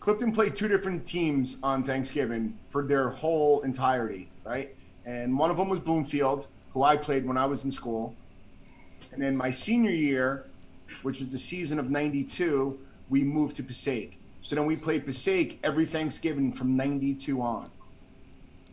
Clifton 0.00 0.32
played 0.32 0.54
two 0.54 0.68
different 0.68 1.06
teams 1.06 1.58
on 1.62 1.82
Thanksgiving 1.82 2.56
for 2.68 2.84
their 2.84 3.08
whole 3.08 3.62
entirety, 3.62 4.28
right? 4.44 4.72
And 5.06 5.38
one 5.38 5.50
of 5.50 5.56
them 5.56 5.68
was 5.68 5.80
Bloomfield, 5.80 6.46
who 6.74 6.82
I 6.82 6.96
played 6.96 7.24
when 7.24 7.38
I 7.38 7.46
was 7.46 7.64
in 7.64 7.72
school. 7.72 8.14
And 9.12 9.22
then 9.22 9.36
my 9.36 9.50
senior 9.50 9.92
year, 9.92 10.46
which 11.02 11.20
was 11.20 11.30
the 11.30 11.38
season 11.38 11.78
of 11.78 11.90
'92, 11.90 12.78
we 13.08 13.22
moved 13.22 13.56
to 13.56 13.62
Passaic. 13.62 14.18
So 14.42 14.54
then 14.54 14.66
we 14.66 14.76
played 14.76 15.06
Passaic 15.06 15.58
every 15.62 15.86
Thanksgiving 15.86 16.52
from 16.52 16.76
'92 16.76 17.40
on. 17.40 17.70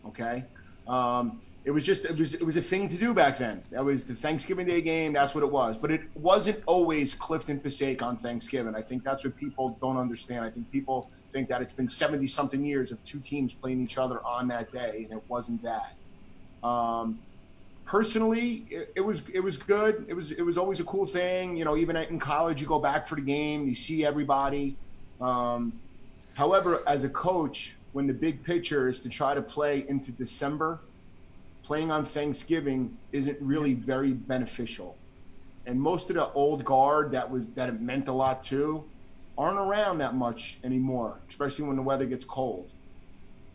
Okay. 0.07 0.43
Um, 0.87 1.39
it 1.65 1.71
was 1.71 1.83
just 1.83 2.03
it 2.05 2.17
was 2.17 2.33
it 2.33 2.43
was 2.43 2.57
a 2.57 2.61
thing 2.61 2.89
to 2.89 2.97
do 2.97 3.13
back 3.13 3.37
then. 3.37 3.63
That 3.71 3.85
was 3.85 4.03
the 4.03 4.15
Thanksgiving 4.15 4.65
Day 4.67 4.81
game. 4.81 5.13
That's 5.13 5.33
what 5.33 5.43
it 5.43 5.51
was. 5.51 5.77
But 5.77 5.91
it 5.91 6.01
wasn't 6.15 6.61
always 6.65 7.15
Clifton 7.15 7.59
Passaic 7.59 8.03
on 8.03 8.17
Thanksgiving. 8.17 8.75
I 8.75 8.81
think 8.81 9.03
that's 9.03 9.23
what 9.23 9.37
people 9.37 9.77
don't 9.79 9.97
understand. 9.97 10.43
I 10.43 10.49
think 10.49 10.69
people 10.71 11.09
think 11.31 11.47
that 11.49 11.61
it's 11.61 11.71
been 11.71 11.87
seventy 11.87 12.27
something 12.27 12.63
years 12.63 12.91
of 12.91 13.03
two 13.05 13.19
teams 13.19 13.53
playing 13.53 13.81
each 13.81 13.97
other 13.97 14.19
on 14.25 14.47
that 14.49 14.73
day, 14.73 15.07
and 15.09 15.17
it 15.17 15.23
wasn't 15.29 15.61
that. 15.63 15.95
Um, 16.63 17.19
personally, 17.85 18.65
it, 18.69 18.93
it 18.95 19.01
was 19.01 19.27
it 19.29 19.39
was 19.39 19.57
good. 19.57 20.05
It 20.07 20.13
was 20.13 20.31
it 20.31 20.41
was 20.41 20.57
always 20.57 20.79
a 20.79 20.83
cool 20.83 21.05
thing. 21.05 21.57
You 21.57 21.65
know, 21.65 21.77
even 21.77 21.95
in 21.95 22.19
college, 22.19 22.61
you 22.61 22.67
go 22.67 22.79
back 22.79 23.07
for 23.07 23.15
the 23.15 23.21
game, 23.21 23.67
you 23.67 23.75
see 23.75 24.05
everybody. 24.05 24.75
Um, 25.21 25.73
however, 26.33 26.81
as 26.87 27.03
a 27.03 27.09
coach, 27.09 27.75
when 27.91 28.07
the 28.07 28.13
big 28.13 28.43
picture 28.43 28.89
is 28.89 28.99
to 29.01 29.09
try 29.09 29.33
to 29.33 29.41
play 29.41 29.85
into 29.87 30.11
December, 30.11 30.79
playing 31.63 31.91
on 31.91 32.05
Thanksgiving 32.05 32.97
isn't 33.11 33.37
really 33.41 33.73
very 33.73 34.13
beneficial. 34.13 34.97
And 35.65 35.79
most 35.79 36.09
of 36.09 36.15
the 36.15 36.29
old 36.33 36.65
guard 36.65 37.11
that 37.11 37.29
was 37.29 37.47
that 37.49 37.69
it 37.69 37.79
meant 37.81 38.07
a 38.07 38.13
lot 38.13 38.43
to 38.45 38.83
aren't 39.37 39.57
around 39.57 39.97
that 39.99 40.13
much 40.13 40.59
anymore, 40.63 41.17
especially 41.29 41.65
when 41.65 41.75
the 41.75 41.81
weather 41.81 42.05
gets 42.05 42.25
cold. 42.25 42.69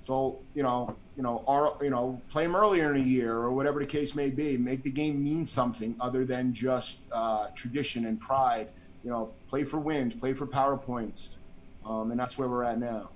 So 0.08 0.38
you 0.54 0.62
know, 0.62 0.96
you 1.18 1.22
know, 1.22 1.44
our, 1.46 1.76
you 1.84 1.90
know, 1.90 2.18
play 2.30 2.46
them 2.46 2.56
earlier 2.56 2.94
in 2.94 3.02
the 3.02 3.06
year 3.06 3.34
or 3.34 3.52
whatever 3.52 3.78
the 3.78 3.84
case 3.84 4.14
may 4.14 4.30
be. 4.30 4.56
Make 4.56 4.82
the 4.82 4.90
game 4.90 5.22
mean 5.22 5.44
something 5.44 5.94
other 6.00 6.24
than 6.24 6.54
just 6.54 7.02
uh, 7.12 7.48
tradition 7.54 8.06
and 8.06 8.18
pride. 8.18 8.68
You 9.04 9.10
know, 9.10 9.30
play 9.50 9.64
for 9.64 9.76
wins, 9.78 10.14
play 10.14 10.32
for 10.32 10.46
power 10.46 10.78
points, 10.78 11.36
um, 11.84 12.10
and 12.10 12.18
that's 12.18 12.38
where 12.38 12.48
we're 12.48 12.64
at 12.64 12.78
now. 12.78 13.10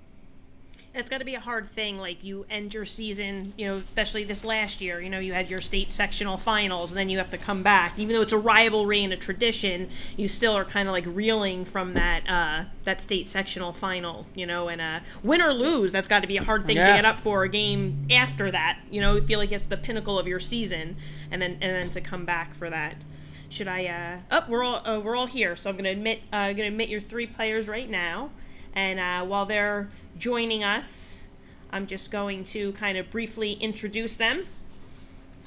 It's 0.95 1.09
got 1.09 1.18
to 1.18 1.24
be 1.24 1.34
a 1.34 1.40
hard 1.40 1.68
thing. 1.70 1.99
Like 1.99 2.22
you 2.22 2.45
end 2.51 2.74
your 2.74 2.84
season, 2.84 3.55
you 3.57 3.66
know, 3.66 3.76
especially 3.76 4.24
this 4.24 4.45
last 4.45 4.80
year. 4.80 5.01
You 5.01 5.09
know, 5.09 5.18
you 5.18 5.32
had 5.32 5.49
your 5.49 5.61
state 5.61 5.90
sectional 5.90 6.36
finals, 6.36 6.90
and 6.90 6.99
then 6.99 7.09
you 7.09 7.18
have 7.18 7.30
to 7.30 7.38
come 7.38 7.62
back. 7.62 7.99
Even 7.99 8.14
though 8.14 8.22
it's 8.22 8.32
a 8.32 8.38
rivalry 8.38 9.03
and 9.03 9.12
a 9.12 9.16
tradition, 9.16 9.88
you 10.16 10.28
still 10.28 10.57
are 10.57 10.64
kind 10.64 10.88
of 10.88 10.93
like 10.93 11.05
reeling 11.07 11.64
from 11.64 11.95
that 11.95 12.28
uh, 12.28 12.64
that 12.84 13.01
state 13.01 13.26
sectional 13.26 13.72
final. 13.72 14.26
You 14.34 14.47
know, 14.47 14.68
and 14.68 14.80
uh, 14.80 15.01
win 15.24 15.40
or 15.40 15.53
lose, 15.53 15.93
that's 15.93 16.09
got 16.09 16.20
to 16.20 16.28
be 16.28 16.36
a 16.36 16.45
hard 16.45 16.66
thing 16.66 16.76
to 16.76 16.82
get 16.82 17.05
up 17.05 17.20
for 17.20 17.45
a 17.45 17.49
game 17.49 18.07
after 18.11 18.51
that. 18.51 18.78
You 18.90 19.01
know, 19.01 19.14
you 19.14 19.22
feel 19.22 19.38
like 19.38 19.53
it's 19.53 19.66
the 19.66 19.78
pinnacle 19.78 20.18
of 20.18 20.26
your 20.26 20.40
season, 20.40 20.97
and 21.30 21.40
then 21.40 21.53
and 21.61 21.74
then 21.74 21.90
to 21.90 22.01
come 22.01 22.24
back 22.24 22.55
for 22.55 22.68
that. 22.68 22.97
Should 23.49 23.68
I? 23.68 23.86
Uh, 23.86 24.18
oh, 24.30 24.45
we're 24.49 24.62
all 24.62 24.86
uh, 24.86 25.01
we're 25.01 25.16
all 25.16 25.26
here, 25.26 25.57
so 25.57 25.70
I'm 25.70 25.76
gonna 25.76 25.90
admit 25.90 26.20
uh, 26.32 26.53
gonna 26.53 26.68
admit 26.68 26.88
your 26.88 27.01
three 27.01 27.26
players 27.26 27.68
right 27.68 27.88
now. 27.88 28.30
And 28.74 28.98
uh, 28.98 29.24
while 29.26 29.46
they're 29.46 29.90
joining 30.18 30.64
us, 30.64 31.20
I'm 31.70 31.86
just 31.86 32.10
going 32.10 32.44
to 32.44 32.72
kind 32.72 32.98
of 32.98 33.10
briefly 33.10 33.54
introduce 33.54 34.16
them. 34.16 34.46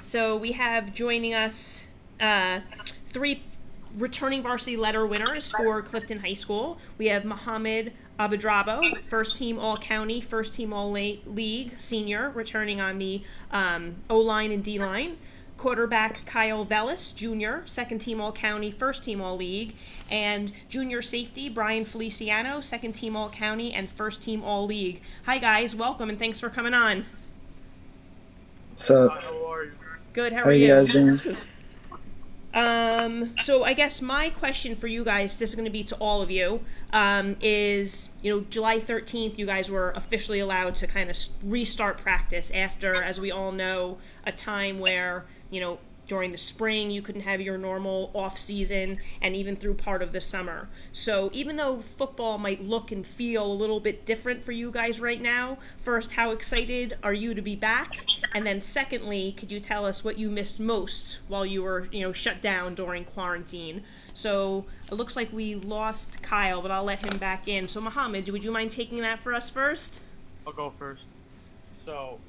So 0.01 0.35
we 0.35 0.53
have 0.53 0.93
joining 0.93 1.33
us 1.33 1.87
uh, 2.19 2.61
three 3.07 3.43
returning 3.97 4.43
varsity 4.43 4.75
letter 4.77 5.05
winners 5.05 5.51
for 5.51 5.81
Clifton 5.81 6.19
High 6.19 6.33
School. 6.33 6.77
We 6.97 7.07
have 7.07 7.25
Mohammed 7.25 7.93
Abadrabo, 8.19 8.81
first 9.07 9.35
team 9.35 9.59
All 9.59 9.77
County, 9.77 10.21
first 10.21 10.53
team 10.53 10.73
All 10.73 10.91
League 10.91 11.73
senior, 11.77 12.29
returning 12.31 12.81
on 12.81 12.97
the 12.97 13.21
um, 13.51 13.95
O 14.09 14.19
line 14.19 14.51
and 14.51 14.63
D 14.63 14.79
line. 14.79 15.17
Quarterback 15.57 16.25
Kyle 16.25 16.65
Vellis, 16.65 17.15
junior, 17.15 17.63
second 17.65 17.99
team 17.99 18.19
All 18.19 18.31
County, 18.31 18.71
first 18.71 19.03
team 19.03 19.21
All 19.21 19.37
League, 19.37 19.75
and 20.11 20.51
junior 20.69 21.01
safety 21.01 21.49
Brian 21.49 21.85
Feliciano, 21.85 22.61
second 22.61 22.93
team 22.93 23.15
All 23.15 23.29
County 23.29 23.73
and 23.73 23.89
first 23.89 24.21
team 24.21 24.43
All 24.43 24.65
League. 24.65 25.01
Hi 25.25 25.37
guys, 25.37 25.75
welcome 25.75 26.09
and 26.09 26.19
thanks 26.19 26.39
for 26.39 26.49
coming 26.49 26.73
on. 26.73 27.05
So, 28.75 29.09
Good. 30.13 30.33
How 30.33 30.41
are 30.41 30.43
how 30.45 30.49
you 30.51 30.67
you? 30.67 30.67
guys 30.67 30.91
doing? 30.91 31.19
Um, 32.55 33.35
so 33.43 33.65
I 33.65 33.73
guess 33.73 34.01
my 34.01 34.29
question 34.29 34.77
for 34.77 34.87
you 34.87 35.03
guys, 35.03 35.35
this 35.35 35.49
is 35.49 35.55
going 35.55 35.65
to 35.65 35.71
be 35.71 35.83
to 35.83 35.95
all 35.95 36.21
of 36.21 36.31
you, 36.31 36.61
um, 36.93 37.35
is 37.41 38.09
you 38.21 38.33
know 38.33 38.45
July 38.49 38.79
13th, 38.79 39.37
you 39.37 39.45
guys 39.45 39.69
were 39.69 39.91
officially 39.91 40.39
allowed 40.39 40.77
to 40.77 40.87
kind 40.87 41.09
of 41.09 41.17
restart 41.43 41.97
practice 41.97 42.49
after, 42.55 42.93
as 42.95 43.19
we 43.19 43.29
all 43.29 43.51
know, 43.51 43.97
a 44.25 44.31
time 44.31 44.79
where 44.79 45.25
you 45.55 45.61
know 45.61 45.79
during 46.07 46.29
the 46.29 46.37
spring 46.37 46.91
you 46.91 47.01
couldn't 47.01 47.21
have 47.21 47.41
your 47.41 47.57
normal 47.57 48.11
off 48.13 48.37
season 48.37 48.99
and 49.21 49.35
even 49.35 49.55
through 49.55 49.73
part 49.73 50.03
of 50.03 50.11
the 50.11 50.21
summer. 50.21 50.69
So 50.93 51.31
even 51.33 51.55
though 51.55 51.79
football 51.79 52.37
might 52.37 52.63
look 52.63 52.91
and 52.91 53.07
feel 53.07 53.43
a 53.43 53.51
little 53.51 53.79
bit 53.79 54.05
different 54.05 54.43
for 54.43 54.51
you 54.51 54.69
guys 54.69 54.99
right 54.99 55.19
now 55.19 55.57
first 55.77 56.11
how 56.11 56.29
excited 56.29 56.95
are 57.01 57.13
you 57.13 57.33
to 57.33 57.41
be 57.41 57.55
back? 57.55 58.05
And 58.35 58.43
then 58.43 58.61
secondly 58.61 59.33
could 59.37 59.51
you 59.51 59.59
tell 59.59 59.85
us 59.85 60.03
what 60.03 60.19
you 60.19 60.29
missed 60.29 60.59
most 60.59 61.19
while 61.27 61.45
you 61.45 61.63
were 61.63 61.87
you 61.91 62.01
know 62.01 62.11
shut 62.11 62.41
down 62.41 62.75
during 62.75 63.05
quarantine? 63.05 63.83
So 64.13 64.65
it 64.91 64.95
looks 64.95 65.15
like 65.15 65.31
we 65.33 65.55
lost 65.55 66.21
kyle 66.21 66.61
but 66.61 66.69
i'll 66.69 66.83
let 66.83 67.03
him 67.03 67.17
back 67.17 67.47
in. 67.47 67.67
So 67.67 67.81
mohammed 67.81 68.29
would 68.29 68.43
you 68.43 68.51
mind 68.51 68.71
taking 68.71 69.01
that 69.01 69.21
for 69.21 69.33
us 69.33 69.49
first? 69.49 70.01
I'll 70.45 70.53
go 70.53 70.69
first. 70.69 71.05
So, 71.85 72.19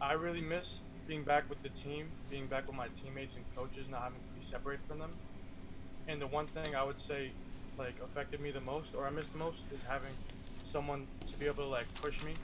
I 0.00 0.12
really 0.12 0.40
miss 0.40 0.80
being 1.08 1.24
back 1.24 1.48
with 1.48 1.60
the 1.62 1.70
team, 1.70 2.06
being 2.30 2.46
back 2.46 2.66
with 2.68 2.76
my 2.76 2.86
teammates 3.02 3.34
and 3.34 3.44
coaches, 3.56 3.88
not 3.90 4.02
having 4.02 4.18
to 4.18 4.40
be 4.40 4.46
separated 4.48 4.84
from 4.86 5.00
them. 5.00 5.10
And 6.06 6.20
the 6.20 6.26
one 6.26 6.46
thing 6.46 6.76
I 6.76 6.84
would 6.84 7.00
say, 7.02 7.32
like, 7.78 7.94
affected 8.04 8.40
me 8.40 8.52
the 8.52 8.60
most, 8.60 8.94
or 8.94 9.06
I 9.06 9.10
missed 9.10 9.32
the 9.32 9.38
most, 9.38 9.60
is 9.72 9.80
having 9.88 10.12
someone 10.66 11.06
to 11.26 11.38
be 11.38 11.46
able 11.46 11.64
to 11.64 11.68
like 11.68 11.92
push 11.94 12.22
me 12.22 12.34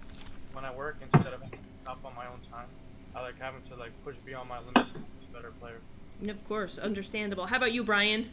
when 0.54 0.64
I 0.64 0.74
work 0.74 0.96
instead 1.02 1.34
of 1.34 1.42
up 1.86 1.98
on 2.04 2.14
my 2.16 2.26
own 2.26 2.40
time. 2.50 2.66
I 3.14 3.20
like 3.20 3.38
having 3.38 3.62
to 3.70 3.76
like 3.76 3.92
push 4.04 4.16
beyond 4.24 4.48
my 4.48 4.58
limits 4.58 4.92
to 4.92 4.98
be 4.98 5.04
a 5.30 5.36
better 5.36 5.52
player. 5.60 5.78
And 6.20 6.30
of 6.30 6.42
course 6.48 6.78
understandable 6.78 7.46
how 7.46 7.56
about 7.56 7.72
you 7.72 7.82
brian 7.84 8.30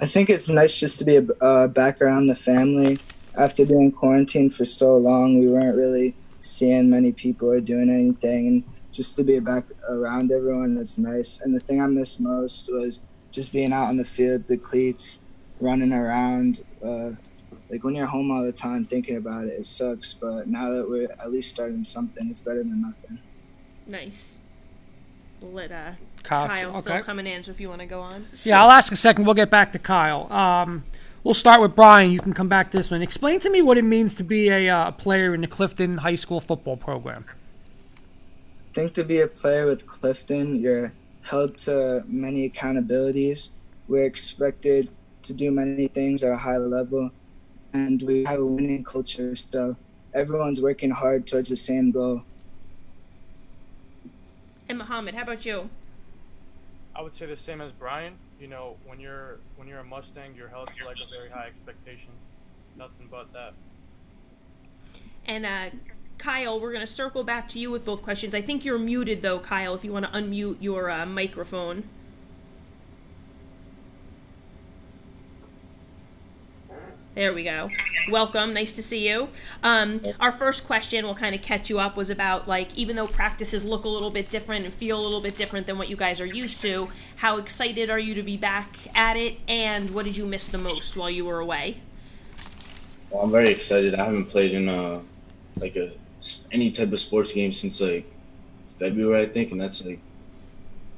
I 0.00 0.06
think 0.06 0.30
it's 0.30 0.48
nice 0.48 0.78
just 0.78 0.98
to 0.98 1.04
be 1.04 1.26
uh, 1.40 1.66
back 1.68 2.00
around 2.00 2.26
the 2.26 2.36
family. 2.36 2.98
After 3.36 3.66
being 3.66 3.90
quarantined 3.90 4.54
for 4.54 4.64
so 4.64 4.96
long, 4.96 5.38
we 5.38 5.48
weren't 5.48 5.76
really 5.76 6.14
seeing 6.40 6.88
many 6.88 7.10
people 7.12 7.50
or 7.50 7.60
doing 7.60 7.90
anything, 7.90 8.46
and 8.46 8.64
just 8.98 9.16
to 9.16 9.22
be 9.22 9.38
back 9.38 9.64
around 9.88 10.32
everyone, 10.32 10.76
it's 10.76 10.98
nice. 10.98 11.40
And 11.40 11.54
the 11.54 11.60
thing 11.60 11.80
I 11.80 11.86
missed 11.86 12.18
most 12.18 12.68
was 12.68 12.98
just 13.30 13.52
being 13.52 13.72
out 13.72 13.86
on 13.86 13.96
the 13.96 14.04
field, 14.04 14.48
the 14.48 14.56
cleats, 14.56 15.20
running 15.60 15.92
around. 15.92 16.64
Uh, 16.84 17.12
like 17.70 17.84
when 17.84 17.94
you're 17.94 18.06
home 18.06 18.32
all 18.32 18.42
the 18.42 18.50
time 18.50 18.84
thinking 18.84 19.16
about 19.16 19.44
it, 19.44 19.52
it 19.52 19.66
sucks. 19.66 20.14
But 20.14 20.48
now 20.48 20.70
that 20.70 20.90
we're 20.90 21.12
at 21.12 21.30
least 21.30 21.48
starting 21.48 21.84
something, 21.84 22.28
it's 22.28 22.40
better 22.40 22.64
than 22.64 22.82
nothing. 22.82 23.20
nice 23.86 24.38
we'll 25.40 25.52
let 25.52 25.70
uh 25.70 25.92
Kyle, 26.24 26.48
Kyle 26.48 26.82
still 26.82 26.94
okay. 26.94 27.02
coming 27.06 27.28
in, 27.28 27.44
so 27.44 27.52
if 27.52 27.60
you 27.60 27.68
want 27.68 27.80
to 27.80 27.86
go 27.86 28.00
on. 28.00 28.26
Yeah, 28.42 28.60
I'll 28.60 28.72
ask 28.72 28.92
a 28.92 28.96
second. 28.96 29.24
We'll 29.24 29.34
get 29.34 29.50
back 29.50 29.70
to 29.72 29.78
Kyle. 29.78 30.30
Um, 30.32 30.84
we'll 31.22 31.32
start 31.32 31.60
with 31.60 31.76
Brian. 31.76 32.10
You 32.10 32.18
can 32.18 32.32
come 32.32 32.48
back 32.48 32.72
to 32.72 32.76
this 32.76 32.90
one. 32.90 33.02
Explain 33.02 33.38
to 33.40 33.50
me 33.50 33.62
what 33.62 33.78
it 33.78 33.84
means 33.84 34.14
to 34.14 34.24
be 34.24 34.48
a 34.48 34.68
uh, 34.68 34.90
player 34.90 35.32
in 35.32 35.42
the 35.42 35.46
Clifton 35.46 35.98
High 35.98 36.16
School 36.16 36.40
football 36.40 36.76
program. 36.76 37.24
I 38.78 38.80
think 38.80 38.92
to 38.94 39.02
be 39.02 39.22
a 39.22 39.26
player 39.26 39.66
with 39.66 39.88
Clifton, 39.88 40.60
you're 40.60 40.92
held 41.22 41.56
to 41.66 42.04
many 42.06 42.48
accountabilities. 42.48 43.48
We're 43.88 44.04
expected 44.04 44.88
to 45.22 45.32
do 45.32 45.50
many 45.50 45.88
things 45.88 46.22
at 46.22 46.30
a 46.30 46.36
high 46.36 46.58
level, 46.58 47.10
and 47.72 48.00
we 48.00 48.22
have 48.22 48.38
a 48.38 48.46
winning 48.46 48.84
culture. 48.84 49.34
So 49.34 49.74
everyone's 50.14 50.60
working 50.60 50.92
hard 50.92 51.26
towards 51.26 51.48
the 51.48 51.56
same 51.56 51.90
goal. 51.90 52.22
And 54.68 54.78
Mohammed, 54.78 55.16
how 55.16 55.22
about 55.22 55.44
you? 55.44 55.68
I 56.94 57.02
would 57.02 57.16
say 57.16 57.26
the 57.26 57.36
same 57.36 57.60
as 57.60 57.72
Brian. 57.72 58.14
You 58.40 58.46
know, 58.46 58.76
when 58.86 59.00
you're 59.00 59.40
when 59.56 59.66
you're 59.66 59.80
a 59.80 59.84
Mustang, 59.84 60.36
you're 60.36 60.46
held 60.46 60.70
to 60.74 60.84
like 60.84 60.98
a 60.98 61.16
very 61.16 61.30
high 61.30 61.48
expectation. 61.48 62.10
Nothing 62.76 63.08
but 63.10 63.32
that. 63.32 63.54
And 65.26 65.44
uh, 65.44 65.70
Kyle, 66.18 66.60
we're 66.60 66.72
going 66.72 66.84
to 66.84 66.92
circle 66.92 67.22
back 67.22 67.48
to 67.50 67.58
you 67.58 67.70
with 67.70 67.84
both 67.84 68.02
questions. 68.02 68.34
I 68.34 68.42
think 68.42 68.64
you're 68.64 68.78
muted 68.78 69.22
though, 69.22 69.38
Kyle. 69.38 69.74
If 69.74 69.84
you 69.84 69.92
want 69.92 70.04
to 70.04 70.10
unmute 70.10 70.56
your 70.60 70.90
uh, 70.90 71.06
microphone. 71.06 71.84
There 77.14 77.34
we 77.34 77.42
go. 77.42 77.70
Welcome. 78.12 78.54
Nice 78.54 78.76
to 78.76 78.82
see 78.82 79.08
you. 79.08 79.28
Um, 79.64 80.00
our 80.20 80.30
first 80.30 80.64
question 80.66 81.04
will 81.04 81.16
kind 81.16 81.34
of 81.34 81.42
catch 81.42 81.68
you 81.68 81.80
up 81.80 81.96
was 81.96 82.10
about 82.10 82.46
like 82.46 82.72
even 82.76 82.94
though 82.94 83.08
practices 83.08 83.64
look 83.64 83.84
a 83.84 83.88
little 83.88 84.10
bit 84.10 84.30
different 84.30 84.64
and 84.64 84.72
feel 84.72 85.00
a 85.00 85.02
little 85.02 85.20
bit 85.20 85.36
different 85.36 85.66
than 85.66 85.78
what 85.78 85.88
you 85.88 85.96
guys 85.96 86.20
are 86.20 86.26
used 86.26 86.60
to, 86.62 86.88
how 87.16 87.38
excited 87.38 87.90
are 87.90 87.98
you 87.98 88.14
to 88.14 88.22
be 88.22 88.36
back 88.36 88.76
at 88.94 89.16
it 89.16 89.38
and 89.48 89.90
what 89.90 90.04
did 90.04 90.16
you 90.16 90.26
miss 90.26 90.46
the 90.46 90.58
most 90.58 90.96
while 90.96 91.10
you 91.10 91.24
were 91.24 91.40
away? 91.40 91.78
Well, 93.10 93.22
I'm 93.24 93.32
very 93.32 93.50
excited. 93.50 93.96
I 93.96 94.04
haven't 94.04 94.26
played 94.26 94.52
in 94.52 94.68
uh 94.68 95.00
like 95.56 95.74
a 95.74 95.92
any 96.52 96.70
type 96.70 96.92
of 96.92 97.00
sports 97.00 97.32
game 97.32 97.52
since 97.52 97.80
like 97.80 98.04
February, 98.76 99.22
I 99.22 99.26
think, 99.26 99.52
and 99.52 99.60
that's 99.60 99.84
like 99.84 100.00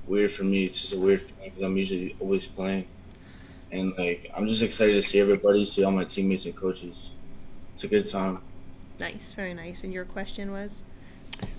weird 0.07 0.33
for 0.33 0.45
me. 0.45 0.65
It's 0.65 0.81
just 0.81 0.95
a 0.95 0.99
weird 0.99 1.23
feeling 1.23 1.51
because 1.51 1.63
I'm 1.63 1.77
usually 1.77 2.17
always 2.21 2.47
playing, 2.47 2.87
and 3.71 3.95
like 3.97 4.31
I'm 4.37 4.49
just 4.49 4.63
excited 4.63 4.95
to 4.95 5.03
see 5.03 5.21
everybody, 5.21 5.65
see 5.65 5.85
all 5.85 5.93
my 5.93 6.05
teammates 6.05 6.47
and 6.47 6.57
coaches. 6.57 7.13
It's 7.75 7.85
a 7.85 7.89
good 7.89 8.07
time. 8.07 8.43
Nice, 8.99 9.33
very 9.33 9.55
nice. 9.55 9.83
And 9.83 9.93
your 9.93 10.05
question 10.05 10.53
was? 10.53 10.83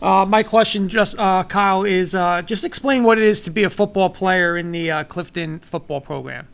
Uh, 0.01 0.26
my 0.28 0.43
question, 0.43 0.88
just 0.89 1.18
uh, 1.18 1.43
Kyle, 1.43 1.84
is 1.84 2.14
uh, 2.14 2.41
just 2.43 2.64
explain 2.64 3.03
what 3.03 3.18
it 3.18 3.24
is 3.24 3.41
to 3.41 3.49
be 3.49 3.64
a 3.64 3.70
football 3.70 4.09
player 4.09 4.57
in 4.57 4.72
the 4.72 4.91
uh, 4.91 5.03
Clifton 5.05 5.59
football 5.59 6.01
program. 6.01 6.47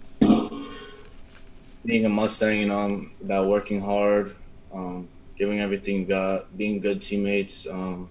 Being 1.85 2.05
a 2.05 2.09
Mustang, 2.09 2.59
you 2.59 2.67
know, 2.67 2.79
I'm 2.79 3.11
about 3.21 3.47
working 3.47 3.81
hard, 3.81 4.35
um, 4.73 5.07
giving 5.37 5.59
everything 5.59 6.05
got, 6.05 6.57
being 6.57 6.79
good 6.79 7.01
teammates, 7.01 7.67
um, 7.67 8.09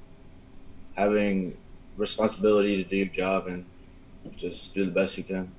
having 0.96 1.56
responsibility 1.96 2.82
to 2.82 2.88
do 2.88 2.96
your 2.96 3.06
job, 3.06 3.46
and 3.46 3.64
just 4.36 4.74
do 4.74 4.84
the 4.84 4.90
best 4.90 5.18
you 5.18 5.24
can. 5.24 5.50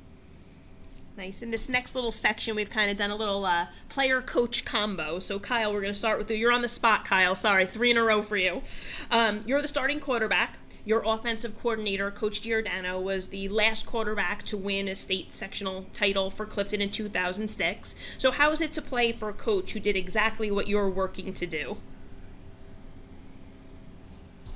Nice. 1.18 1.42
In 1.42 1.50
this 1.50 1.68
next 1.68 1.96
little 1.96 2.12
section, 2.12 2.56
we've 2.56 2.70
kind 2.70 2.92
of 2.92 2.98
done 2.98 3.10
a 3.10 3.16
little 3.16 3.44
uh, 3.44 3.68
player 3.90 4.22
coach 4.22 4.66
combo. 4.66 5.18
So, 5.20 5.40
Kyle, 5.40 5.74
we're 5.74 5.82
going 5.82 5.94
to 5.94 5.98
start 5.98 6.20
with 6.20 6.30
you. 6.30 6.38
You're 6.38 6.52
on 6.52 6.62
the 6.62 6.68
spot, 6.68 7.06
Kyle. 7.06 7.36
Sorry, 7.36 7.66
three 7.66 7.90
in 7.90 7.98
a 7.98 8.04
row 8.04 8.22
for 8.22 8.38
you. 8.38 8.62
Um, 9.10 9.42
you're 9.48 9.62
the 9.62 9.68
starting 9.68 10.00
quarterback. 10.00 10.60
Your 10.88 11.04
offensive 11.06 11.62
coordinator, 11.62 12.10
Coach 12.12 12.44
Giordano, 12.44 12.98
was 12.98 13.28
the 13.28 13.50
last 13.50 13.86
quarterback 13.86 14.44
to 14.44 14.56
win 14.56 14.88
a 14.88 14.96
state 14.96 15.34
sectional 15.34 15.86
title 15.94 16.32
for 16.32 16.46
Clifton 16.46 16.80
in 16.80 16.92
2006. 16.92 17.94
So, 18.18 18.32
how 18.32 18.54
is 18.54 18.62
it 18.62 18.72
to 18.72 18.82
play 18.82 19.12
for 19.12 19.28
a 19.28 19.34
coach 19.34 19.74
who 19.74 19.82
did 19.82 19.98
exactly 19.98 20.50
what 20.50 20.70
you're 20.70 20.88
working 20.88 21.34
to 21.34 21.46
do? 21.46 21.76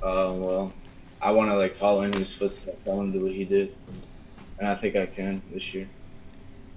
Uh, 0.02 0.32
well, 0.32 0.72
I 1.20 1.32
want 1.32 1.50
to 1.50 1.54
like 1.54 1.74
follow 1.74 2.00
in 2.00 2.14
his 2.14 2.32
footsteps. 2.32 2.88
I 2.88 2.92
want 2.92 3.12
to 3.12 3.18
do 3.18 3.26
what 3.26 3.34
he 3.34 3.44
did, 3.44 3.76
and 4.58 4.66
I 4.66 4.74
think 4.74 4.96
I 4.96 5.04
can 5.04 5.42
this 5.52 5.74
year. 5.74 5.86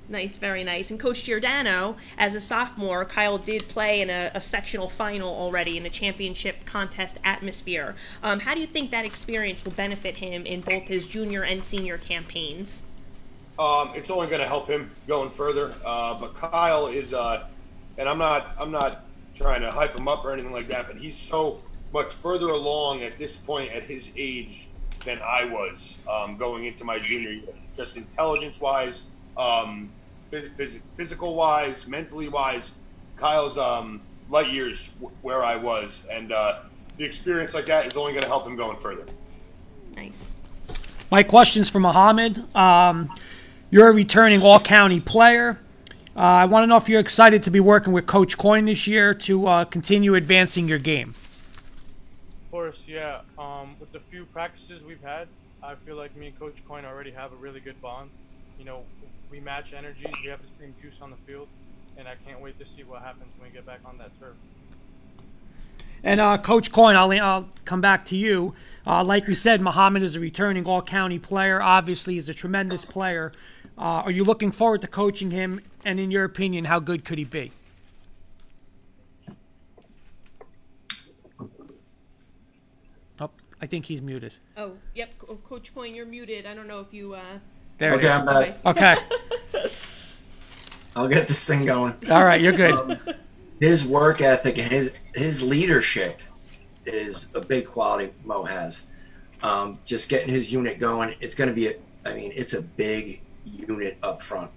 Nice, 0.08 0.38
very 0.38 0.64
nice. 0.64 0.92
And 0.92 1.00
Coach 1.00 1.24
Giordano, 1.24 1.98
as 2.18 2.36
a 2.36 2.42
sophomore, 2.42 3.06
Kyle 3.06 3.40
did 3.40 3.68
play 3.68 4.02
in 4.02 4.10
a, 4.12 4.32
a 4.36 4.42
sectional 4.42 4.88
final 4.88 5.34
already 5.34 5.78
in 5.78 5.86
a 5.86 5.90
championship 5.90 6.64
contest 6.66 7.18
atmosphere. 7.24 7.96
Um, 8.22 8.42
how 8.42 8.54
do 8.54 8.62
you 8.62 8.68
think 8.68 8.92
that 8.92 9.04
experience 9.04 9.66
will 9.66 9.72
benefit 9.72 10.18
him 10.18 10.46
in 10.46 10.62
both 10.62 10.84
his 10.84 11.08
junior 11.08 11.44
and 11.44 11.66
senior 11.66 11.98
campaigns? 11.98 12.84
Um, 13.58 13.92
it's 13.96 14.12
only 14.12 14.28
going 14.28 14.42
to 14.42 14.48
help 14.48 14.68
him 14.68 14.92
going 15.08 15.32
further. 15.32 15.74
Uh, 15.84 16.20
but 16.20 16.36
Kyle 16.36 16.88
is, 16.88 17.14
uh, 17.14 17.48
and 17.98 18.08
I'm 18.08 18.20
not, 18.20 18.56
I'm 18.60 18.72
not 18.72 19.06
trying 19.34 19.62
to 19.62 19.72
hype 19.72 19.96
him 19.96 20.08
up 20.08 20.24
or 20.24 20.34
anything 20.34 20.52
like 20.52 20.68
that, 20.68 20.88
but 20.88 20.98
he's 20.98 21.16
so 21.16 21.64
much 21.94 22.14
further 22.14 22.50
along 22.50 23.02
at 23.02 23.18
this 23.18 23.36
point 23.38 23.72
at 23.72 23.84
his 23.84 24.14
age 24.18 24.68
than 25.04 25.20
I 25.24 25.46
was 25.46 26.02
um, 26.12 26.38
going 26.38 26.66
into 26.66 26.84
my 26.84 27.00
junior 27.00 27.30
year, 27.30 27.54
just 27.76 27.98
intelligence 27.98 28.60
wise, 28.60 29.10
um, 29.38 29.90
physical 30.30 31.36
wise, 31.36 31.88
mentally 31.88 32.28
wise. 32.28 32.78
Kyle's 33.16 33.58
um, 33.58 34.02
light 34.30 34.52
years 34.52 34.90
w- 34.94 35.16
where 35.22 35.44
I 35.44 35.56
was, 35.56 36.08
and 36.12 36.32
uh, 36.32 36.60
the 36.98 37.06
experience 37.06 37.54
like 37.54 37.66
that 37.68 37.86
is 37.86 37.98
only 37.98 38.12
going 38.12 38.24
to 38.24 38.28
help 38.28 38.46
him 38.46 38.56
going 38.56 38.78
further. 38.78 39.06
Nice. 39.96 40.36
My 41.12 41.24
question's 41.24 41.70
for 41.70 41.80
Mohammed. 41.80 42.44
Um, 42.56 43.14
you're 43.70 43.88
a 43.88 43.94
returning 43.94 44.42
all 44.42 44.60
county 44.60 45.00
player. 45.00 45.62
Uh, 46.16 46.20
I 46.20 46.46
want 46.46 46.64
to 46.64 46.68
know 46.68 46.78
if 46.78 46.88
you're 46.88 47.02
excited 47.02 47.44
to 47.44 47.52
be 47.52 47.60
working 47.60 47.94
with 47.94 48.06
Coach 48.06 48.38
Coyne 48.38 48.66
this 48.66 48.88
year 48.88 49.14
to 49.14 49.48
uh, 49.48 49.66
continue 49.66 50.16
advancing 50.16 50.68
your 50.68 50.80
game. 50.80 51.14
Of 52.46 52.52
course, 52.52 52.86
yeah. 52.88 53.22
Um, 53.38 53.76
with 53.80 53.92
the 53.92 54.00
few 54.00 54.26
practices 54.26 54.84
we've 54.84 55.04
had, 55.04 55.28
I 55.62 55.76
feel 55.76 55.98
like 55.98 56.16
me 56.16 56.28
and 56.28 56.40
Coach 56.40 56.56
Coyne 56.68 56.86
already 56.86 57.12
have 57.12 57.34
a 57.34 57.36
really 57.36 57.60
good 57.60 57.82
bond. 57.82 58.10
You 58.58 58.66
know, 58.66 58.84
we 59.36 59.42
match 59.42 59.74
energies. 59.74 60.08
We 60.24 60.30
have 60.30 60.40
the 60.42 60.48
same 60.58 60.74
juice 60.82 61.00
on 61.02 61.12
the 61.12 61.18
field, 61.28 61.50
and 61.98 62.08
I 62.08 62.16
can't 62.26 62.40
wait 62.40 62.58
to 62.60 62.66
see 62.66 62.84
what 62.84 63.02
happens 63.02 63.28
when 63.38 63.50
we 63.50 63.54
get 63.54 63.66
back 63.66 63.82
on 63.84 63.98
that 63.98 64.18
turf. 64.18 64.34
And 66.04 66.22
uh, 66.22 66.38
Coach 66.38 66.72
Coyne, 66.72 66.96
I'll, 66.96 67.12
I'll 67.12 67.50
come 67.66 67.82
back 67.82 68.06
to 68.08 68.16
you. 68.16 68.54
Uh, 68.88 69.04
like 69.04 69.28
we 69.28 69.36
said, 69.36 69.62
Muhammad 69.62 70.04
is 70.04 70.16
a 70.16 70.22
returning 70.22 70.66
all 70.66 70.82
county 70.82 71.20
player. 71.20 71.62
Obviously, 71.62 72.14
he's 72.14 72.30
a 72.30 72.34
tremendous 72.34 72.86
player. 72.86 73.34
Uh, 73.78 74.04
are 74.06 74.12
you 74.12 74.24
looking 74.24 74.52
forward 74.52 74.80
to 74.82 74.88
coaching 74.88 75.32
him? 75.32 75.60
And 75.84 76.00
in 76.00 76.12
your 76.12 76.24
opinion, 76.24 76.66
how 76.66 76.80
good 76.80 77.04
could 77.04 77.18
he 77.18 77.26
be? 77.26 77.52
Oh, 83.20 83.32
I 83.62 83.66
think 83.66 83.86
he's 83.86 84.02
muted. 84.02 84.36
Oh, 84.56 84.74
yep. 84.94 85.10
Coach 85.44 85.76
Coyne, 85.76 85.94
you're 85.94 86.06
muted. 86.06 86.46
I 86.46 86.54
don't 86.54 86.68
know 86.68 86.80
if 86.80 86.94
you. 86.94 87.18
There 87.78 87.94
Okay, 87.96 88.08
is. 88.08 88.14
I'm 88.14 88.26
back. 88.26 88.66
Okay. 88.66 88.96
I'll 90.96 91.08
get 91.08 91.28
this 91.28 91.46
thing 91.46 91.66
going. 91.66 91.96
All 92.10 92.24
right, 92.24 92.40
you're 92.42 92.54
good. 92.54 92.74
Um, 92.74 93.00
his 93.60 93.86
work 93.86 94.22
ethic 94.22 94.58
and 94.58 94.72
his 94.72 94.94
his 95.14 95.44
leadership 95.44 96.22
is 96.86 97.30
a 97.34 97.42
big 97.42 97.66
quality 97.66 98.14
Mo 98.24 98.44
has. 98.44 98.88
Um, 99.44 99.80
just 99.86 100.10
getting 100.10 100.30
his 100.30 100.52
unit 100.54 100.80
going, 100.80 101.16
it's 101.20 101.36
going 101.36 101.50
to 101.50 101.54
be. 101.54 101.68
A, 101.68 101.74
I 102.06 102.14
mean, 102.14 102.32
it's 102.36 102.54
a 102.54 102.62
big 102.62 103.22
unit 103.46 103.98
up 104.02 104.22
front. 104.22 104.52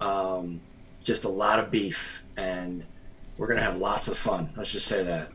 Um, 0.00 0.60
just 1.02 1.24
a 1.24 1.28
lot 1.28 1.58
of 1.58 1.70
beef, 1.70 2.24
and 2.36 2.84
we're 3.36 3.48
going 3.48 3.58
to 3.58 3.64
have 3.64 3.78
lots 3.78 4.08
of 4.08 4.16
fun. 4.16 4.50
Let's 4.56 4.72
just 4.72 4.86
say 4.86 5.04
that. 5.04 5.28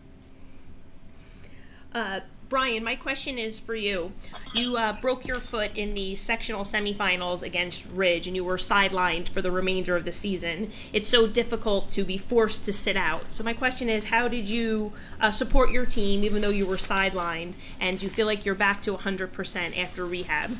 Uh, 1.93 2.19
Brian, 2.52 2.84
my 2.84 2.97
question 2.97 3.39
is 3.39 3.62
for 3.62 3.76
you. 3.76 4.12
You 4.54 4.76
uh, 4.76 4.99
broke 4.99 5.26
your 5.26 5.39
foot 5.39 5.72
in 5.74 5.93
the 5.93 6.16
sectional 6.16 6.66
semifinals 6.66 7.43
against 7.43 7.86
Ridge, 7.86 8.28
and 8.28 8.36
you 8.36 8.43
were 8.43 8.58
sidelined 8.58 9.30
for 9.30 9.41
the 9.41 9.49
remainder 9.49 9.95
of 9.95 10.04
the 10.04 10.12
season. 10.12 10.70
It's 10.91 11.08
so 11.08 11.28
difficult 11.28 11.91
to 11.91 12.04
be 12.04 12.18
forced 12.18 12.66
to 12.66 12.74
sit 12.74 12.97
out. 12.97 13.24
So 13.30 13.41
my 13.41 13.54
question 13.54 13.88
is, 13.88 14.04
how 14.04 14.28
did 14.28 14.49
you 14.49 14.91
uh, 15.22 15.32
support 15.32 15.72
your 15.72 15.86
team 15.86 16.26
even 16.26 16.41
though 16.41 16.49
you 16.49 16.66
were 16.66 16.76
sidelined, 16.76 17.54
and 17.80 17.97
do 17.97 18.06
you 18.06 18.12
feel 18.12 18.28
like 18.28 18.43
you're 18.43 18.54
back 18.54 18.82
to 18.82 18.97
100% 18.97 19.78
after 19.78 20.06
rehab? 20.06 20.58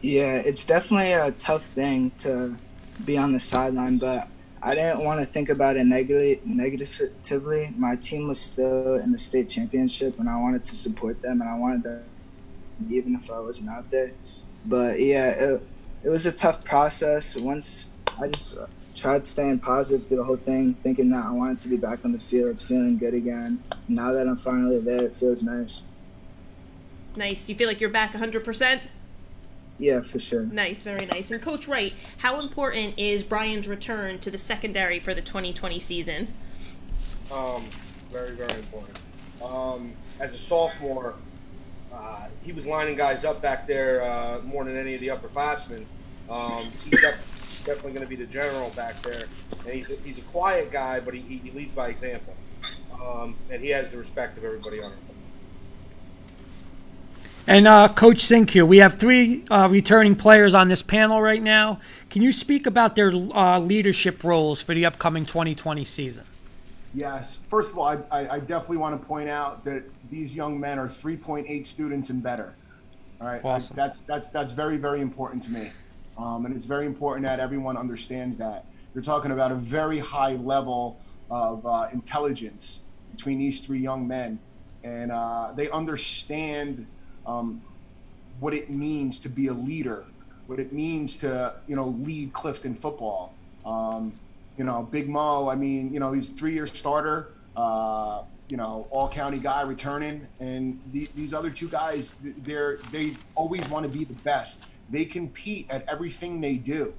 Yeah, 0.00 0.38
it's 0.38 0.64
definitely 0.64 1.12
a 1.12 1.30
tough 1.30 1.66
thing 1.66 2.10
to 2.18 2.58
be 3.04 3.16
on 3.16 3.30
the 3.30 3.40
sideline, 3.40 3.98
but 3.98 4.26
I 4.62 4.74
didn't 4.74 5.04
want 5.04 5.20
to 5.20 5.26
think 5.26 5.48
about 5.48 5.76
it 5.76 5.86
negatively. 5.86 6.40
Negatively, 6.44 7.72
my 7.76 7.96
team 7.96 8.28
was 8.28 8.40
still 8.40 8.94
in 8.94 9.12
the 9.12 9.18
state 9.18 9.48
championship, 9.48 10.18
and 10.18 10.28
I 10.28 10.40
wanted 10.40 10.64
to 10.64 10.76
support 10.76 11.22
them, 11.22 11.40
and 11.40 11.48
I 11.48 11.56
wanted 11.56 11.82
them, 11.84 12.04
even 12.90 13.14
if 13.14 13.30
I 13.30 13.38
wasn't 13.38 13.70
out 13.70 13.90
there. 13.90 14.12
But 14.64 15.00
yeah, 15.00 15.30
it, 15.30 15.62
it 16.04 16.08
was 16.08 16.26
a 16.26 16.32
tough 16.32 16.64
process. 16.64 17.36
Once 17.36 17.86
I 18.20 18.28
just 18.28 18.58
tried 18.94 19.24
staying 19.24 19.60
positive 19.60 20.06
through 20.06 20.18
the 20.18 20.24
whole 20.24 20.36
thing, 20.36 20.74
thinking 20.82 21.10
that 21.10 21.24
I 21.24 21.30
wanted 21.30 21.60
to 21.60 21.68
be 21.68 21.76
back 21.76 22.04
on 22.04 22.12
the 22.12 22.18
field, 22.18 22.60
feeling 22.60 22.98
good 22.98 23.14
again. 23.14 23.62
Now 23.86 24.12
that 24.12 24.28
I'm 24.28 24.36
finally 24.36 24.80
there, 24.80 25.04
it 25.04 25.14
feels 25.14 25.42
nice. 25.42 25.84
Nice. 27.16 27.48
You 27.48 27.54
feel 27.54 27.68
like 27.68 27.80
you're 27.80 27.90
back 27.90 28.12
100%? 28.12 28.80
Yeah, 29.78 30.00
for 30.00 30.18
sure. 30.18 30.42
Nice, 30.46 30.82
very 30.82 31.06
nice. 31.06 31.30
And 31.30 31.40
Coach 31.40 31.68
Wright, 31.68 31.94
how 32.18 32.40
important 32.40 32.98
is 32.98 33.22
Brian's 33.22 33.68
return 33.68 34.18
to 34.20 34.30
the 34.30 34.38
secondary 34.38 34.98
for 34.98 35.14
the 35.14 35.22
2020 35.22 35.78
season? 35.78 36.28
Um, 37.32 37.64
very, 38.10 38.32
very 38.32 38.54
important. 38.54 38.98
Um, 39.42 39.92
as 40.18 40.34
a 40.34 40.38
sophomore, 40.38 41.14
uh, 41.92 42.28
he 42.42 42.52
was 42.52 42.66
lining 42.66 42.96
guys 42.96 43.24
up 43.24 43.40
back 43.40 43.66
there 43.66 44.02
uh, 44.02 44.40
more 44.40 44.64
than 44.64 44.76
any 44.76 44.94
of 44.94 45.00
the 45.00 45.08
upperclassmen. 45.08 45.84
Um, 46.28 46.66
he's 46.84 47.00
def- 47.00 47.62
definitely 47.64 47.92
going 47.92 48.04
to 48.04 48.08
be 48.08 48.16
the 48.16 48.26
general 48.26 48.70
back 48.70 49.00
there, 49.02 49.24
and 49.64 49.74
he's 49.74 49.90
a, 49.90 49.96
he's 49.96 50.18
a 50.18 50.22
quiet 50.22 50.72
guy, 50.72 51.00
but 51.00 51.14
he, 51.14 51.20
he 51.20 51.50
leads 51.52 51.72
by 51.72 51.88
example, 51.88 52.34
um, 53.00 53.36
and 53.50 53.62
he 53.62 53.70
has 53.70 53.90
the 53.90 53.98
respect 53.98 54.36
of 54.38 54.44
everybody 54.44 54.80
on 54.80 54.86
our 54.86 54.90
team. 54.90 55.17
And 57.48 57.66
uh, 57.66 57.88
Coach 57.88 58.20
Cinque, 58.26 58.56
we 58.56 58.76
have 58.76 58.98
three 58.98 59.42
uh, 59.50 59.68
returning 59.70 60.14
players 60.16 60.52
on 60.52 60.68
this 60.68 60.82
panel 60.82 61.22
right 61.22 61.42
now. 61.42 61.80
Can 62.10 62.20
you 62.20 62.30
speak 62.30 62.66
about 62.66 62.94
their 62.94 63.10
uh, 63.10 63.58
leadership 63.58 64.22
roles 64.22 64.60
for 64.60 64.74
the 64.74 64.84
upcoming 64.84 65.24
2020 65.24 65.82
season? 65.86 66.24
Yes. 66.92 67.36
First 67.36 67.72
of 67.72 67.78
all, 67.78 67.88
I, 67.88 67.96
I, 68.10 68.34
I 68.34 68.38
definitely 68.40 68.76
want 68.76 69.00
to 69.00 69.06
point 69.06 69.30
out 69.30 69.64
that 69.64 69.82
these 70.10 70.36
young 70.36 70.60
men 70.60 70.78
are 70.78 70.88
3.8 70.88 71.64
students 71.64 72.10
and 72.10 72.22
better. 72.22 72.54
All 73.18 73.26
right. 73.26 73.42
I- 73.42 73.58
that's 73.74 74.00
that's 74.00 74.28
that's 74.28 74.52
very 74.52 74.76
very 74.76 75.00
important 75.00 75.42
to 75.44 75.50
me, 75.50 75.70
um, 76.18 76.44
and 76.44 76.54
it's 76.54 76.66
very 76.66 76.84
important 76.84 77.26
that 77.26 77.40
everyone 77.40 77.78
understands 77.78 78.36
that. 78.36 78.66
You're 78.94 79.02
talking 79.02 79.30
about 79.30 79.52
a 79.52 79.56
very 79.56 79.98
high 79.98 80.34
level 80.34 81.00
of 81.30 81.64
uh, 81.64 81.88
intelligence 81.92 82.80
between 83.16 83.38
these 83.38 83.60
three 83.60 83.80
young 83.80 84.06
men, 84.06 84.38
and 84.84 85.10
uh, 85.10 85.52
they 85.56 85.70
understand 85.70 86.86
um, 87.28 87.62
what 88.40 88.54
it 88.54 88.70
means 88.70 89.20
to 89.20 89.28
be 89.28 89.48
a 89.48 89.52
leader, 89.52 90.04
what 90.46 90.58
it 90.58 90.72
means 90.72 91.18
to 91.18 91.54
you 91.68 91.76
know 91.76 91.88
lead 91.88 92.32
Clifton 92.32 92.74
football. 92.74 93.34
Um, 93.64 94.12
you 94.56 94.64
know, 94.64 94.88
Big 94.90 95.08
Mo. 95.08 95.48
I 95.48 95.54
mean, 95.54 95.92
you 95.92 96.00
know, 96.00 96.12
he's 96.12 96.30
three-year 96.30 96.66
starter. 96.66 97.28
Uh, 97.56 98.22
you 98.48 98.56
know, 98.56 98.88
all 98.90 99.08
county 99.08 99.38
guy 99.38 99.60
returning, 99.60 100.26
and 100.40 100.80
the, 100.92 101.06
these 101.14 101.34
other 101.34 101.50
two 101.50 101.68
guys, 101.68 102.16
they're 102.22 102.78
they 102.90 103.14
always 103.34 103.68
want 103.68 103.84
to 103.84 103.92
be 103.92 104.04
the 104.04 104.14
best. 104.14 104.64
They 104.90 105.04
compete 105.04 105.66
at 105.70 105.86
everything 105.86 106.40
they 106.40 106.54
do. 106.54 106.94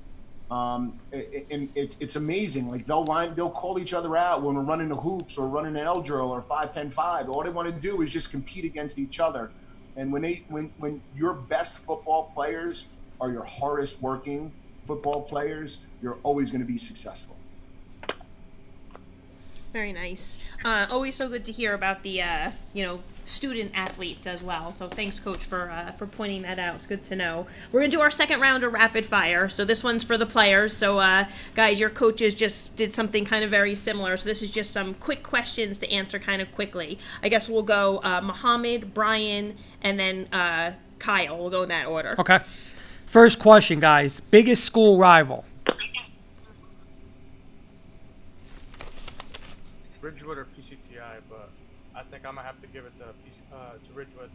Um, 0.52 1.00
and 1.12 1.70
it's 1.76 1.96
it's 2.00 2.16
amazing. 2.16 2.70
Like 2.70 2.86
they'll 2.86 3.06
line, 3.06 3.36
they'll 3.36 3.52
call 3.52 3.80
each 3.80 3.94
other 3.94 4.16
out 4.18 4.42
when 4.42 4.56
we're 4.56 4.62
running 4.62 4.90
the 4.90 4.96
hoops 4.96 5.38
or 5.38 5.48
running 5.48 5.76
an 5.76 5.86
L 5.86 6.02
drill 6.02 6.30
or 6.30 6.42
five 6.42 6.74
ten 6.74 6.90
five. 6.90 7.30
All 7.30 7.44
they 7.44 7.50
want 7.50 7.68
to 7.68 7.82
do 7.82 8.02
is 8.02 8.12
just 8.12 8.32
compete 8.32 8.66
against 8.66 8.98
each 8.98 9.20
other. 9.20 9.52
And 10.00 10.14
when 10.14 10.22
they 10.22 10.45
when 10.47 10.72
when 10.78 11.02
your 11.14 11.34
best 11.34 11.86
football 11.86 12.32
players 12.34 12.88
are 13.20 13.32
your 13.32 13.43
hardest 13.43 14.02
working 14.02 14.54
football 14.86 15.24
players, 15.24 15.82
you're 16.02 16.18
always 16.24 16.52
going 16.52 16.62
to 16.62 16.68
be 16.68 16.78
successful. 16.78 17.36
Very 19.72 19.94
nice. 19.94 20.36
Uh, 20.66 20.88
always 20.90 21.16
so 21.16 21.30
good 21.30 21.46
to 21.46 21.52
hear 21.52 21.76
about 21.76 22.02
the 22.02 22.22
uh, 22.22 22.52
you 22.74 22.84
know 22.84 23.02
student 23.24 23.72
athletes 23.76 24.26
as 24.26 24.42
well. 24.42 24.74
So 24.78 24.88
thanks, 24.88 25.20
coach, 25.20 25.46
for 25.46 25.70
uh, 25.70 25.92
for 25.92 26.08
pointing 26.08 26.42
that 26.42 26.58
out. 26.58 26.76
It's 26.76 26.88
good 26.88 27.06
to 27.06 27.16
know. 27.16 27.46
We're 27.72 27.82
gonna 27.82 27.92
do 27.92 28.02
our 28.02 28.10
second 28.10 28.42
round 28.42 28.64
of 28.64 28.74
rapid 28.74 29.06
fire. 29.06 29.48
So 29.48 29.66
this 29.66 29.84
one's 29.84 30.04
for 30.04 30.18
the 30.18 30.26
players. 30.26 30.76
So 30.76 30.98
uh, 30.98 31.26
guys, 31.56 31.80
your 31.80 31.92
coaches 31.92 32.34
just 32.34 32.76
did 32.76 32.94
something 32.94 33.26
kind 33.26 33.44
of 33.44 33.52
very 33.52 33.76
similar. 33.76 34.18
So 34.18 34.26
this 34.26 34.42
is 34.42 34.50
just 34.50 34.72
some 34.72 34.96
quick 34.96 35.22
questions 35.22 35.78
to 35.80 35.92
answer 35.92 36.18
kind 36.18 36.42
of 36.42 36.52
quickly. 36.56 36.98
I 37.22 37.30
guess 37.30 37.48
we'll 37.48 37.62
go 37.62 38.00
uh, 38.04 38.22
Muhammad, 38.22 38.96
Brian, 38.96 39.56
and 39.84 40.00
then 40.00 40.34
uh, 40.34 40.74
Kyle. 40.98 41.38
We'll 41.38 41.52
go 41.52 41.62
in 41.62 41.70
that 41.70 41.86
order. 41.86 42.16
Okay. 42.18 42.40
First 43.06 43.40
question, 43.40 43.80
guys. 43.80 44.20
Biggest 44.20 44.64
school 44.64 44.98
rival? 44.98 45.46
Ridgewood 50.10 50.39
or 50.39 50.47
PCTI, 50.57 51.22
but 51.30 51.51
I 51.95 52.01
think 52.01 52.26
I'm 52.26 52.34
gonna 52.34 52.47
have 52.47 52.60
to 52.62 52.68
give 52.68 52.84
it 52.86 52.93
to 52.97 53.05
PC, 53.05 53.38
uh, 53.53 53.74
to 53.74 53.93
Ridgewood. 53.93 54.32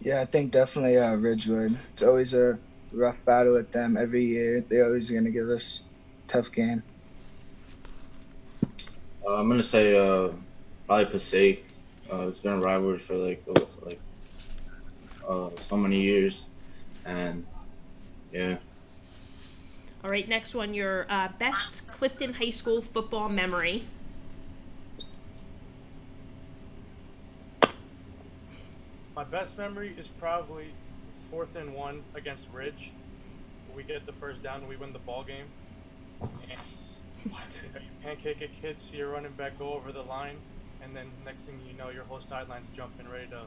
Yeah, 0.00 0.20
I 0.20 0.26
think 0.26 0.52
definitely 0.52 0.96
uh, 0.98 1.14
Ridgewood. 1.14 1.76
It's 1.92 2.02
always 2.04 2.34
a 2.34 2.58
rough 2.92 3.24
battle 3.24 3.54
with 3.54 3.72
them 3.72 3.96
every 3.96 4.24
year. 4.26 4.60
They're 4.60 4.84
always 4.84 5.10
going 5.10 5.24
to 5.24 5.30
give 5.30 5.48
us 5.48 5.82
a 6.24 6.28
tough 6.28 6.52
game. 6.52 6.82
Uh, 9.26 9.36
I'm 9.36 9.48
gonna 9.48 9.62
say 9.62 9.96
uh, 9.96 10.30
probably 10.86 11.06
Passaic. 11.06 11.64
Uh, 12.12 12.28
it's 12.28 12.38
been 12.38 12.52
a 12.52 12.60
rivalry 12.60 12.98
for 12.98 13.16
like 13.16 13.42
uh, 13.48 13.60
like 13.84 14.00
uh, 15.28 15.50
so 15.56 15.76
many 15.76 16.00
years, 16.00 16.44
and 17.04 17.44
yeah, 18.32 18.58
All 20.04 20.10
right. 20.10 20.28
Next 20.28 20.54
one, 20.54 20.74
your 20.74 21.06
uh, 21.08 21.28
best 21.38 21.86
Clifton 21.86 22.34
High 22.34 22.50
School 22.50 22.82
football 22.82 23.28
memory. 23.28 23.84
My 29.14 29.24
best 29.24 29.58
memory 29.58 29.94
is 29.98 30.08
probably 30.08 30.68
fourth 31.30 31.54
and 31.56 31.74
one 31.74 32.02
against 32.14 32.44
Ridge, 32.52 32.92
we 33.74 33.82
get 33.82 34.04
the 34.06 34.12
first 34.12 34.42
down 34.42 34.60
and 34.60 34.68
we 34.68 34.76
win 34.76 34.92
the 34.92 34.98
ball 35.00 35.24
game. 35.24 35.46
And 36.20 36.60
you 37.24 37.30
pancake 38.02 38.42
a 38.42 38.48
kid, 38.60 38.80
see 38.80 39.00
a 39.00 39.06
running 39.06 39.32
back 39.32 39.58
go 39.58 39.72
over 39.72 39.92
the 39.92 40.02
line, 40.02 40.36
and 40.82 40.94
then 40.94 41.06
next 41.24 41.42
thing 41.42 41.58
you 41.66 41.76
know, 41.76 41.88
your 41.90 42.04
whole 42.04 42.20
sideline's 42.20 42.66
jumping, 42.76 43.08
ready 43.08 43.28
to 43.28 43.42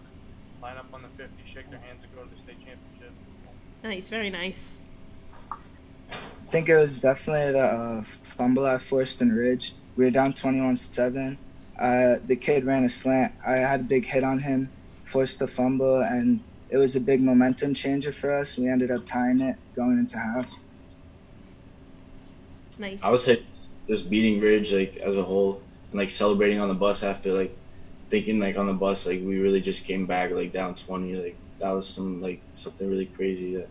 line 0.62 0.78
up 0.78 0.88
on 0.94 1.02
the 1.02 1.10
50, 1.10 1.32
shake 1.46 1.70
their 1.70 1.80
hands, 1.80 2.00
and 2.04 2.16
go 2.16 2.24
to 2.24 2.30
the 2.30 2.42
state 2.42 2.58
championship. 2.66 3.12
Nice, 3.84 4.10
very 4.10 4.30
nice. 4.30 4.80
I 6.12 6.52
think 6.52 6.70
it 6.70 6.78
was 6.78 7.02
definitely 7.02 7.54
the 7.54 7.64
uh, 7.64 8.02
fumble 8.04 8.66
at 8.66 8.82
Forston 8.82 9.36
Ridge. 9.36 9.74
We 9.96 10.06
were 10.06 10.12
down 10.12 10.34
21 10.34 10.78
7. 10.78 11.38
Uh, 11.78 12.16
the 12.26 12.36
kid 12.36 12.64
ran 12.64 12.84
a 12.84 12.90
slant. 12.90 13.34
I 13.46 13.58
had 13.58 13.82
a 13.82 13.84
big 13.84 14.06
hit 14.06 14.24
on 14.24 14.40
him, 14.40 14.70
forced 15.04 15.40
the 15.40 15.48
fumble, 15.48 16.00
and 16.00 16.42
it 16.70 16.78
was 16.78 16.96
a 16.96 17.00
big 17.00 17.22
momentum 17.22 17.74
changer 17.74 18.12
for 18.12 18.34
us. 18.34 18.58
We 18.58 18.70
ended 18.70 18.92
up 18.92 19.06
tying 19.06 19.42
it 19.42 19.58
going 19.76 20.00
into 20.00 20.18
half. 20.18 20.54
Nice. 22.78 23.04
I 23.04 23.12
would 23.12 23.20
say 23.20 23.44
just 23.88 24.10
beating 24.10 24.42
Ridge 24.42 24.74
like 24.74 24.98
as 24.98 25.16
a 25.16 25.24
whole 25.24 25.62
and 25.92 26.00
like 26.00 26.10
celebrating 26.10 26.60
on 26.60 26.68
the 26.68 26.74
bus 26.74 27.04
after 27.04 27.32
like 27.32 27.56
thinking 28.10 28.40
like 28.40 28.58
on 28.58 28.68
the 28.68 28.74
bus 28.74 29.06
like 29.08 29.22
we 29.22 29.40
really 29.40 29.62
just 29.62 29.84
came 29.84 30.06
back 30.06 30.32
like 30.32 30.52
down 30.52 30.76
twenty 30.76 31.16
like 31.16 31.38
that 31.60 31.72
was 31.72 31.88
some 31.88 32.22
like 32.22 32.42
something 32.54 32.90
really 32.90 33.06
crazy 33.06 33.56
that 33.56 33.70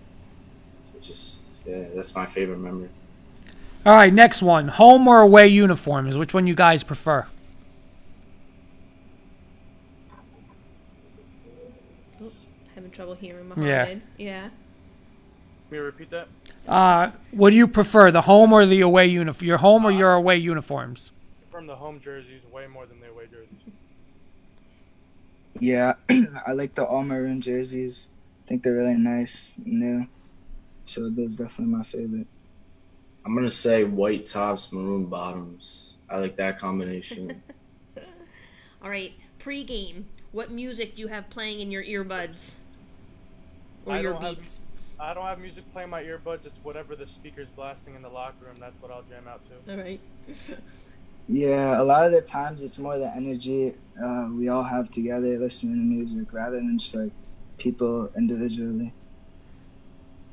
just 1.01 1.44
yeah 1.65 1.89
that's 1.95 2.15
my 2.15 2.27
favorite 2.27 2.59
memory. 2.59 2.89
All 3.87 3.93
right, 3.95 4.13
next 4.15 4.41
one. 4.41 4.69
Home 4.69 5.07
or 5.07 5.21
away 5.21 5.47
uniforms? 5.49 6.17
Which 6.17 6.33
one 6.33 6.47
you 6.47 6.55
guys 6.55 6.83
prefer? 6.83 7.27
Oh, 12.23 12.31
having 12.75 12.91
trouble 12.91 13.15
hearing 13.15 13.47
Yeah. 13.49 13.55
Mohammed. 13.57 14.03
Yeah. 14.19 14.49
Can 15.69 15.79
you 15.79 15.83
repeat 15.83 16.11
that? 16.11 16.29
Uh, 16.69 17.11
what 17.31 17.51
do 17.51 17.57
you 17.57 17.67
prefer, 17.69 18.11
the 18.11 18.23
home 18.23 18.53
or 18.53 18.65
the 18.65 18.81
away 18.81 19.07
uniform? 19.07 19.47
Your 19.47 19.59
home 19.59 19.85
or 19.85 19.91
your 19.91 20.13
away 20.15 20.37
uniforms? 20.37 21.11
From 21.51 21.67
the 21.67 21.77
home 21.77 22.01
jerseys, 22.01 22.43
way 22.53 22.67
more 22.67 22.87
than 22.87 23.01
the 23.01 23.09
away 23.11 23.25
jerseys. 23.27 23.75
Yeah, 25.61 25.95
I 26.47 26.53
like 26.53 26.75
the 26.75 26.85
all 26.85 27.03
maroon 27.03 27.41
jerseys. 27.41 28.09
I 28.45 28.49
think 28.49 28.63
they're 28.63 28.75
really 28.75 28.95
nice, 28.97 29.53
new. 29.65 30.07
So 30.85 31.09
those 31.11 31.37
definitely 31.37 31.75
my 31.75 31.83
favorite. 31.83 32.27
I'm 33.25 33.35
gonna 33.35 33.51
say 33.51 33.85
white 33.85 34.27
tops, 34.27 34.73
maroon 34.73 35.07
bottoms. 35.07 35.95
I 36.11 36.19
like 36.19 36.37
that 36.37 36.59
combination. 36.59 37.43
All 38.83 38.91
right. 38.91 39.13
Pre-game, 39.39 40.07
what 40.33 40.51
music 40.51 40.95
do 40.95 41.03
you 41.03 41.09
have 41.09 41.29
playing 41.31 41.61
in 41.61 41.71
your 41.71 41.83
earbuds? 41.83 42.55
Or 43.87 43.95
I 43.95 44.01
your 44.01 44.13
don't 44.15 44.23
have- 44.23 44.37
beats? 44.37 44.61
I 45.01 45.13
don't 45.13 45.25
have 45.25 45.41
music 45.41 45.65
playing 45.73 45.91
my 45.91 46.03
earbuds. 46.05 46.47
It's 46.47 46.59
whatever 46.63 46.95
the 46.95 47.07
speaker's 47.07 47.49
blasting 47.57 47.95
in 47.97 48.03
the 48.03 48.09
locker 48.09 48.47
room. 48.47 48.57
That's 48.61 48.81
what 48.81 48.93
I'll 48.93 49.03
jam 49.03 49.25
out 49.29 49.41
to. 49.67 49.73
All 49.73 49.79
right. 49.79 50.01
Yeah, 51.27 51.81
a 51.81 51.85
lot 51.85 52.05
of 52.05 52.13
the 52.13 52.21
times 52.21 52.63
it's 52.63 52.77
more 52.77 52.99
the 52.99 53.11
energy 53.17 53.73
uh, 53.99 54.29
we 54.31 54.49
all 54.49 54.63
have 54.63 54.91
together 54.91 55.39
listening 55.39 55.77
to 55.77 55.81
music 55.81 56.31
rather 56.35 56.57
than 56.57 56.79
just 56.79 56.95
like 56.95 57.13
people 57.57 58.11
individually. 58.15 58.93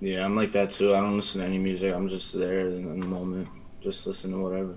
Yeah, 0.02 0.26
I'm 0.26 0.36
like 0.36 0.52
that 0.54 0.72
too. 0.72 0.96
I 0.96 1.00
don't 1.00 1.16
listen 1.16 1.42
to 1.42 1.48
any 1.48 1.60
music. 1.60 1.94
I'm 1.94 2.10
just 2.10 2.38
there 2.38 2.68
in, 2.68 2.92
in 2.92 3.00
the 3.00 3.06
moment, 3.06 3.48
just 3.82 4.06
listen 4.08 4.32
to 4.32 4.38
whatever. 4.38 4.76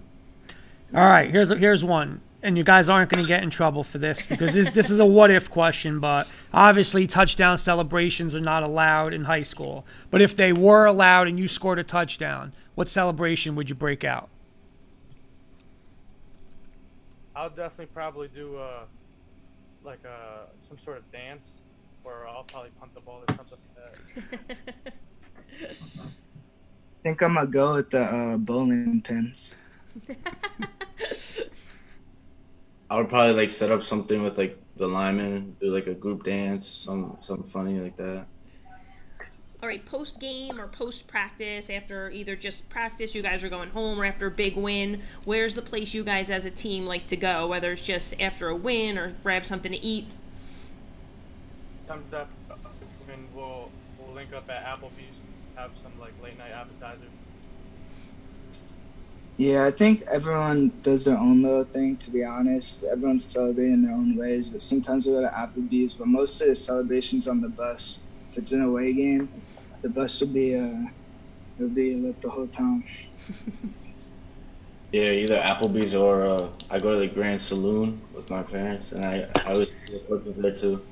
All 0.94 1.08
right, 1.08 1.30
here's 1.30 1.48
here's 1.48 1.82
one, 1.82 2.20
and 2.42 2.58
you 2.58 2.62
guys 2.62 2.90
aren't 2.90 3.10
going 3.10 3.24
to 3.24 3.26
get 3.26 3.42
in 3.42 3.48
trouble 3.48 3.82
for 3.82 3.96
this 3.96 4.26
because 4.26 4.52
this 4.52 4.68
this 4.70 4.90
is 4.90 4.98
a 4.98 5.06
what 5.06 5.30
if 5.30 5.50
question. 5.50 5.98
But 5.98 6.28
obviously, 6.52 7.06
touchdown 7.06 7.56
celebrations 7.56 8.34
are 8.34 8.40
not 8.40 8.62
allowed 8.62 9.14
in 9.14 9.24
high 9.24 9.42
school. 9.42 9.86
But 10.10 10.20
if 10.20 10.36
they 10.36 10.52
were 10.52 10.84
allowed 10.84 11.26
and 11.26 11.38
you 11.38 11.48
scored 11.48 11.78
a 11.78 11.84
touchdown, 11.84 12.52
what 12.74 12.90
celebration 12.90 13.56
would 13.56 13.70
you 13.70 13.74
break 13.74 14.04
out? 14.04 14.28
I'll 17.34 17.48
definitely 17.48 17.86
probably 17.86 18.28
do 18.28 18.56
uh, 18.58 18.84
like 19.82 20.00
uh, 20.04 20.44
some 20.68 20.78
sort 20.78 20.98
of 20.98 21.10
dance, 21.10 21.62
or 22.04 22.26
I'll 22.28 22.44
probably 22.44 22.70
punt 22.78 22.94
the 22.94 23.00
ball 23.00 23.22
or 23.26 23.34
something 23.34 23.58
like 23.74 24.46
that. 24.46 24.92
I 25.62 27.02
think 27.02 27.22
I'm 27.22 27.34
gonna 27.34 27.46
go 27.46 27.74
with 27.74 27.90
the 27.90 28.02
uh, 28.02 28.36
bowling 28.36 29.02
pins. 29.02 29.54
I 32.90 32.98
would 32.98 33.08
probably 33.08 33.34
like 33.34 33.52
set 33.52 33.70
up 33.70 33.82
something 33.82 34.22
with 34.22 34.38
like 34.38 34.58
the 34.76 34.86
linemen, 34.86 35.56
do 35.60 35.66
like 35.66 35.86
a 35.86 35.94
group 35.94 36.24
dance, 36.24 36.66
some 36.66 37.16
something 37.20 37.46
funny 37.46 37.78
like 37.78 37.96
that. 37.96 38.26
All 39.62 39.68
right, 39.68 39.84
post 39.86 40.20
game 40.20 40.60
or 40.60 40.68
post 40.68 41.06
practice, 41.08 41.70
after 41.70 42.10
either 42.10 42.36
just 42.36 42.68
practice, 42.68 43.14
you 43.14 43.22
guys 43.22 43.42
are 43.42 43.48
going 43.48 43.70
home, 43.70 43.98
or 43.98 44.04
after 44.04 44.26
a 44.26 44.30
big 44.30 44.56
win, 44.56 45.00
where's 45.24 45.54
the 45.54 45.62
place 45.62 45.94
you 45.94 46.04
guys 46.04 46.28
as 46.28 46.44
a 46.44 46.50
team 46.50 46.84
like 46.84 47.06
to 47.06 47.16
go? 47.16 47.46
Whether 47.46 47.72
it's 47.72 47.80
just 47.80 48.14
after 48.20 48.48
a 48.48 48.54
win 48.54 48.98
or 48.98 49.14
grab 49.22 49.46
something 49.46 49.72
to 49.72 49.78
eat. 49.78 50.06
Some 51.88 52.04
stuff, 52.08 52.28
and 53.10 53.26
we'll 53.34 53.70
we'll 53.98 54.14
link 54.14 54.34
up 54.34 54.50
at 54.50 54.66
Applebee's, 54.66 55.16
have 55.56 55.70
some 55.82 55.92
like 56.00 56.12
late 56.22 56.38
night 56.38 56.52
appetizers. 56.52 57.10
Yeah, 59.36 59.64
I 59.64 59.72
think 59.72 60.02
everyone 60.02 60.70
does 60.82 61.04
their 61.04 61.18
own 61.18 61.42
little 61.42 61.64
thing. 61.64 61.96
To 61.98 62.10
be 62.10 62.22
honest, 62.24 62.84
everyone's 62.84 63.24
celebrating 63.24 63.74
in 63.74 63.84
their 63.84 63.94
own 63.94 64.16
ways. 64.16 64.48
But 64.48 64.62
sometimes 64.62 65.06
we 65.06 65.12
go 65.12 65.22
to 65.22 65.28
Applebee's. 65.28 65.94
But 65.94 66.06
most 66.06 66.40
of 66.40 66.48
the 66.48 66.54
celebrations 66.54 67.26
on 67.26 67.40
the 67.40 67.48
bus. 67.48 67.98
If 68.30 68.38
it's 68.38 68.52
an 68.52 68.62
away 68.62 68.92
game, 68.92 69.28
the 69.82 69.88
bus 69.88 70.20
will 70.20 70.28
be 70.28 70.54
uh, 70.54 70.86
it'll 71.58 71.68
be 71.68 71.96
lit 71.96 72.20
the 72.22 72.30
whole 72.30 72.48
time. 72.48 72.84
Yeah, 74.92 75.10
either 75.10 75.40
Applebee's 75.40 75.96
or 75.96 76.22
uh, 76.22 76.48
I 76.70 76.78
go 76.78 76.92
to 76.92 76.98
the 77.00 77.08
Grand 77.08 77.42
Saloon 77.42 78.00
with 78.14 78.30
my 78.30 78.44
parents, 78.44 78.92
and 78.92 79.04
I 79.04 79.26
I 79.34 79.50
always 79.50 79.74
work 80.08 80.24
with 80.24 80.40
there 80.40 80.54
too. 80.54 80.86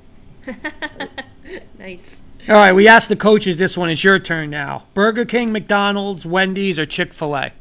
Nice. 1.79 2.22
All 2.49 2.55
right, 2.55 2.73
we 2.73 2.87
asked 2.89 3.07
the 3.07 3.15
coaches 3.15 3.55
this 3.55 3.77
one. 3.77 3.89
It's 3.89 4.03
your 4.03 4.19
turn 4.19 4.49
now. 4.49 4.83
Burger 4.93 5.23
King, 5.23 5.53
McDonald's, 5.53 6.25
Wendy's, 6.25 6.77
or 6.77 6.85
Chick 6.85 7.13
Fil 7.13 7.35
A? 7.37 7.51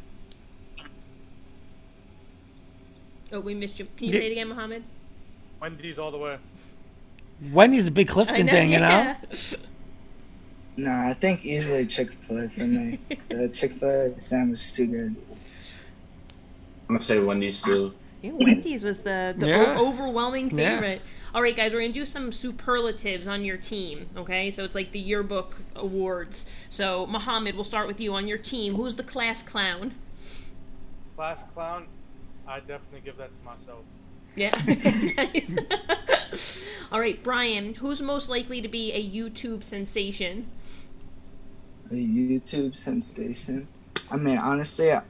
Oh, 3.32 3.38
we 3.40 3.54
missed 3.54 3.78
you. 3.78 3.86
Can 3.96 4.08
you 4.08 4.12
Yeah. 4.14 4.20
say 4.20 4.26
it 4.26 4.32
again, 4.32 4.48
Mohammed? 4.48 4.82
Wendy's 5.60 5.98
all 5.98 6.10
the 6.10 6.18
way. 6.18 6.36
Wendy's 7.52 7.86
a 7.88 7.90
big 7.92 8.08
Clifton 8.08 8.46
know, 8.46 8.52
thing, 8.52 8.72
you 8.72 8.78
know. 8.78 8.88
yeah. 8.88 9.16
Nah, 10.76 11.10
I 11.10 11.14
think 11.14 11.44
easily 11.44 11.86
Chick 11.86 12.12
Fil 12.12 12.38
A 12.38 12.48
for 12.48 12.66
me. 12.66 12.98
the 13.28 13.48
Chick 13.48 13.72
Fil 13.74 13.88
A 13.88 14.18
sandwich 14.18 14.60
is 14.60 14.72
too 14.72 14.86
good. 14.86 15.16
I'm 16.88 16.96
gonna 16.96 17.00
say 17.00 17.20
Wendy's 17.20 17.60
too. 17.60 17.94
Yeah, 18.22 18.30
Wendy's 18.34 18.84
was 18.84 19.00
the, 19.00 19.34
the 19.36 19.48
Yeah. 19.48 19.74
o- 19.76 19.88
overwhelming 19.88 20.56
Yeah. 20.56 20.74
favorite. 20.74 21.02
All 21.34 21.42
right, 21.42 21.56
guys, 21.56 21.72
we're 21.72 21.80
going 21.80 21.92
to 21.92 21.98
do 22.00 22.06
some 22.06 22.30
superlatives 22.30 23.26
on 23.26 23.44
your 23.44 23.56
team, 23.56 24.06
okay? 24.16 24.50
So 24.50 24.62
it's 24.64 24.76
like 24.76 24.92
the 24.92 25.00
yearbook 25.00 25.56
awards. 25.74 26.46
So, 26.70 27.04
Mohammed, 27.06 27.56
we'll 27.56 27.64
start 27.64 27.88
with 27.88 28.00
you 28.00 28.14
on 28.14 28.28
your 28.28 28.38
team. 28.38 28.76
Who's 28.76 28.94
the 28.94 29.02
class 29.02 29.42
clown? 29.42 29.94
Class 31.16 31.42
clown, 31.52 31.86
I 32.46 32.60
definitely 32.60 33.00
give 33.04 33.16
that 33.16 33.30
to 33.34 33.42
myself. 33.44 33.80
Yeah. 34.36 34.54
nice. 35.16 35.56
All 36.92 37.00
right, 37.00 37.20
Brian, 37.22 37.74
who's 37.74 38.00
most 38.00 38.28
likely 38.30 38.62
to 38.62 38.68
be 38.68 38.92
a 38.92 39.02
YouTube 39.04 39.64
sensation? 39.64 40.46
A 41.90 41.94
YouTube 41.94 42.76
sensation. 42.76 43.66
I 44.10 44.16
mean, 44.16 44.38
honestly, 44.38 44.92
I, 44.92 45.02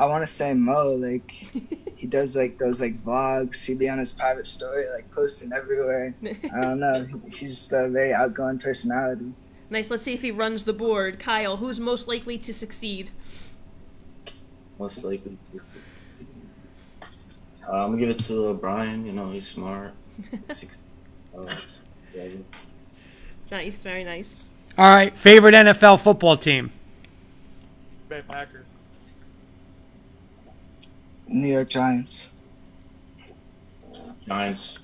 I 0.00 0.06
want 0.06 0.22
to 0.22 0.26
say 0.26 0.54
Mo. 0.54 0.92
Like, 0.92 1.30
he 1.94 2.06
does 2.06 2.34
like 2.34 2.56
those 2.56 2.80
like 2.80 3.04
vlogs. 3.04 3.66
He'd 3.66 3.78
be 3.78 3.90
on 3.90 3.98
his 3.98 4.12
private 4.12 4.46
story, 4.46 4.88
like 4.88 5.10
posting 5.12 5.52
everywhere. 5.52 6.14
I 6.24 6.60
don't 6.62 6.80
know. 6.80 7.06
He's 7.24 7.40
just 7.40 7.72
a 7.74 7.86
very 7.86 8.14
outgoing 8.14 8.58
personality. 8.58 9.34
Nice. 9.68 9.90
Let's 9.90 10.02
see 10.02 10.14
if 10.14 10.22
he 10.22 10.30
runs 10.30 10.64
the 10.64 10.72
board. 10.72 11.18
Kyle, 11.18 11.58
who's 11.58 11.78
most 11.78 12.08
likely 12.08 12.38
to 12.38 12.54
succeed? 12.54 13.10
Most 14.78 15.04
likely 15.04 15.36
to 15.52 15.60
succeed. 15.60 16.26
Uh, 17.68 17.84
I'm 17.84 17.90
gonna 17.90 17.98
give 17.98 18.08
it 18.08 18.18
to 18.20 18.48
uh, 18.48 18.52
Brian. 18.54 19.04
You 19.04 19.12
know, 19.12 19.28
he's 19.30 19.46
smart. 19.46 19.92
Six, 20.48 20.86
uh, 21.38 21.46
Nice, 23.50 23.82
very 23.82 24.04
nice. 24.04 24.44
All 24.78 24.88
right, 24.88 25.14
favorite 25.16 25.54
NFL 25.54 26.00
football 26.00 26.38
team. 26.38 26.72
Bay 28.08 28.22
Packers. 28.26 28.64
New 31.30 31.48
York 31.48 31.68
Giants. 31.68 32.28
Giants. 34.26 34.80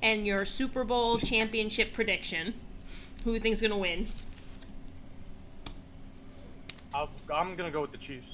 And 0.00 0.24
your 0.24 0.44
Super 0.44 0.84
Bowl 0.84 1.18
championship 1.18 1.92
prediction. 1.92 2.54
Who 3.24 3.30
do 3.30 3.34
you 3.34 3.40
think's 3.40 3.60
going 3.60 3.72
to 3.72 3.76
win? 3.76 4.06
I'll, 6.94 7.10
I'm 7.32 7.54
gonna 7.54 7.70
go 7.70 7.82
with 7.82 7.92
the 7.92 7.98
Chiefs. 7.98 8.26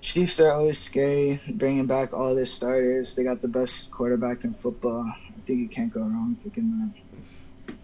Chiefs 0.00 0.38
are 0.38 0.52
always 0.52 0.78
scary, 0.78 1.40
bringing 1.54 1.86
back 1.86 2.12
all 2.14 2.34
their 2.34 2.46
starters. 2.46 3.14
They 3.14 3.24
got 3.24 3.40
the 3.40 3.48
best 3.48 3.90
quarterback 3.90 4.44
in 4.44 4.52
football. 4.52 5.02
I 5.04 5.40
think 5.40 5.58
you 5.60 5.68
can't 5.68 5.92
go 5.92 6.00
wrong 6.00 6.36
picking 6.44 6.92
that. 7.66 7.74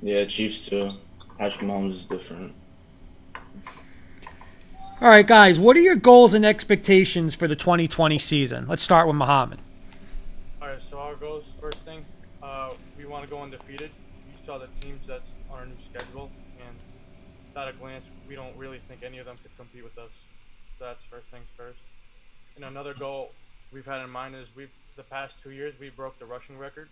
Yeah, 0.00 0.24
Chiefs 0.24 0.66
too. 0.66 0.90
Patrick 1.38 1.68
Mahomes 1.68 1.90
is 1.90 2.06
different. 2.06 2.54
All 5.00 5.08
right, 5.08 5.24
guys, 5.24 5.60
what 5.60 5.76
are 5.76 5.80
your 5.80 5.94
goals 5.94 6.34
and 6.34 6.44
expectations 6.44 7.36
for 7.36 7.46
the 7.46 7.54
2020 7.54 8.18
season? 8.18 8.66
Let's 8.66 8.82
start 8.82 9.06
with 9.06 9.14
Muhammad. 9.14 9.60
All 10.60 10.66
right, 10.66 10.82
so 10.82 10.98
our 10.98 11.14
goals. 11.14 11.44
First 11.60 11.78
thing, 11.84 12.04
uh, 12.42 12.72
we 12.96 13.04
want 13.04 13.22
to 13.22 13.30
go 13.30 13.40
undefeated. 13.40 13.92
We 14.26 14.44
saw 14.44 14.58
the 14.58 14.66
teams 14.80 15.06
that's 15.06 15.22
on 15.52 15.60
our 15.60 15.66
new 15.66 15.76
schedule, 15.78 16.32
and 16.66 16.76
at 17.56 17.68
a 17.68 17.78
glance, 17.78 18.06
we 18.28 18.34
don't 18.34 18.56
really 18.56 18.80
think 18.88 19.04
any 19.04 19.18
of 19.18 19.26
them 19.26 19.36
could 19.40 19.56
compete 19.56 19.84
with 19.84 19.96
us. 19.98 20.10
So 20.80 20.86
that's 20.86 21.04
first 21.04 21.26
things 21.26 21.46
first. 21.56 21.78
And 22.56 22.64
another 22.64 22.92
goal 22.92 23.30
we've 23.72 23.86
had 23.86 24.02
in 24.02 24.10
mind 24.10 24.34
is 24.34 24.48
we've 24.56 24.72
the 24.96 25.04
past 25.04 25.40
two 25.40 25.52
years 25.52 25.74
we 25.78 25.90
broke 25.90 26.18
the 26.18 26.26
rushing 26.26 26.58
record. 26.58 26.88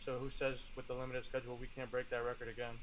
So 0.00 0.18
who 0.18 0.28
says 0.28 0.58
with 0.74 0.88
the 0.88 0.94
limited 0.94 1.24
schedule 1.24 1.56
we 1.60 1.68
can't 1.68 1.88
break 1.88 2.10
that 2.10 2.24
record 2.24 2.48
again? 2.48 2.74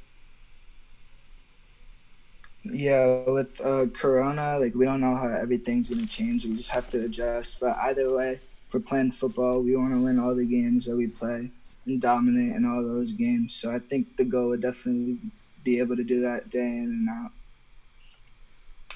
Yeah, 2.64 3.24
with 3.30 3.60
uh, 3.62 3.88
Corona, 3.88 4.60
like 4.60 4.76
we 4.76 4.86
don't 4.86 5.02
know 5.02 5.16
how 5.16 5.28
everything's 5.28 5.90
gonna 5.90 6.06
change. 6.06 6.46
We 6.46 6.56
just 6.56 6.70
have 6.70 6.90
to 6.90 7.06
adjust. 7.06 7.60
But 7.60 7.76
either 7.78 8.14
way, 8.14 8.40
for 8.68 8.80
playing 8.80 9.12
football, 9.12 9.62
we 9.62 9.76
want 9.76 9.94
to 9.94 10.00
win 10.00 10.20
all 10.20 10.36
the 10.36 10.46
games 10.46 10.86
that 10.86 10.96
we 10.96 11.08
play 11.08 11.50
and 11.86 12.02
dominate 12.02 12.56
in 12.56 12.66
all 12.66 12.84
those 12.84 13.12
games. 13.12 13.56
So 13.56 13.72
I 13.72 13.80
think 13.80 14.16
the 14.18 14.24
goal 14.24 14.50
would 14.50 14.62
definitely 14.62 15.18
be 15.64 15.80
able 15.80 15.96
to 15.96 16.04
do 16.04 16.22
that 16.22 16.50
day 16.50 16.60
in 16.60 16.84
and 16.84 17.10
out. 17.10 17.32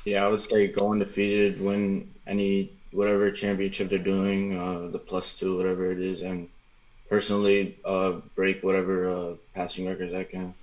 Yeah, 0.05 0.25
I 0.25 0.29
would 0.29 0.41
say 0.41 0.67
go 0.67 0.91
undefeated, 0.91 1.59
win 1.59 2.11
any 2.27 2.71
whatever 2.91 3.31
championship 3.31 3.89
they're 3.89 3.99
doing, 3.99 4.57
uh, 4.57 4.87
the 4.87 4.99
plus 4.99 5.37
two, 5.37 5.57
whatever 5.57 5.91
it 5.91 5.99
is, 5.99 6.21
and 6.21 6.49
personally 7.09 7.77
uh, 7.83 8.11
break 8.35 8.63
whatever 8.63 9.09
uh, 9.09 9.33
passing 9.53 9.87
records 9.87 10.13
I 10.13 10.23
can. 10.23 10.53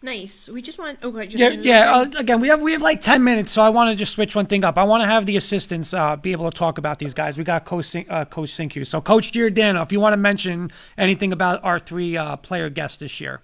Nice. 0.00 0.48
We 0.48 0.62
just 0.62 0.78
want. 0.78 1.00
Oh, 1.02 1.10
go 1.10 1.18
ahead. 1.18 1.34
Yeah, 1.34 1.48
yeah. 1.48 1.96
Uh, 1.96 2.10
again, 2.16 2.40
we 2.40 2.48
have 2.48 2.60
we 2.60 2.70
have 2.70 2.82
like 2.82 3.00
ten 3.00 3.24
minutes, 3.24 3.50
so 3.50 3.62
I 3.62 3.68
want 3.70 3.90
to 3.90 3.96
just 3.96 4.12
switch 4.12 4.36
one 4.36 4.46
thing 4.46 4.62
up. 4.64 4.78
I 4.78 4.84
want 4.84 5.02
to 5.02 5.08
have 5.08 5.26
the 5.26 5.36
assistants 5.36 5.92
uh, 5.92 6.14
be 6.14 6.30
able 6.30 6.48
to 6.48 6.56
talk 6.56 6.78
about 6.78 7.00
these 7.00 7.14
guys. 7.14 7.36
We 7.36 7.42
got 7.42 7.64
Coach 7.64 7.96
uh, 7.96 8.24
Coach 8.26 8.50
Cinque. 8.50 8.86
So, 8.86 9.00
Coach 9.00 9.32
Giordano, 9.32 9.82
if 9.82 9.90
you 9.90 9.98
want 9.98 10.12
to 10.12 10.16
mention 10.16 10.70
anything 10.96 11.32
about 11.32 11.64
our 11.64 11.80
three 11.80 12.16
uh, 12.16 12.36
player 12.36 12.70
guests 12.70 12.98
this 12.98 13.20
year. 13.20 13.42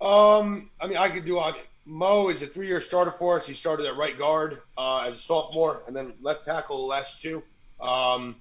Um, 0.00 0.70
I 0.80 0.88
mean, 0.88 0.98
I 0.98 1.08
could 1.08 1.24
do. 1.24 1.38
Uh, 1.38 1.52
Mo 1.84 2.28
is 2.28 2.42
a 2.42 2.46
three-year 2.46 2.80
starter 2.80 3.12
for 3.12 3.36
us. 3.36 3.46
He 3.46 3.54
started 3.54 3.86
at 3.86 3.96
right 3.96 4.18
guard 4.18 4.62
uh, 4.76 5.04
as 5.06 5.14
a 5.14 5.22
sophomore, 5.22 5.82
and 5.86 5.94
then 5.94 6.14
left 6.20 6.44
tackle 6.44 6.78
the 6.78 6.86
last 6.86 7.22
two. 7.22 7.40
Um, 7.80 8.34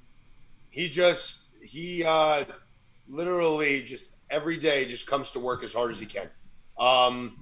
he 0.72 0.90
just 0.90 1.56
he 1.64 2.04
uh, 2.04 2.46
literally 3.08 3.84
just 3.84 4.08
every 4.32 4.58
day 4.58 4.86
just 4.86 5.06
comes 5.06 5.30
to 5.32 5.40
work 5.40 5.64
as 5.64 5.72
hard 5.72 5.92
as 5.92 6.00
he 6.00 6.08
can. 6.08 6.28
Um, 6.82 7.38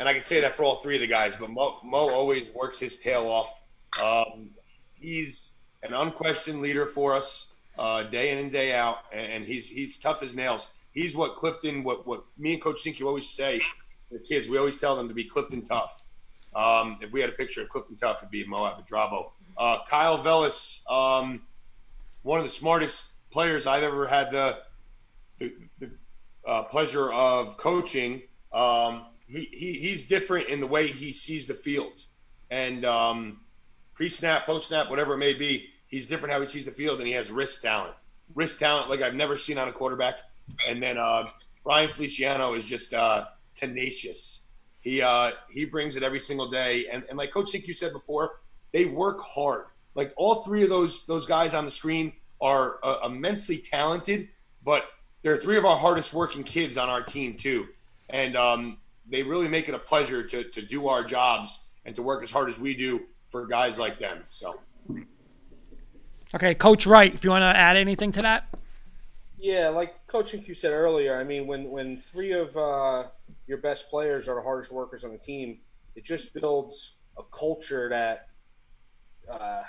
and 0.00 0.08
I 0.08 0.14
can 0.14 0.24
say 0.24 0.40
that 0.40 0.54
for 0.54 0.64
all 0.64 0.76
three 0.76 0.96
of 0.96 1.00
the 1.00 1.06
guys, 1.06 1.36
but 1.36 1.50
Mo, 1.50 1.78
Mo 1.84 2.10
always 2.10 2.48
works 2.54 2.80
his 2.80 2.98
tail 2.98 3.28
off. 3.28 3.62
Um, 4.02 4.50
he's 4.94 5.56
an 5.82 5.92
unquestioned 5.92 6.60
leader 6.60 6.86
for 6.86 7.14
us 7.14 7.52
uh, 7.78 8.04
day 8.04 8.30
in 8.30 8.38
and 8.38 8.50
day 8.50 8.74
out, 8.74 9.04
and 9.12 9.44
he's 9.44 9.68
he's 9.68 9.98
tough 9.98 10.22
as 10.22 10.34
nails. 10.34 10.72
He's 10.92 11.14
what 11.14 11.36
Clifton, 11.36 11.84
what 11.84 12.06
what 12.06 12.24
me 12.38 12.54
and 12.54 12.62
Coach 12.62 12.80
Cinque 12.80 13.02
always 13.02 13.28
say 13.28 13.60
the 14.10 14.18
kids. 14.18 14.48
We 14.48 14.58
always 14.58 14.78
tell 14.78 14.96
them 14.96 15.08
to 15.08 15.14
be 15.14 15.24
Clifton 15.24 15.62
tough. 15.62 16.08
Um, 16.54 16.98
if 17.00 17.12
we 17.12 17.20
had 17.20 17.30
a 17.30 17.34
picture 17.34 17.62
of 17.62 17.68
Clifton 17.68 17.96
Tough, 17.96 18.18
it'd 18.18 18.30
be 18.30 18.44
Mo 18.44 18.58
Abadrabo. 18.58 19.30
Uh, 19.56 19.78
Kyle 19.88 20.18
Vellis, 20.18 20.88
um, 20.90 21.42
one 22.22 22.38
of 22.38 22.44
the 22.44 22.50
smartest 22.50 23.14
players 23.30 23.66
I've 23.66 23.82
ever 23.82 24.06
had 24.06 24.30
the 24.30 24.58
the, 25.38 25.52
the 25.78 25.90
uh, 26.46 26.64
pleasure 26.64 27.12
of 27.12 27.56
coaching. 27.56 28.22
Um, 28.52 29.06
he, 29.26 29.48
he 29.52 29.72
he's 29.74 30.08
different 30.08 30.48
in 30.48 30.60
the 30.60 30.66
way 30.66 30.86
he 30.86 31.12
sees 31.12 31.46
the 31.46 31.54
field, 31.54 31.98
and 32.50 32.84
um, 32.84 33.40
pre-snap, 33.94 34.46
post-snap, 34.46 34.90
whatever 34.90 35.14
it 35.14 35.18
may 35.18 35.32
be, 35.32 35.70
he's 35.86 36.06
different 36.06 36.32
how 36.32 36.40
he 36.40 36.46
sees 36.46 36.64
the 36.64 36.70
field, 36.70 36.98
and 36.98 37.06
he 37.06 37.14
has 37.14 37.30
wrist 37.30 37.62
talent, 37.62 37.94
wrist 38.34 38.58
talent 38.60 38.90
like 38.90 39.00
I've 39.00 39.14
never 39.14 39.36
seen 39.36 39.58
on 39.58 39.68
a 39.68 39.72
quarterback. 39.72 40.16
And 40.68 40.82
then 40.82 40.98
uh, 40.98 41.26
Brian 41.64 41.88
Feliciano 41.88 42.54
is 42.54 42.68
just 42.68 42.92
uh, 42.92 43.26
tenacious. 43.54 44.48
He 44.80 45.00
uh, 45.00 45.30
he 45.50 45.64
brings 45.64 45.96
it 45.96 46.02
every 46.02 46.20
single 46.20 46.50
day, 46.50 46.86
and, 46.92 47.04
and 47.08 47.16
like 47.16 47.30
Coach 47.30 47.50
Cinque 47.50 47.72
said 47.72 47.92
before, 47.92 48.40
they 48.72 48.84
work 48.84 49.20
hard. 49.20 49.66
Like 49.94 50.12
all 50.16 50.42
three 50.42 50.62
of 50.62 50.68
those 50.68 51.06
those 51.06 51.26
guys 51.26 51.54
on 51.54 51.64
the 51.64 51.70
screen 51.70 52.12
are 52.40 52.80
uh, 52.82 52.98
immensely 53.04 53.58
talented, 53.58 54.28
but 54.64 54.84
they're 55.22 55.36
three 55.36 55.56
of 55.56 55.64
our 55.64 55.76
hardest 55.76 56.12
working 56.12 56.42
kids 56.42 56.76
on 56.76 56.90
our 56.90 57.02
team 57.02 57.34
too 57.34 57.68
and 58.10 58.36
um, 58.36 58.78
they 59.08 59.22
really 59.22 59.48
make 59.48 59.68
it 59.68 59.74
a 59.74 59.78
pleasure 59.78 60.22
to 60.22 60.44
to 60.44 60.62
do 60.62 60.88
our 60.88 61.04
jobs 61.04 61.68
and 61.84 61.96
to 61.96 62.02
work 62.02 62.22
as 62.22 62.30
hard 62.30 62.48
as 62.48 62.60
we 62.60 62.74
do 62.74 63.02
for 63.28 63.46
guys 63.46 63.78
like 63.78 63.98
them. 63.98 64.24
So. 64.28 64.60
Okay, 66.34 66.54
Coach 66.54 66.86
Wright, 66.86 67.12
if 67.14 67.24
you 67.24 67.30
want 67.30 67.42
to 67.42 67.56
add 67.58 67.76
anything 67.76 68.12
to 68.12 68.22
that. 68.22 68.46
Yeah, 69.38 69.68
like 69.68 70.06
Coach 70.06 70.30
Q 70.30 70.54
said 70.54 70.72
earlier, 70.72 71.18
I 71.18 71.24
mean, 71.24 71.46
when 71.46 71.70
when 71.70 71.98
three 71.98 72.32
of 72.32 72.56
uh, 72.56 73.08
your 73.46 73.58
best 73.58 73.90
players 73.90 74.28
are 74.28 74.36
the 74.36 74.42
hardest 74.42 74.72
workers 74.72 75.04
on 75.04 75.12
the 75.12 75.18
team, 75.18 75.58
it 75.96 76.04
just 76.04 76.32
builds 76.32 76.96
a 77.18 77.22
culture 77.24 77.88
that, 77.88 78.28
uh, 79.30 79.62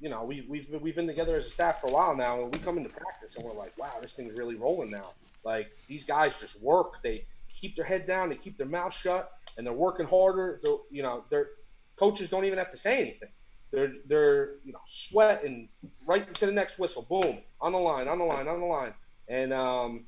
you 0.00 0.08
know, 0.08 0.24
we, 0.24 0.44
we've 0.48 0.70
been, 0.70 0.80
we've 0.80 0.96
been 0.96 1.06
together 1.06 1.36
as 1.36 1.46
a 1.46 1.50
staff 1.50 1.80
for 1.80 1.88
a 1.88 1.92
while 1.92 2.16
now, 2.16 2.42
and 2.42 2.52
we 2.52 2.58
come 2.60 2.78
into 2.78 2.90
practice 2.90 3.36
and 3.36 3.44
we're 3.44 3.52
like, 3.52 3.76
wow, 3.78 3.92
this 4.00 4.14
thing's 4.14 4.34
really 4.34 4.58
rolling 4.58 4.90
now. 4.90 5.10
Like 5.44 5.70
these 5.86 6.04
guys 6.04 6.40
just 6.40 6.60
work. 6.62 7.02
They 7.02 7.26
keep 7.52 7.76
their 7.76 7.84
head 7.84 8.06
down, 8.06 8.28
they 8.28 8.36
keep 8.36 8.56
their 8.58 8.66
mouth 8.66 8.94
shut, 8.94 9.30
and 9.56 9.66
they're 9.66 9.74
working 9.74 10.06
harder. 10.06 10.60
They're, 10.62 10.76
you 10.90 11.02
know, 11.02 11.24
their 11.30 11.48
coaches 11.96 12.30
don't 12.30 12.44
even 12.44 12.58
have 12.58 12.70
to 12.70 12.78
say 12.78 13.00
anything. 13.00 13.30
They're 13.70 13.92
they're 14.06 14.54
you 14.64 14.72
know 14.72 14.80
sweating 14.86 15.68
right 16.06 16.32
to 16.34 16.46
the 16.46 16.52
next 16.52 16.78
whistle. 16.78 17.06
Boom, 17.08 17.42
on 17.60 17.72
the 17.72 17.78
line, 17.78 18.08
on 18.08 18.18
the 18.18 18.24
line, 18.24 18.48
on 18.48 18.60
the 18.60 18.66
line, 18.66 18.94
and 19.28 19.52
um, 19.52 20.06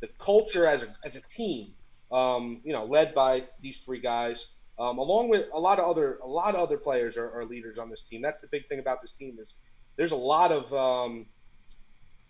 the 0.00 0.08
culture 0.18 0.66
as 0.66 0.82
a 0.82 0.88
as 1.04 1.14
a 1.14 1.22
team, 1.22 1.72
um, 2.10 2.60
you 2.64 2.72
know, 2.72 2.84
led 2.84 3.14
by 3.14 3.44
these 3.60 3.80
three 3.80 4.00
guys. 4.00 4.48
Um, 4.78 4.98
along 4.98 5.30
with 5.30 5.46
a 5.54 5.58
lot 5.58 5.78
of 5.78 5.86
other 5.86 6.18
a 6.22 6.26
lot 6.26 6.54
of 6.54 6.60
other 6.60 6.76
players 6.76 7.16
are, 7.16 7.30
are, 7.30 7.46
leaders 7.46 7.78
on 7.78 7.88
this 7.88 8.02
team. 8.02 8.20
That's 8.20 8.42
the 8.42 8.48
big 8.48 8.68
thing 8.68 8.78
about 8.78 9.00
this 9.00 9.12
team 9.12 9.38
is 9.40 9.54
there's 9.96 10.12
a 10.12 10.16
lot 10.16 10.52
of 10.52 10.74
um, 10.74 11.26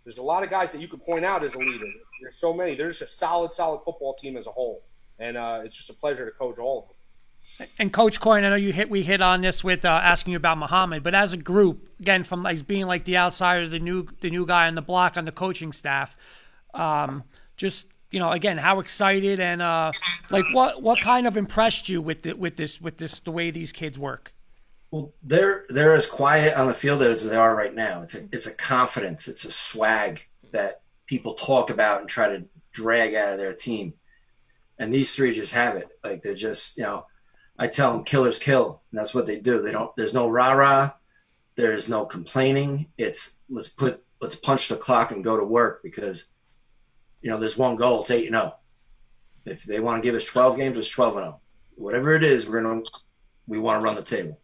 there's 0.06 0.18
a 0.18 0.22
lot 0.22 0.44
of 0.44 0.50
guys 0.50 0.70
that 0.70 0.80
you 0.80 0.86
could 0.86 1.02
point 1.02 1.24
out 1.24 1.42
as 1.42 1.56
a 1.56 1.58
leader. 1.58 1.84
There's 2.22 2.36
so 2.36 2.54
many. 2.54 2.76
There's 2.76 3.00
just 3.00 3.12
a 3.12 3.14
solid, 3.16 3.52
solid 3.52 3.80
football 3.80 4.14
team 4.14 4.36
as 4.36 4.46
a 4.46 4.52
whole, 4.52 4.84
and 5.18 5.36
uh, 5.36 5.62
it's 5.64 5.76
just 5.76 5.90
a 5.90 5.94
pleasure 5.94 6.24
to 6.24 6.30
coach 6.30 6.60
all 6.60 6.78
of 6.78 6.84
them. 6.86 7.68
And 7.80 7.92
Coach 7.92 8.20
Coyne, 8.20 8.44
I 8.44 8.50
know 8.50 8.54
you 8.54 8.72
hit 8.72 8.88
we 8.88 9.02
hit 9.02 9.20
on 9.20 9.40
this 9.40 9.64
with 9.64 9.84
uh, 9.84 9.88
asking 9.88 10.30
you 10.30 10.36
about 10.36 10.58
Muhammad, 10.58 11.02
but 11.02 11.16
as 11.16 11.32
a 11.32 11.36
group, 11.36 11.88
again, 11.98 12.22
from 12.22 12.44
like 12.44 12.64
being 12.68 12.86
like 12.86 13.04
the 13.04 13.16
outsider, 13.16 13.68
the 13.68 13.80
new 13.80 14.06
the 14.20 14.30
new 14.30 14.46
guy 14.46 14.68
on 14.68 14.76
the 14.76 14.82
block 14.82 15.16
on 15.16 15.24
the 15.24 15.32
coaching 15.32 15.72
staff, 15.72 16.16
um, 16.72 17.24
just 17.56 17.88
you 18.12 18.20
know, 18.20 18.30
again, 18.30 18.58
how 18.58 18.78
excited 18.78 19.40
and 19.40 19.60
uh, 19.60 19.90
like 20.30 20.44
what 20.52 20.82
what 20.82 21.00
kind 21.00 21.26
of 21.26 21.36
impressed 21.36 21.88
you 21.88 22.00
with 22.00 22.22
the, 22.22 22.34
with 22.34 22.56
this 22.56 22.80
with 22.80 22.98
this 22.98 23.18
the 23.18 23.32
way 23.32 23.50
these 23.50 23.72
kids 23.72 23.98
work? 23.98 24.32
Well, 24.90 25.12
they're 25.22 25.64
they're 25.68 25.94
as 25.94 26.06
quiet 26.06 26.56
on 26.56 26.68
the 26.68 26.74
field 26.74 27.02
as 27.02 27.28
they 27.28 27.36
are 27.36 27.56
right 27.56 27.74
now. 27.74 28.02
It's 28.02 28.14
a 28.14 28.28
it's 28.32 28.46
a 28.46 28.54
confidence, 28.54 29.28
it's 29.28 29.44
a 29.44 29.50
swag 29.50 30.26
that 30.52 30.82
people 31.06 31.34
talk 31.34 31.70
about 31.70 32.00
and 32.00 32.08
try 32.08 32.28
to 32.28 32.46
drag 32.72 33.14
out 33.14 33.32
of 33.32 33.38
their 33.38 33.54
team. 33.54 33.94
And 34.78 34.92
these 34.92 35.14
three 35.14 35.32
just 35.32 35.54
have 35.54 35.76
it. 35.76 35.88
Like 36.04 36.22
they're 36.22 36.34
just, 36.34 36.76
you 36.76 36.82
know, 36.82 37.06
I 37.58 37.66
tell 37.66 37.92
them 37.92 38.04
killers 38.04 38.38
kill. 38.38 38.82
And 38.90 38.98
that's 38.98 39.14
what 39.14 39.26
they 39.26 39.40
do. 39.40 39.62
They 39.62 39.72
don't, 39.72 39.94
there's 39.96 40.12
no 40.14 40.28
rah 40.28 40.52
rah. 40.52 40.92
There's 41.54 41.88
no 41.88 42.04
complaining. 42.04 42.88
It's 42.98 43.38
let's 43.48 43.68
put, 43.68 44.04
let's 44.20 44.36
punch 44.36 44.68
the 44.68 44.76
clock 44.76 45.10
and 45.10 45.24
go 45.24 45.38
to 45.38 45.44
work 45.44 45.82
because, 45.82 46.26
you 47.22 47.30
know, 47.30 47.38
there's 47.38 47.56
one 47.56 47.76
goal. 47.76 48.02
It's 48.02 48.10
8 48.10 48.26
and 48.26 48.36
0. 48.36 48.54
If 49.46 49.64
they 49.64 49.80
want 49.80 50.02
to 50.02 50.06
give 50.06 50.14
us 50.14 50.26
12 50.26 50.56
games, 50.58 50.76
it's 50.76 50.90
12 50.90 51.16
and 51.16 51.24
0. 51.24 51.40
Whatever 51.76 52.14
it 52.14 52.24
is, 52.24 52.48
we're 52.48 52.60
to, 52.62 52.84
we 53.46 53.58
want 53.58 53.80
to 53.80 53.84
run 53.84 53.96
the 53.96 54.02
table. 54.02 54.38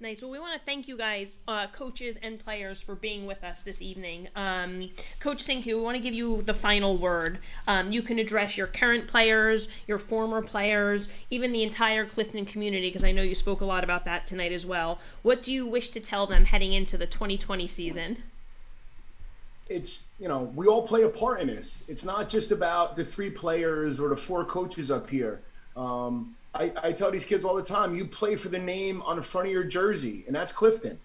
Nice. 0.00 0.22
Well, 0.22 0.30
we 0.30 0.38
want 0.38 0.54
to 0.56 0.64
thank 0.64 0.86
you 0.86 0.96
guys, 0.96 1.34
uh, 1.48 1.66
coaches 1.66 2.14
and 2.22 2.38
players, 2.38 2.80
for 2.80 2.94
being 2.94 3.26
with 3.26 3.42
us 3.42 3.62
this 3.62 3.82
evening. 3.82 4.28
Um, 4.36 4.90
Coach 5.18 5.40
Cinque, 5.42 5.66
we 5.66 5.74
want 5.74 5.96
to 5.96 6.00
give 6.00 6.14
you 6.14 6.40
the 6.42 6.54
final 6.54 6.96
word. 6.96 7.40
Um, 7.66 7.90
you 7.90 8.00
can 8.02 8.20
address 8.20 8.56
your 8.56 8.68
current 8.68 9.08
players, 9.08 9.66
your 9.88 9.98
former 9.98 10.40
players, 10.40 11.08
even 11.30 11.50
the 11.50 11.64
entire 11.64 12.06
Clifton 12.06 12.44
community, 12.44 12.90
because 12.90 13.02
I 13.02 13.10
know 13.10 13.22
you 13.22 13.34
spoke 13.34 13.60
a 13.60 13.64
lot 13.64 13.82
about 13.82 14.04
that 14.04 14.24
tonight 14.24 14.52
as 14.52 14.64
well. 14.64 15.00
What 15.22 15.42
do 15.42 15.52
you 15.52 15.66
wish 15.66 15.88
to 15.88 15.98
tell 15.98 16.28
them 16.28 16.44
heading 16.44 16.72
into 16.72 16.96
the 16.96 17.06
2020 17.06 17.66
season? 17.66 18.22
It's, 19.68 20.06
you 20.20 20.28
know, 20.28 20.44
we 20.54 20.68
all 20.68 20.86
play 20.86 21.02
a 21.02 21.08
part 21.08 21.40
in 21.40 21.48
this. 21.48 21.84
It's 21.88 22.04
not 22.04 22.28
just 22.28 22.52
about 22.52 22.94
the 22.94 23.04
three 23.04 23.30
players 23.30 23.98
or 23.98 24.10
the 24.10 24.16
four 24.16 24.44
coaches 24.44 24.92
up 24.92 25.10
here. 25.10 25.42
Um, 25.76 26.36
I, 26.58 26.72
I 26.82 26.92
tell 26.92 27.10
these 27.10 27.24
kids 27.24 27.44
all 27.44 27.54
the 27.54 27.62
time, 27.62 27.94
you 27.94 28.04
play 28.04 28.34
for 28.36 28.48
the 28.48 28.58
name 28.58 29.00
on 29.02 29.16
the 29.16 29.22
front 29.22 29.46
of 29.46 29.52
your 29.52 29.64
jersey, 29.64 30.24
and 30.26 30.34
that's 30.34 30.52
Clifton. 30.52 30.98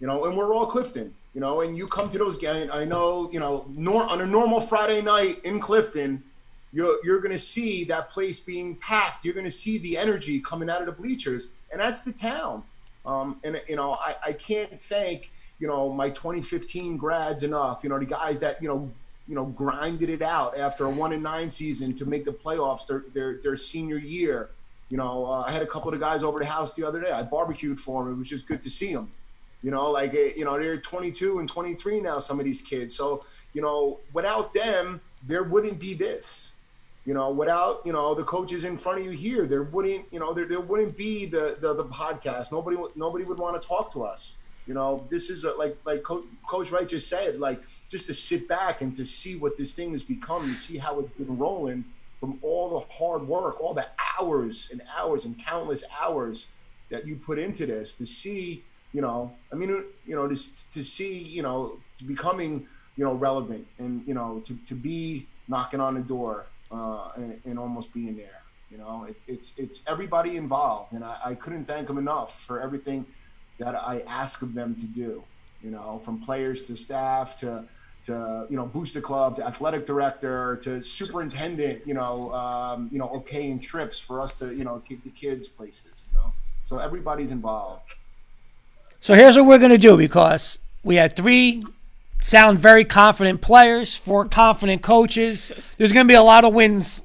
You 0.00 0.06
know, 0.06 0.26
and 0.26 0.36
we're 0.36 0.52
all 0.52 0.66
Clifton. 0.66 1.14
You 1.32 1.40
know, 1.40 1.60
and 1.60 1.76
you 1.76 1.86
come 1.86 2.10
to 2.10 2.18
those 2.18 2.38
games. 2.38 2.70
I 2.72 2.84
know, 2.84 3.30
you 3.30 3.40
know, 3.40 3.66
nor, 3.68 4.02
on 4.04 4.22
a 4.22 4.26
normal 4.26 4.60
Friday 4.60 5.02
night 5.02 5.44
in 5.44 5.60
Clifton, 5.60 6.22
you're 6.72 6.98
you're 7.04 7.20
going 7.20 7.32
to 7.32 7.38
see 7.38 7.84
that 7.84 8.10
place 8.10 8.40
being 8.40 8.74
packed. 8.76 9.24
You're 9.24 9.34
going 9.34 9.44
to 9.44 9.50
see 9.50 9.78
the 9.78 9.96
energy 9.96 10.40
coming 10.40 10.68
out 10.70 10.80
of 10.80 10.86
the 10.86 10.92
bleachers, 10.92 11.50
and 11.70 11.80
that's 11.80 12.02
the 12.02 12.12
town. 12.12 12.62
Um, 13.04 13.38
and 13.44 13.60
you 13.68 13.76
know, 13.76 13.92
I, 13.92 14.16
I 14.26 14.32
can't 14.32 14.80
thank 14.82 15.30
you 15.58 15.68
know 15.68 15.92
my 15.92 16.08
2015 16.08 16.96
grads 16.96 17.42
enough. 17.42 17.80
You 17.82 17.90
know, 17.90 17.98
the 17.98 18.06
guys 18.06 18.40
that 18.40 18.60
you 18.62 18.68
know 18.68 18.90
you 19.28 19.34
know 19.34 19.44
grinded 19.44 20.08
it 20.08 20.22
out 20.22 20.58
after 20.58 20.86
a 20.86 20.90
one 20.90 21.12
and 21.12 21.22
nine 21.22 21.50
season 21.50 21.94
to 21.96 22.06
make 22.06 22.24
the 22.24 22.32
playoffs 22.32 22.86
their 22.86 23.04
their, 23.12 23.38
their 23.42 23.56
senior 23.56 23.98
year. 23.98 24.50
You 24.88 24.96
know, 24.96 25.26
uh, 25.26 25.44
I 25.46 25.50
had 25.50 25.62
a 25.62 25.66
couple 25.66 25.92
of 25.92 25.98
the 25.98 26.04
guys 26.04 26.22
over 26.22 26.38
the 26.38 26.46
house 26.46 26.74
the 26.74 26.84
other 26.84 27.00
day. 27.00 27.10
I 27.10 27.22
barbecued 27.22 27.80
for 27.80 28.04
them. 28.04 28.12
It 28.12 28.18
was 28.18 28.28
just 28.28 28.46
good 28.46 28.62
to 28.62 28.70
see 28.70 28.92
them. 28.92 29.10
You 29.62 29.70
know, 29.70 29.90
like 29.90 30.14
eh, 30.14 30.32
you 30.36 30.44
know, 30.44 30.58
they're 30.58 30.76
22 30.76 31.40
and 31.40 31.48
23 31.48 32.00
now. 32.00 32.18
Some 32.18 32.38
of 32.38 32.44
these 32.44 32.62
kids. 32.62 32.94
So 32.94 33.24
you 33.52 33.62
know, 33.62 33.98
without 34.12 34.54
them, 34.54 35.00
there 35.26 35.42
wouldn't 35.42 35.78
be 35.78 35.94
this. 35.94 36.52
You 37.04 37.14
know, 37.14 37.30
without 37.30 37.82
you 37.84 37.92
know 37.92 38.14
the 38.14 38.24
coaches 38.24 38.64
in 38.64 38.76
front 38.76 39.00
of 39.00 39.04
you 39.04 39.12
here, 39.12 39.46
there 39.46 39.62
wouldn't 39.64 40.04
you 40.12 40.20
know 40.20 40.32
there, 40.32 40.46
there 40.46 40.60
wouldn't 40.60 40.96
be 40.96 41.26
the, 41.26 41.56
the 41.58 41.74
the 41.74 41.84
podcast. 41.84 42.52
Nobody 42.52 42.76
would 42.76 42.96
nobody 42.96 43.24
would 43.24 43.38
want 43.38 43.60
to 43.60 43.66
talk 43.66 43.92
to 43.94 44.04
us. 44.04 44.36
You 44.66 44.74
know, 44.74 45.04
this 45.08 45.30
is 45.30 45.44
a, 45.44 45.52
like 45.52 45.76
like 45.84 46.02
Co- 46.02 46.26
Coach 46.48 46.70
Wright 46.70 46.88
just 46.88 47.08
said, 47.08 47.38
like 47.38 47.62
just 47.88 48.06
to 48.08 48.14
sit 48.14 48.48
back 48.48 48.82
and 48.82 48.96
to 48.96 49.04
see 49.04 49.36
what 49.36 49.56
this 49.56 49.72
thing 49.72 49.92
has 49.92 50.02
become, 50.02 50.42
and 50.42 50.52
see 50.52 50.78
how 50.78 50.98
it's 51.00 51.12
been 51.12 51.38
rolling 51.38 51.84
from 52.20 52.38
all 52.42 52.78
the 52.78 52.86
hard 52.94 53.26
work, 53.26 53.60
all 53.60 53.74
the 53.74 53.86
hours 54.18 54.68
and 54.72 54.82
hours 54.96 55.24
and 55.24 55.38
countless 55.38 55.84
hours 56.00 56.46
that 56.90 57.06
you 57.06 57.16
put 57.16 57.38
into 57.38 57.66
this 57.66 57.94
to 57.96 58.06
see, 58.06 58.64
you 58.92 59.00
know, 59.02 59.32
I 59.52 59.56
mean, 59.56 59.84
you 60.06 60.14
know, 60.14 60.28
just 60.28 60.72
to 60.74 60.82
see, 60.82 61.18
you 61.18 61.42
know, 61.42 61.78
becoming, 62.06 62.66
you 62.96 63.04
know, 63.04 63.14
relevant 63.14 63.66
and, 63.78 64.06
you 64.06 64.14
know, 64.14 64.42
to, 64.46 64.56
to 64.66 64.74
be 64.74 65.26
knocking 65.48 65.80
on 65.80 65.94
the 65.94 66.00
door 66.00 66.46
uh, 66.70 67.10
and, 67.16 67.40
and 67.44 67.58
almost 67.58 67.92
being 67.92 68.16
there. 68.16 68.42
You 68.70 68.78
know, 68.78 69.04
it, 69.08 69.16
it's 69.28 69.54
it's 69.56 69.82
everybody 69.86 70.36
involved, 70.36 70.92
and 70.92 71.04
I, 71.04 71.16
I 71.24 71.34
couldn't 71.34 71.66
thank 71.66 71.86
them 71.86 71.98
enough 71.98 72.40
for 72.40 72.60
everything 72.60 73.06
that 73.58 73.76
I 73.76 74.00
ask 74.08 74.42
of 74.42 74.54
them 74.54 74.74
to 74.74 74.86
do. 74.86 75.22
You 75.62 75.70
know, 75.70 76.00
from 76.04 76.20
players 76.20 76.62
to 76.66 76.76
staff 76.76 77.38
to 77.40 77.64
to 78.06 78.46
you 78.48 78.56
know 78.56 78.66
booster 78.66 79.00
club 79.00 79.36
to 79.36 79.46
athletic 79.46 79.86
director 79.86 80.56
to 80.62 80.82
superintendent. 80.82 81.86
You 81.86 81.94
know, 81.94 82.32
um, 82.32 82.88
you 82.92 82.98
know, 82.98 83.08
okaying 83.08 83.62
trips 83.62 83.98
for 83.98 84.20
us 84.20 84.34
to 84.36 84.54
you 84.54 84.64
know 84.64 84.82
take 84.86 85.02
the 85.04 85.10
kids 85.10 85.48
places. 85.48 86.06
You 86.12 86.18
know, 86.18 86.32
so 86.64 86.78
everybody's 86.78 87.30
involved. 87.30 87.94
So 89.00 89.14
here's 89.14 89.36
what 89.36 89.46
we're 89.46 89.58
going 89.58 89.72
to 89.72 89.78
do 89.78 89.96
because 89.96 90.58
we 90.82 90.96
had 90.96 91.14
three 91.14 91.62
sound 92.20 92.58
very 92.58 92.84
confident 92.84 93.40
players, 93.40 93.94
four 93.94 94.24
confident 94.24 94.82
coaches. 94.82 95.52
There's 95.78 95.92
going 95.92 96.06
to 96.06 96.10
be 96.10 96.16
a 96.16 96.22
lot 96.22 96.44
of 96.44 96.54
wins 96.54 97.02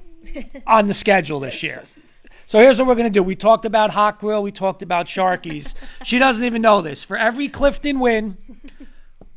on 0.66 0.86
the 0.86 0.94
schedule 0.94 1.40
this 1.40 1.62
year. 1.62 1.84
So 2.46 2.58
here's 2.58 2.78
what 2.78 2.86
we're 2.86 2.96
going 2.96 3.06
to 3.06 3.12
do. 3.12 3.22
We 3.22 3.36
talked 3.36 3.64
about 3.64 3.90
Hot 3.90 4.18
Grill, 4.18 4.42
we 4.42 4.52
talked 4.52 4.82
about 4.82 5.06
Sharkies. 5.06 5.74
She 6.04 6.18
doesn't 6.18 6.44
even 6.44 6.60
know 6.60 6.80
this. 6.80 7.04
For 7.04 7.16
every 7.16 7.48
Clifton 7.48 7.98
win, 7.98 8.36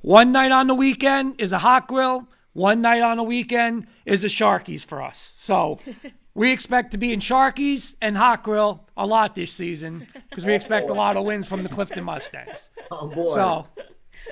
one 0.05 0.31
night 0.31 0.51
on 0.51 0.67
the 0.67 0.75
weekend 0.75 1.41
is 1.41 1.51
a 1.51 1.57
Hot 1.57 1.87
Grill, 1.87 2.27
one 2.53 2.81
night 2.81 3.01
on 3.01 3.17
the 3.17 3.23
weekend 3.23 3.87
is 4.05 4.23
a 4.23 4.27
Sharkies 4.27 4.85
for 4.85 5.01
us. 5.01 5.33
So 5.35 5.79
we 6.35 6.51
expect 6.51 6.91
to 6.91 6.97
be 6.99 7.11
in 7.11 7.19
Sharkies 7.19 7.95
and 8.01 8.15
Hot 8.15 8.43
Grill 8.43 8.85
a 8.95 9.05
lot 9.07 9.33
this 9.33 9.51
season 9.51 10.05
because 10.29 10.45
we 10.45 10.53
expect 10.53 10.89
a 10.91 10.93
lot 10.93 11.17
of 11.17 11.25
wins 11.25 11.47
from 11.47 11.63
the 11.63 11.69
Clifton 11.69 12.03
Mustangs. 12.03 12.69
Oh 12.91 13.07
boy. 13.07 13.33
So, 13.33 13.67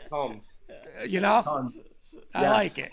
Tums. 0.09 0.53
you 1.07 1.19
know, 1.19 1.41
Tons. 1.43 1.73
I 2.35 2.41
Yes. 2.43 2.51
like 2.51 2.77
it. 2.85 2.91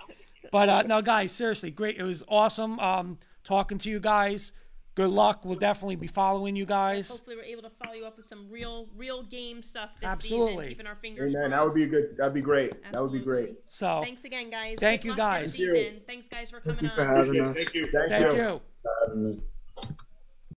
But 0.50 0.68
uh, 0.68 0.82
no, 0.82 1.02
guys, 1.02 1.32
seriously, 1.32 1.70
great. 1.70 1.96
It 1.98 2.02
was 2.02 2.22
awesome 2.28 2.80
um, 2.80 3.18
talking 3.44 3.76
to 3.78 3.90
you 3.90 4.00
guys. 4.00 4.52
Good 5.01 5.11
luck. 5.11 5.46
We'll 5.46 5.59
definitely 5.59 5.96
be 5.96 6.09
following 6.09 6.55
you 6.57 6.66
guys. 6.66 7.09
Hopefully, 7.09 7.34
we're 7.34 7.44
able 7.44 7.62
to 7.62 7.70
follow 7.82 7.94
you 7.94 8.05
up 8.05 8.18
with 8.18 8.28
some 8.28 8.51
real, 8.51 8.86
real 8.94 9.22
game 9.22 9.62
stuff 9.62 9.88
this 9.98 10.12
Absolutely. 10.12 10.51
season. 10.51 10.68
Keeping 10.68 10.86
our 10.86 10.96
fingers 10.96 11.34
Amen. 11.34 11.51
crossed. 11.51 11.51
That 11.51 11.64
would 11.64 11.74
be 11.74 11.86
good. 11.86 12.16
That'd 12.18 12.34
be 12.34 12.42
great. 12.42 12.92
That 12.92 13.01
would 13.01 13.12
be 13.12 13.20
great. 13.20 13.55
So 13.68 14.03
Thanks 14.05 14.24
again, 14.24 14.51
guys. 14.51 14.76
Thank 14.78 15.01
Good 15.01 15.09
you, 15.09 15.16
guys. 15.16 15.57
This 15.57 15.57
Thank 15.57 15.94
you. 15.94 16.01
Thanks, 16.07 16.28
guys, 16.28 16.51
for 16.51 16.61
coming 16.61 16.84
you 16.84 16.90
for 16.94 17.01
on. 17.01 17.16
having 17.16 17.40
us. 17.40 17.57
Thank 17.57 17.74
you. 17.74 17.86
Thank, 17.86 18.11
thank 18.11 18.36
you. 18.36 18.61
you. 19.14 20.01